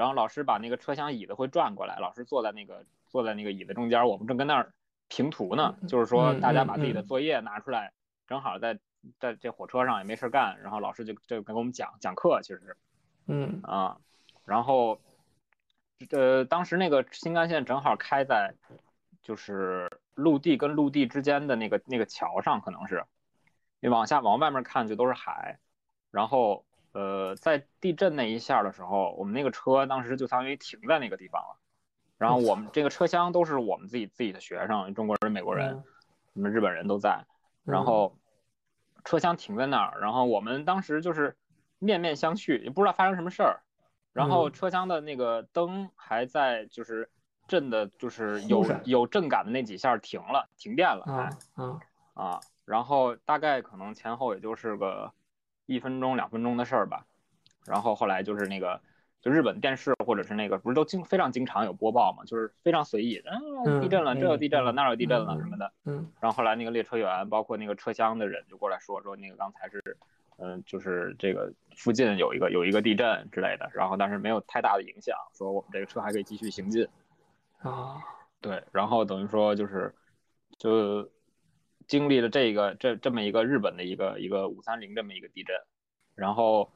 [0.00, 4.72] 然后老师把那个车厢椅子会转过来，老师坐在那个坐在那个椅子中间，我们正跟那儿
[5.08, 7.06] 评图呢，就是说嗯大家嗯把自己的嗯。
[7.06, 7.92] 作业拿出来，
[8.26, 8.78] 正好在
[9.18, 12.76] 在这火车上也没事干，然后老师就就跟我们讲讲课，其实是
[13.26, 13.60] 嗯。
[13.62, 13.98] 啊，
[14.46, 14.98] 然后
[16.08, 18.54] 呃当时那个新干线正好开在
[19.20, 23.04] 就是陆地跟陆地之间的那个那个桥上，可能是。
[23.82, 25.58] 你往下往外面看就都是海，
[26.10, 31.56] 然后呃在地震那一下的时候，我们那个车当时就相当于停在那个地方了。
[32.18, 35.84] 然后我们这个车厢都是我们自己自己的学生，中国人、美国人，嗯
[36.34, 37.24] 什么日本人都在。
[37.64, 38.16] 然后
[39.04, 41.36] 车厢停在那儿，然后我们当时就是
[41.78, 43.60] 面面相觑，也不知道发生什么事儿。
[44.12, 47.08] 然后嗯车厢的那个灯还在，就是
[47.48, 51.80] 震的，就是有有震感的那几下停了，停电了，啊还啊
[52.14, 52.40] 啊。
[52.64, 55.12] 然后大概可能前后也就是个
[55.74, 57.06] 一分钟两分钟的事儿吧。
[57.66, 58.80] 然后后来就是那个，
[59.20, 63.22] 就日本电视或者是那个不是都经非常经常有播报嘛，就是非常随意
[63.64, 65.72] 嗯地震了，这有地震了，嗯那儿有地震了嗯什么的。
[65.84, 69.82] 嗯然后后来那个列车员，包括那个车厢的人就过来说说那个刚才是，
[70.38, 76.88] 嗯、就是这个附近有一个有一个地震之类的，然后但是没有太大的影响，说我们这个车还可以继续行进。
[77.58, 77.98] 啊
[78.40, 79.94] 对，然后等于说就是
[80.58, 81.06] 就
[81.90, 85.56] 经历了这个这这么一个日本的一个一个五三零这么一个地震，
[86.14, 86.70] 然后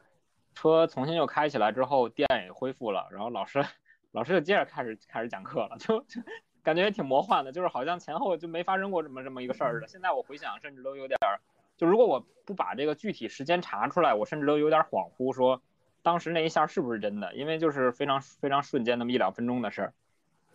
[0.57, 3.65] 车重新又开起来之后，电也恢复了，然后老师
[4.11, 6.21] 老师就接着开始开始讲课了，就就
[6.65, 9.87] 感觉也挺魔幻的，就是好像前后就没发生过这么这么一个事儿似的。
[9.87, 11.39] 现在我回想，甚至都有点儿，
[11.77, 15.63] 就如果我不把这个具体时间查出来，我甚至都有点恍惚，说
[16.03, 17.33] 当时那一下是不是真的？
[17.37, 19.95] 因为就是非常非常瞬间那么一两分钟的事儿。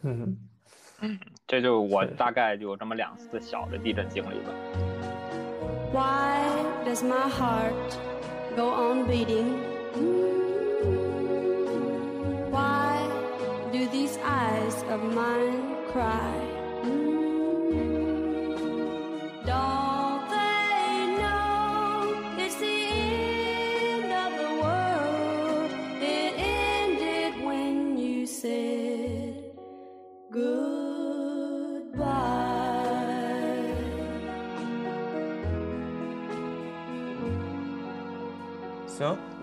[0.02, 0.38] 嗯
[1.48, 4.52] 这就我大概有这么两次小的地震经历吧。
[5.92, 6.46] Why
[6.86, 7.98] does my heart
[8.56, 9.58] go on beating?
[12.52, 13.08] Why
[13.72, 16.59] do these eyes of mine cry?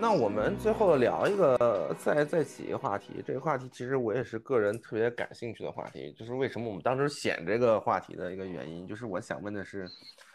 [0.07, 3.21] 那我们最后聊一个，再再起一个话题。
[3.27, 9.85] 这个话题其实我也是个人特别感兴趣的话题，就是为什么我们当时选这个话题的一个原因，就是我想问的是，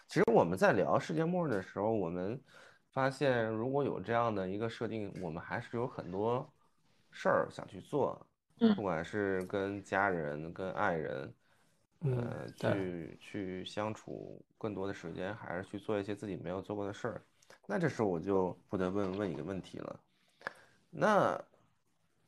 [0.09, 2.37] 其实我们在聊世界末日的时候，我们
[2.91, 6.45] 发现如果有这样的一个设定，我们还是有很多
[7.09, 8.27] 事儿想去做，
[8.59, 11.33] 嗯不管是跟家人、跟爱人，
[12.01, 17.23] 嗯呃，去去相处更多的时间，还是去做一些自己没有做过的事儿。
[17.67, 19.99] 那这时候我就不得问问一个问题了，
[20.89, 21.41] 那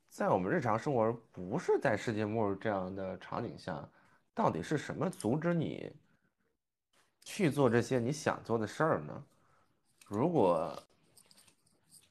[0.10, 3.89] 在我们日常生活，不是在世界末日这样的场景下，
[4.34, 5.91] 到底是什么阻止你
[7.23, 9.26] 去做这些你想做的事儿呢？
[10.05, 10.81] 如果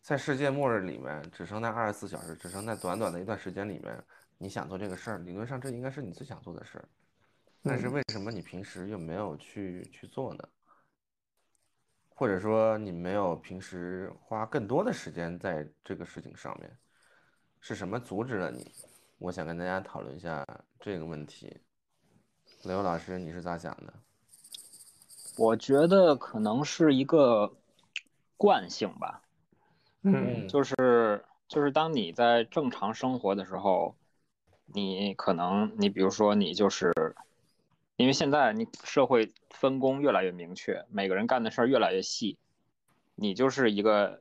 [0.02, 4.04] 在世界末日里面只剩那二十四小时，只剩那短短的一段时间里面，
[4.36, 6.88] 你想做这个事儿，理论上这应该是你最想做的事儿，
[7.62, 10.48] 但是嗯为什么你平时又没有去去做呢？
[12.14, 16.70] 或者说你没有平时花更多的时间在这个事情上面，
[17.60, 18.70] 是什么阻止了你？
[19.18, 20.46] 我想跟大家讨论一下
[20.80, 21.60] 这个问题。
[22.64, 23.92] 刘老师，你是咋想的？
[25.38, 27.50] 我觉得可能是一个
[28.36, 29.22] 惯性吧，
[30.02, 33.96] 嗯就是就是当你在正常生活的时候，
[34.66, 36.92] 你可能你比如说你就是，
[38.02, 42.36] 因为现在你社会分工越来越明确，每个人干的事儿越来越细，
[43.14, 44.20] 你就是一个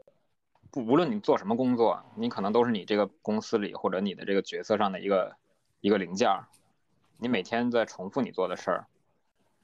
[0.69, 5.35] 不无论你做什么工作，你可能都是你这个公司里或者你的这个角色上的一个
[5.79, 6.47] 一个零件儿，
[7.17, 8.85] 你每天在重复你做的事儿，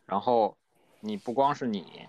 [0.07, 0.57] 然后
[0.99, 2.07] 你不光是你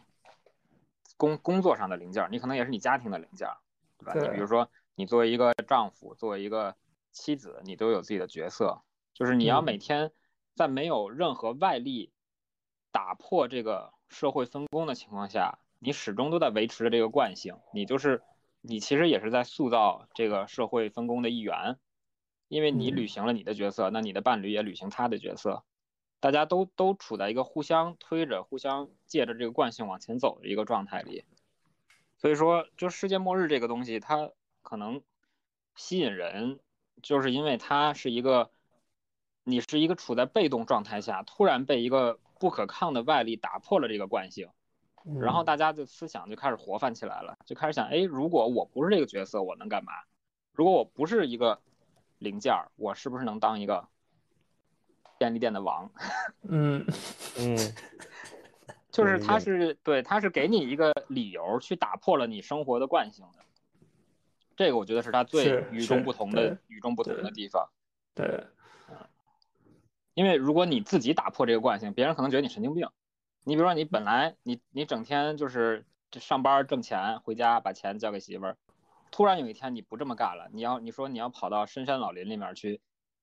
[1.19, 3.59] 工工作上的零件儿，你可能也是你家庭的零件儿，
[3.99, 4.15] 对吧？
[4.15, 6.75] 你比如说，你作为一个丈夫，作为一个
[7.13, 8.81] 妻子，你都有自己的角色，
[9.13, 9.65] 就是你要嗯。
[9.65, 10.11] 每天
[10.59, 12.11] 在没有任何外力
[12.91, 18.23] 打破这个社会分工的情况下，你始终都在维持着这个惯性，你就是
[18.61, 21.79] 你其实也是在塑造这个社会分工的一员，
[22.49, 22.97] 因为你嗯。
[22.97, 25.63] 履行了你的角色，那你的伴侣也履行他的角色，
[26.19, 31.25] 大家都都处在一个互相推着、互相借着这个惯性往前走的一个状态里。
[32.17, 34.33] 所以说，就世界末日这个东西，它
[34.63, 35.03] 可能
[35.77, 36.59] 吸引人，
[37.01, 38.51] 就是因为它是一个，
[39.49, 44.51] 你是一个处在被动状态下，突然被一个不可抗的外力打破了这个惯性，
[45.07, 49.93] 嗯然后大家的思想就开始活泛起来了，就开始想，哎，如果我不是这个角色，我能干嘛？
[50.53, 51.59] 如果我不是一个
[52.19, 53.89] 零件儿，我是不是能当一个
[55.17, 55.91] 便利店的王？
[56.47, 56.85] 嗯
[57.39, 57.57] 嗯，
[58.91, 63.39] 就是它便利店是对，他是给你一个理由去打破了你生活的惯性的。
[64.55, 67.67] 这个我觉得是他最与众不同的与众不同的地方。
[68.15, 68.45] 对
[70.19, 72.89] 因为如果你自己打破这个惯性，别人可能觉得你神经病。
[73.45, 78.57] 你比如说，你本来你你整天就是上班挣钱，回家把钱交给媳妇儿，
[79.13, 82.81] 突然有一天你不这么干了，你要你说你要跑到深山老林里面去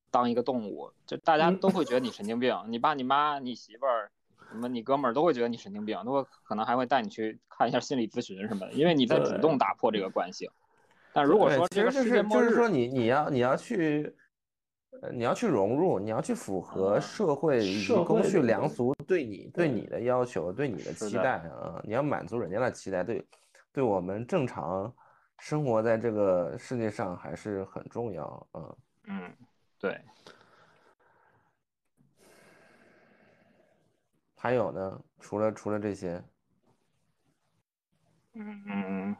[0.09, 2.57] 当一个动物，就大家嗯都会觉得你神经病。
[2.69, 4.09] 你爸、你妈、你媳妇儿、
[4.49, 10.49] 什么你哥们儿都会觉得你神经病，都会可能还会带你去看一下心理咨询什么的，因为你在主动打破这个惯性。
[11.11, 14.15] 但如果说这个其实就是世界末日，就是说你你要你要去，
[15.01, 23.25] 呃，你要去融入，你要去符合啊社会以及公序良俗对你对对你的要求，对你的期待啊，你要满足人家的期待，对，
[23.71, 24.93] 对我们正常
[25.39, 28.77] 生活在这个世界上还是很重要，嗯。
[29.07, 29.31] 嗯，
[29.79, 30.01] 对，
[34.35, 36.23] 还有呢，除了除了这些，
[38.33, 39.15] 嗯，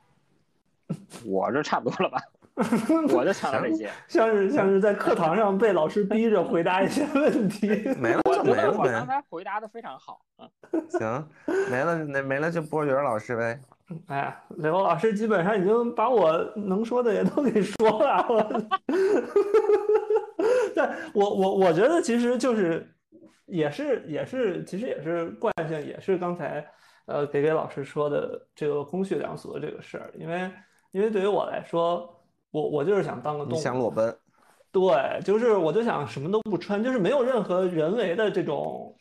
[1.23, 2.19] 我这差不多了吧？
[3.13, 3.89] 我就想到这些。
[4.07, 7.67] 像是像是在课堂上被老师逼着回答一些问题。
[7.99, 8.77] 没了没了呗。
[8.77, 10.49] 我刚才回答的非常好，嗯，
[10.89, 11.27] 行，
[11.69, 13.59] 没了那没了就波源老师呗。
[14.07, 18.25] 哎呀，刘老师基本上已经把我能说的也都给说了。
[18.27, 18.65] 我
[20.73, 22.89] 但我我我觉得其实就是
[23.45, 26.65] 也是也是其实也是惯性，也是刚才
[27.05, 30.49] 呃给给老师说的这个公序良俗的这个事儿，因为
[30.91, 32.14] 因为对于我来说，
[32.55, 33.61] 我我就是想当个你动物。
[33.61, 34.17] 想裸奔？
[34.71, 38.95] 对，就是我就想什么都不穿，就是没有任何人为的这种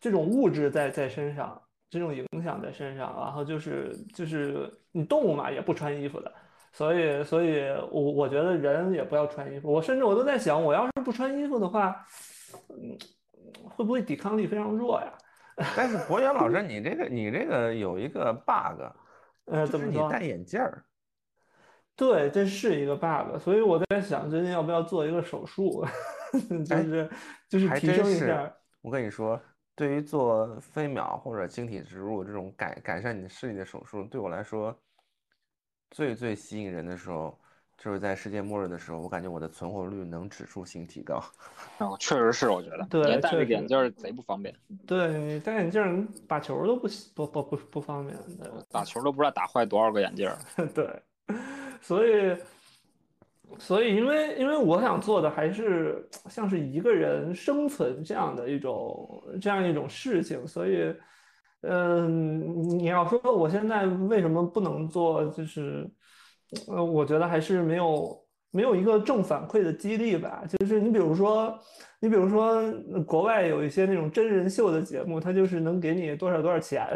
[0.00, 1.60] 这种物质在在身上，
[1.90, 6.32] 这种影响在身上，然后就是就是你动物嘛也不穿衣服的，
[6.72, 12.04] 所以所以我我觉得人也不要穿衣服，我甚至我都在想，我要是不穿衣服的话，
[12.70, 12.96] 嗯，
[13.64, 15.12] 会不会抵抗力非常弱呀？
[15.76, 18.82] 但是博源老师，你这个你这个有一个 bug，
[19.46, 20.06] 呃，怎么说？
[20.06, 20.84] 你戴眼镜儿。
[21.98, 25.84] 对，这是一个 bug，所以我在想最近要不要做一个手术，
[26.64, 27.10] 就哎是
[27.48, 28.54] 就是还提真是升一下。
[28.82, 29.38] 我跟你说，
[29.74, 34.72] 对于做飞秒或者晶体植入这种改改善你视力的手术，对我来说，
[35.90, 37.36] 最最吸引人的时候，
[37.76, 41.20] 就是在世界末日的时候，我感觉我的存活率能指数性提高。
[41.78, 44.54] 哦，确实是，我觉得，对戴确实这个眼镜贼不方便，
[44.86, 48.16] 对你戴眼镜儿打球都不不不不不方便，
[48.70, 50.30] 打球都不知道打坏多少个眼镜。
[50.72, 51.02] 对，
[51.80, 52.36] 所以
[53.58, 60.94] 所以因为因为我想做的还是像是一个人生存这样的一种这样一种事情，所以
[61.62, 65.88] 嗯，你要说我现在为什么不能做，就是
[66.68, 68.16] 呃，我觉得还是没有
[68.50, 70.44] 没有一个正反馈的激励吧。
[70.58, 71.58] 就是你比如说，
[72.00, 72.70] 你比如说
[73.06, 76.86] 国外有一些那种真人秀的节目，它就是能给你多少多少钱，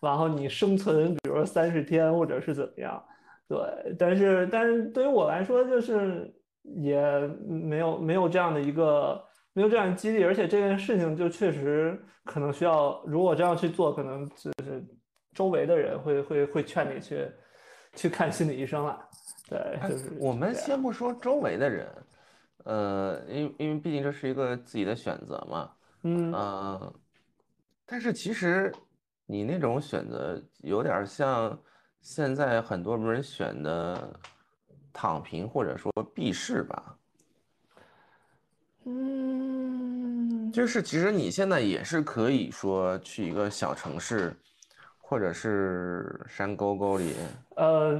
[0.00, 3.02] 然后你生存，比如说三十天或者是怎么样。
[3.48, 7.00] 对，但是但是对于我来说，就是也
[7.46, 9.22] 没有没有这样的一个
[9.52, 14.82] 没有这样的激励，而且这件事情就确实可能需要，如果这样去做，可能就是
[15.32, 17.28] 周围的人会会会劝你去
[17.94, 18.98] 去看心理医生了。
[19.48, 21.86] 对，哎就是我们先不说周围的人，
[22.64, 25.70] 呃，因为因为毕竟这是一个自己的选择嘛，
[26.02, 26.94] 嗯呃，
[27.84, 28.72] 但是其实
[29.26, 31.58] 你那种选择有点像
[32.04, 34.12] 现在很多人选的
[34.92, 36.96] 躺平或者说避世吧，
[38.84, 44.36] 嗯，就是其实你现在也是可以说去一个小城市，
[44.98, 47.14] 或者是山沟沟里，
[47.56, 47.98] 呃，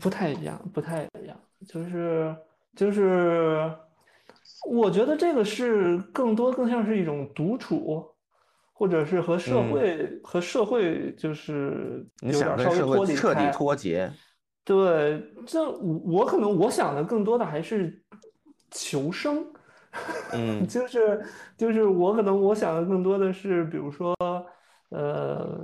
[0.00, 1.38] 不太一样，不太一样，
[1.68, 2.36] 就是
[2.74, 3.72] 就是，
[4.68, 8.11] 我觉得这个是更多更像是一种独处，
[8.82, 9.70] 或者是和社嗯。
[9.70, 14.12] 会、和社会就是你有点稍微想跟社会脱离彻底脱节，
[14.64, 18.02] 对，这我我可能我想的更多的还是
[18.72, 19.46] 求生，
[20.32, 20.66] 嗯。
[20.66, 21.24] 就是
[21.56, 24.16] 就是我可能我想的更多的是，比如说，
[24.88, 25.60] 呃，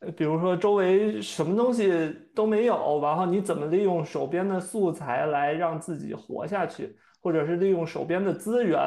[0.00, 1.90] 呃比如说周围什么东西
[2.34, 8.78] 都没有，然后你怎么利用手边的素材来让自己活下去，或者是利用手边的资源，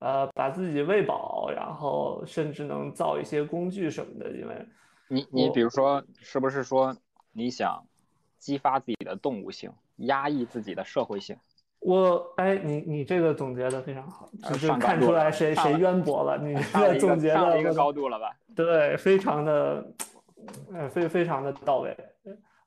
[0.00, 4.66] 呃，把自己喂饱，然后甚至能造一些工具什么的，因为
[5.08, 6.96] 你你比如说，是不是说
[7.32, 7.84] 你想
[8.38, 11.36] 激发自己的动物性，压抑自己的社会性？
[11.80, 18.36] 我哎，你你这个总结的非常好，呃就是看出来谁谁渊博了，你这个总结上了一个高度了吧？
[18.54, 19.86] 对，非常的，
[20.72, 21.96] 呃，非非常的到位。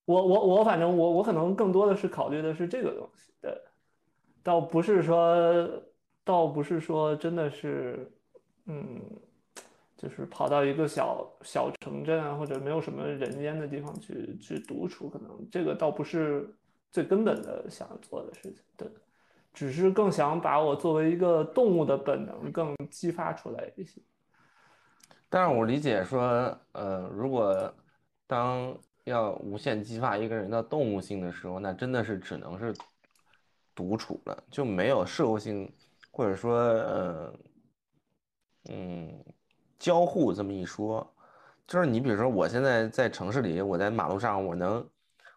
[0.05, 3.53] 我我我反正我我可能更多的是考虑的是这个东西，对，
[4.43, 5.35] 倒不是说，
[6.23, 8.11] 倒不是说真的是，
[8.65, 9.01] 嗯，
[9.97, 16.53] 就是跑到一个小小城镇啊，或者没有什么人烟的地方去去独处，可能这个倒不是
[16.91, 18.87] 最根本的想做的事情，对，
[19.53, 24.01] 只是更想把我作为一个动物的本能更激发出来一些。
[25.29, 27.73] 但是我理解说，呃，如果
[28.27, 32.73] 当要无限激发一个人的动物性的时候，那真的是只能是
[33.73, 35.71] 独处了，就没有社会性，
[36.11, 37.33] 或者说，呃，
[38.69, 39.23] 嗯，
[39.79, 41.09] 交互这么一说。
[41.67, 44.85] 就是你比如说，我现在在城市里，我在马路上，我能，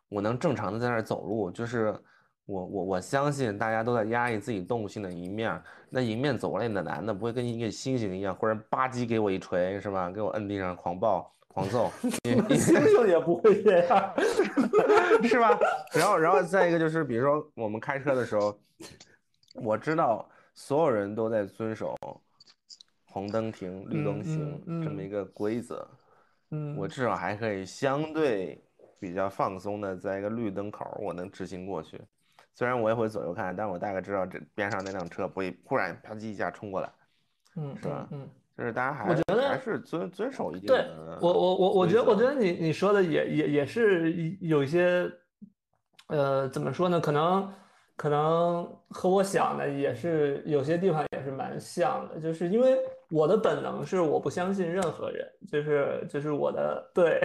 [0.08, 1.96] 我能正常的在那儿走路，就是
[2.44, 10.10] 我我我相信大家都在压抑自己动物性的一面，那迎面走过来的男的不会跟一个猩猩一样，忽然吧唧给我一锤，是吧？
[10.10, 14.12] 给我摁地上狂暴狂揍， 猩猩也不会这样。
[15.22, 15.56] 是吧？
[15.92, 18.58] 然后，然后再一个就是，比如说我们开车的时候，
[19.54, 21.96] 我知道所有人都在遵守
[23.06, 25.86] 红灯停、绿灯嗯行嗯嗯这么一个规则，
[26.50, 28.62] 嗯，我至少还可以相对
[28.98, 32.00] 比较放松的在一个绿灯口我能直行过去。
[32.54, 36.88] 虽然我也会左右看，但我大概知道这边上那辆车不会忽然啪叽一下冲过来，
[37.56, 40.86] 嗯是吧嗯嗯，就是大家还我觉得还是遵遵守一定对
[41.20, 45.10] 我我我我觉得我觉得你你说的也也也是有一些，
[46.06, 47.00] 呃，怎么说呢？
[47.00, 47.52] 可能
[47.96, 52.78] 可能和我想的也是有些地方也是蛮像的，就是因为
[53.10, 57.20] 我的本能是我不相信任何人，就是就是我的对，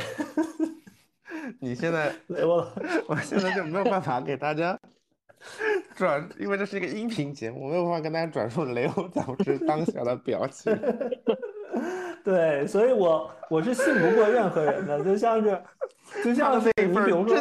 [1.59, 2.67] 你现在雷我
[3.07, 4.77] 我现在就没有办法给大家
[5.95, 10.77] 转，因为这是一个音频节目，我没有办法跟大家转述雷欧导师当下的表情。
[12.23, 15.59] 对，所以我我是信不过任何人的，就像是
[16.23, 17.37] 就像是你比如说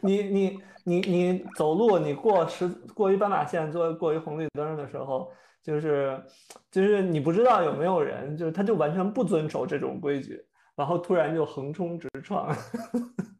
[0.00, 6.22] 你你你你走路，你过十过一斑马线，做过一红绿灯的时候，就是
[6.70, 10.40] 就是你不知道有没有人，就是他就完全不遵守这种规矩，
[10.76, 12.54] 然后突然就横冲直撞，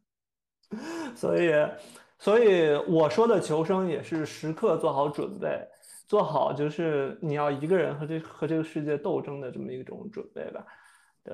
[1.15, 1.53] 所以
[2.19, 5.65] 所以我说的求生也是时刻做好准备，
[6.05, 10.65] 做好就是你要一个人和这和这个世界斗争的这么一种准备吧，
[11.23, 11.33] 对。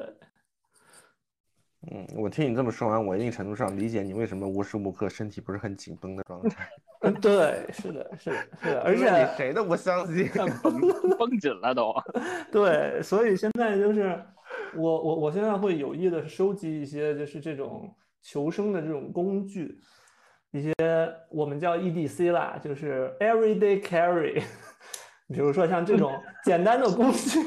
[1.92, 6.70] 嗯，我听你这么说完，我一定程度上理解你为什么无时无刻身体不是很紧绷的状态，
[7.02, 10.30] 嗯， 对，是的，是的，是的，而且你谁都不相信。
[10.62, 10.80] 绷
[11.20, 11.94] 绷紧了都。
[12.52, 14.18] 对，所以现在就是
[14.76, 19.78] 我我我现在会有意的收集一些就是这种求生的这种工具，
[20.52, 20.74] 一些
[21.30, 24.42] 我们叫 EDC 啦，就是 everyday carry，
[25.28, 27.40] 比如说像这种简单的工具，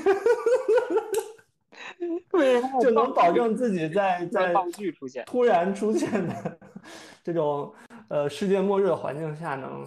[2.80, 4.54] 就能保证自己在在
[5.24, 6.58] 突然出现的
[7.24, 7.72] 这种
[8.08, 9.86] 呃世界末日的环境下能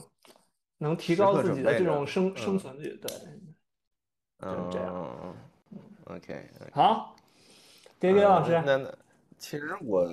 [0.79, 2.97] 能提高自己的这种生嗯生存率。
[3.01, 3.11] 对，
[4.41, 5.35] 嗯这样嗯
[5.73, 7.15] 嗯，OK，好，
[7.99, 8.93] 给给老师，呃那那
[9.37, 10.05] 其实我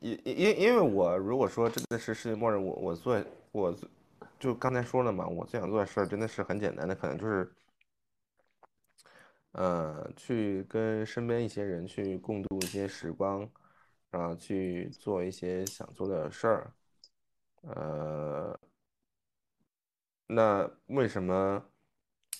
[0.00, 3.22] 因因因为我如果说真的是世界末日，我我做
[3.52, 3.74] 我
[4.38, 7.50] 就刚才说了嘛，我最想做的事儿真的是很简单的，可能就是
[9.54, 13.48] 呃去跟身边一些人去共度一些时光，
[14.10, 16.72] 然后去做一些想做的事儿，
[17.62, 18.58] 呃，
[20.26, 21.62] 那为什么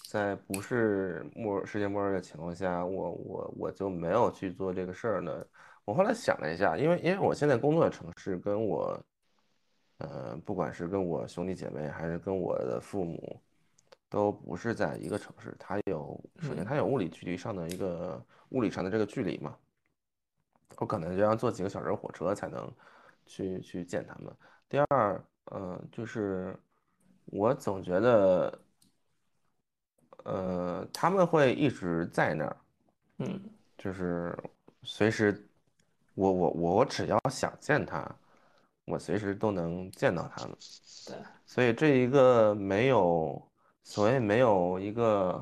[0.09, 5.45] 在不是末世界末日的情况下，我我我就没有去做这个事儿呢？
[5.85, 8.99] 我后来想了一下，因为因为我现在工作的城市跟我，
[9.99, 13.41] 呃，不管是跟我兄弟姐妹还是跟我的父母，
[14.15, 19.57] 都不是在一个城市，它有首先它有物理距离上的一个物理上的这个距离嘛，
[20.77, 22.73] 我可能就要坐几个小时火车才能
[23.27, 24.32] 去去见他们。
[24.69, 26.57] 第二，呃，就是
[27.24, 28.57] 我总觉得，
[30.23, 32.57] 呃，他们会一直在那儿，
[33.19, 33.41] 嗯
[33.77, 34.39] 就是
[34.85, 35.45] 随时，
[36.15, 38.09] 我我我只要想见他，
[38.85, 40.57] 我随时都能见到他们。
[41.05, 43.45] 对，所以这一个没有
[43.85, 45.40] 所谓没有一个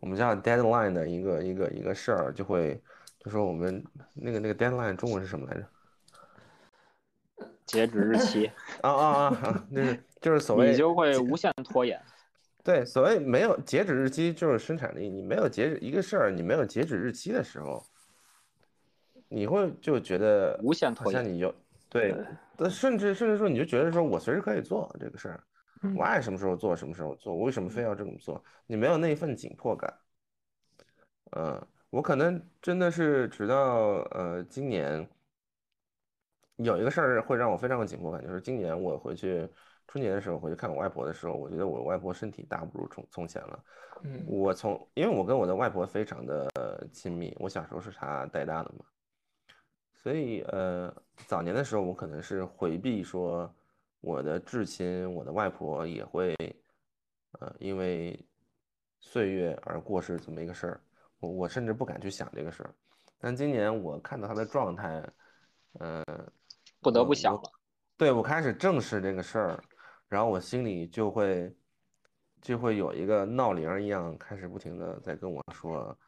[0.00, 2.80] 我们叫 deadline 的一个一个一个事儿，就会
[3.18, 3.84] 就说我们
[4.14, 5.66] 那个那个 deadline 中文是什么来着？
[7.66, 8.46] 截止日期，
[8.80, 9.66] 啊啊啊啊！
[9.74, 12.00] 就是就是所谓你就会无限拖延。
[12.62, 17.84] 对，所谓没有截止日期就是生产力，你没有截止一个事儿，你没有截止日期的时候，
[19.28, 21.52] 你会就觉得无限好拖延像你有
[21.88, 22.14] 对，
[22.70, 25.42] 甚至甚至说你就觉得说我随时可以做这个事儿，
[25.96, 28.42] 我爱什么时候做什么时候做，我为什么非要这么做？
[28.66, 29.92] 你没有那一份紧迫感。
[31.32, 35.06] 嗯，我可能真的是直到呃今年
[36.56, 39.48] 有一个事儿会让我非常有紧迫感，就是今年我回去
[39.86, 43.64] 春节的时候回去看我外婆的时候，我觉得我外婆身体大不如从从前了。
[44.02, 46.48] 嗯我从因为我跟我的外婆非常的
[46.92, 48.84] 亲密，我小时候是她带大的嘛，
[49.94, 50.94] 所以呃
[51.26, 53.50] 早年的时候我可能是回避说
[54.06, 56.32] 我的至亲，我的外婆也会
[57.40, 58.16] 呃因为
[59.00, 60.80] 岁月而过世这么一个事儿，
[61.18, 62.72] 我我甚至不敢去想这个事儿。
[63.18, 65.04] 但今年我看到她的状态，
[65.80, 66.04] 嗯、
[66.80, 67.52] 不得不想了。
[67.96, 69.64] 对，我开始正视这个事儿，
[70.06, 71.52] 然后我心里就会
[72.40, 75.98] 就会有一个闹铃儿一样，开始不停的在跟我说，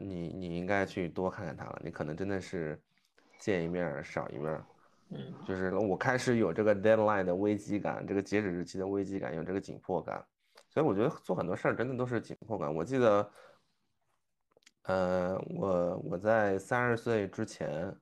[0.00, 2.82] 你你应该去多看看他了，你可能真的是
[3.38, 4.66] 见一面少一面儿，
[5.10, 10.24] 嗯就是我开始有这个 deadline 的危机感，这个截止日期的危机感，有这个紧迫感，
[10.68, 12.74] 所以我觉得做很多事儿真的都是紧迫感。
[12.74, 13.30] 我记得，
[14.84, 17.94] 呃，我我在三十岁之前，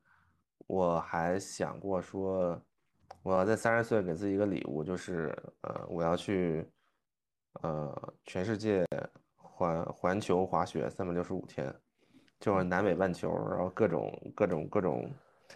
[0.67, 2.61] 我还想过说，
[3.23, 6.67] 我要在三十岁给自己一个礼物，就是呃，我要去
[7.63, 8.87] 呃全世界
[9.37, 11.75] 环环球滑雪三百六十五天，
[12.41, 15.13] 就是南北半球，然后各种各种各种，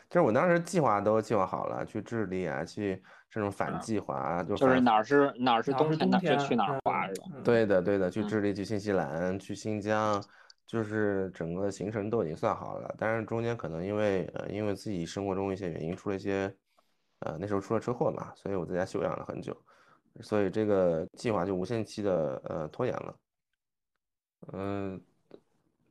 [0.08, 7.26] 就是我当时计划都计划好了，去智利啊，去这种反计划啊，就就是哪儿是哪儿是冬天，去哪儿嗯滑是吧？
[7.36, 10.22] 嗯对的，对的，去嗯智利、去新西兰、去新疆，
[10.66, 12.94] 就是整个行程都已经算好了。
[12.98, 16.54] 但是中间可能因为呃，因为自己生活中一些原因出了一些，
[17.20, 19.56] 呃，那时候出了车祸嘛，所以我在家休养了很久，
[20.20, 23.16] 所以这个计划就无限期的呃拖延了。
[24.52, 25.00] 嗯，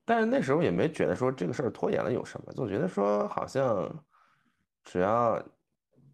[0.05, 3.91] 但是那时候也没觉得说这个事儿拖延了有什么，总觉得说好像
[4.83, 5.41] 只要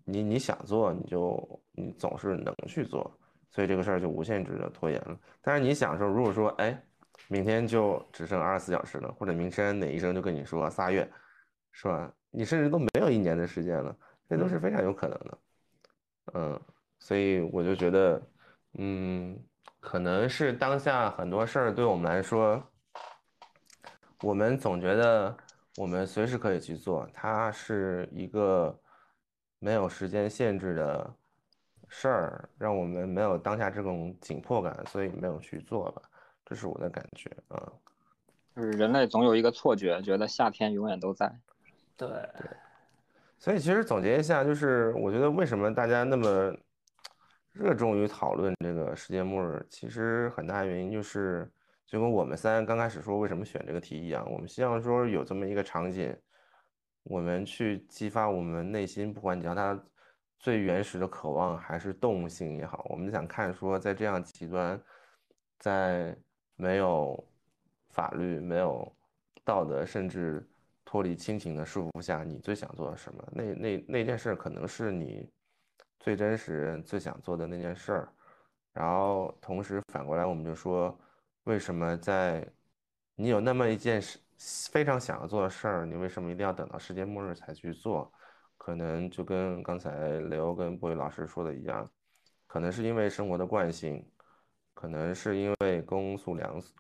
[0.06, 3.12] 你你想做，你就你总是能去做。
[3.54, 5.20] 所以这个事儿就无限制的拖延了。
[5.42, 6.82] 但是你想说，如果说，哎，
[7.28, 11.06] 明天就只剩二十四小时了，或者明天哪医生就跟你说仨月，
[11.74, 12.10] 是吧？
[12.30, 13.94] 你甚至都没有一年的时间了，
[14.30, 15.38] 这都是非常有可能的。
[16.34, 16.62] 嗯，
[17.00, 18.22] 所以我就觉得，
[18.78, 19.38] 嗯，
[19.82, 22.64] 可能是当下很多事儿对我们来说，
[24.22, 25.36] 我们总觉得
[25.78, 28.78] 我们随时可以去做，它是一个
[29.60, 31.14] 没有时间限制的
[31.88, 36.02] 事儿，让我们没有当下这种紧迫感，所以没有去做吧，
[36.46, 37.72] 这是我的感觉啊。
[38.56, 41.34] 就是人类总有一个错觉，觉得夏天永远都在。
[41.96, 42.08] 对，
[43.40, 46.54] 所以其实总结一下，就是我觉得为什么大家那么
[47.54, 51.50] 热衷于讨论这个世界末日，其实很大原因就是，
[51.92, 56.16] 就跟我们三刚开始说为什么选这个题一样，我们希望说有这么一个场景，
[57.04, 59.78] 我们去激发我们内心，不管你叫它
[60.40, 64.82] 最原始的渴望还是动物性也好，我们想看说在这样极端，
[65.60, 66.18] 在
[66.56, 67.22] 没有
[67.90, 68.90] 法律、没有
[69.44, 70.50] 道德，甚至
[70.86, 73.28] 脱离亲情的束缚下，你最想做什么？
[73.34, 75.30] 那那那件事可能是你
[76.00, 78.14] 最真实、最想做的那件事儿。
[78.72, 80.98] 然后同时反过来，我们就说，
[81.44, 82.48] 为什么在
[83.16, 84.20] 你有那么一件事
[84.72, 88.12] 非常想要做的事儿，你为什么一定要等到世界末日才去做？
[88.58, 91.90] 可能就跟刚才雷欧跟波宇老师说的一样，
[92.46, 94.08] 可能是因为生活的惯性，
[94.76, 96.74] 可能是因为公序良俗，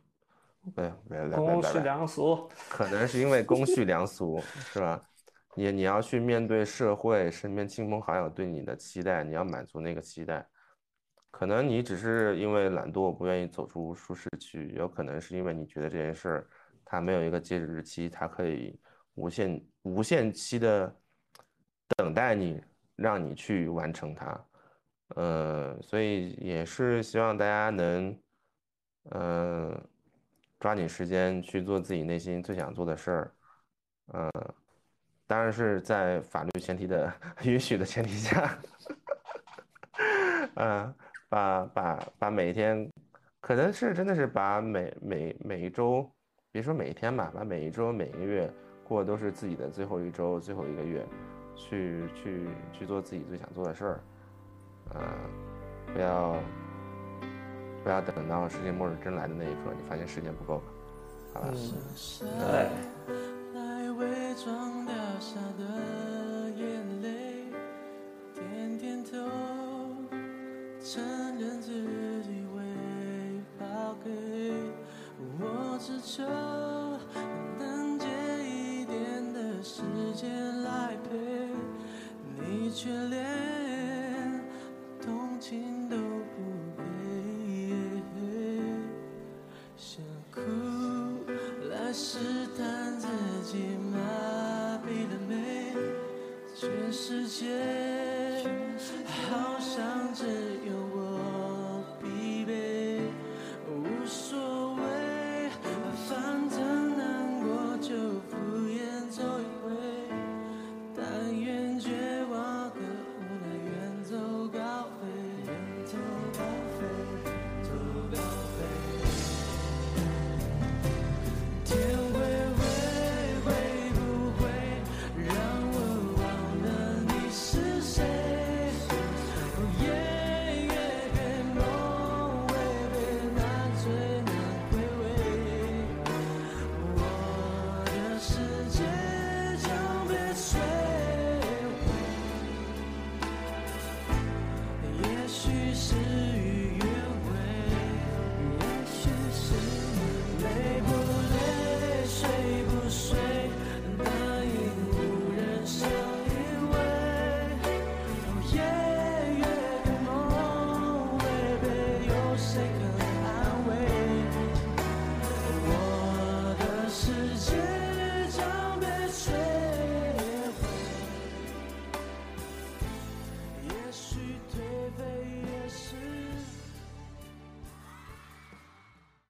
[0.63, 4.39] 不对，别别公序良俗，可能是因为公序良俗，
[4.71, 5.01] 是吧？
[5.55, 10.47] 你你要去面对社会身边亲朋好友对你的期待，你要满足那个期待。
[11.31, 16.47] 可能你只是因为懒惰不愿意走出舒适区，有可能是因为你觉得这件事儿
[16.85, 18.79] 它没有一个截止日期，它可以
[19.15, 20.93] 无限无限期的
[21.97, 22.61] 等待你，
[22.95, 24.45] 让你去完成它。
[25.15, 28.17] 呃，所以也是希望大家能，
[29.09, 29.81] 呃，
[30.59, 33.35] 抓紧时间去做自己内心最想做的事儿。
[34.07, 34.29] 呃，
[35.27, 37.13] 当然是在法律前提的
[37.43, 38.57] 允许的前提下，
[40.55, 40.95] 嗯，
[41.31, 42.91] 把把把每一天，
[43.39, 46.05] 可能是真的是把每每每一周，
[46.51, 48.53] 别说每一天吧，把每一周每一个月
[48.83, 51.07] 过都是自己的最后一周最后一个月，
[51.55, 53.99] 去去去做自己最想做的事儿，
[54.93, 55.01] 嗯，
[55.93, 56.35] 不要
[57.81, 60.63] 不要等到世界末日真来的那一刻，你发现时间不够了，
[61.33, 61.47] 好吧？
[62.19, 62.67] 对。
[63.53, 64.70] 来伪装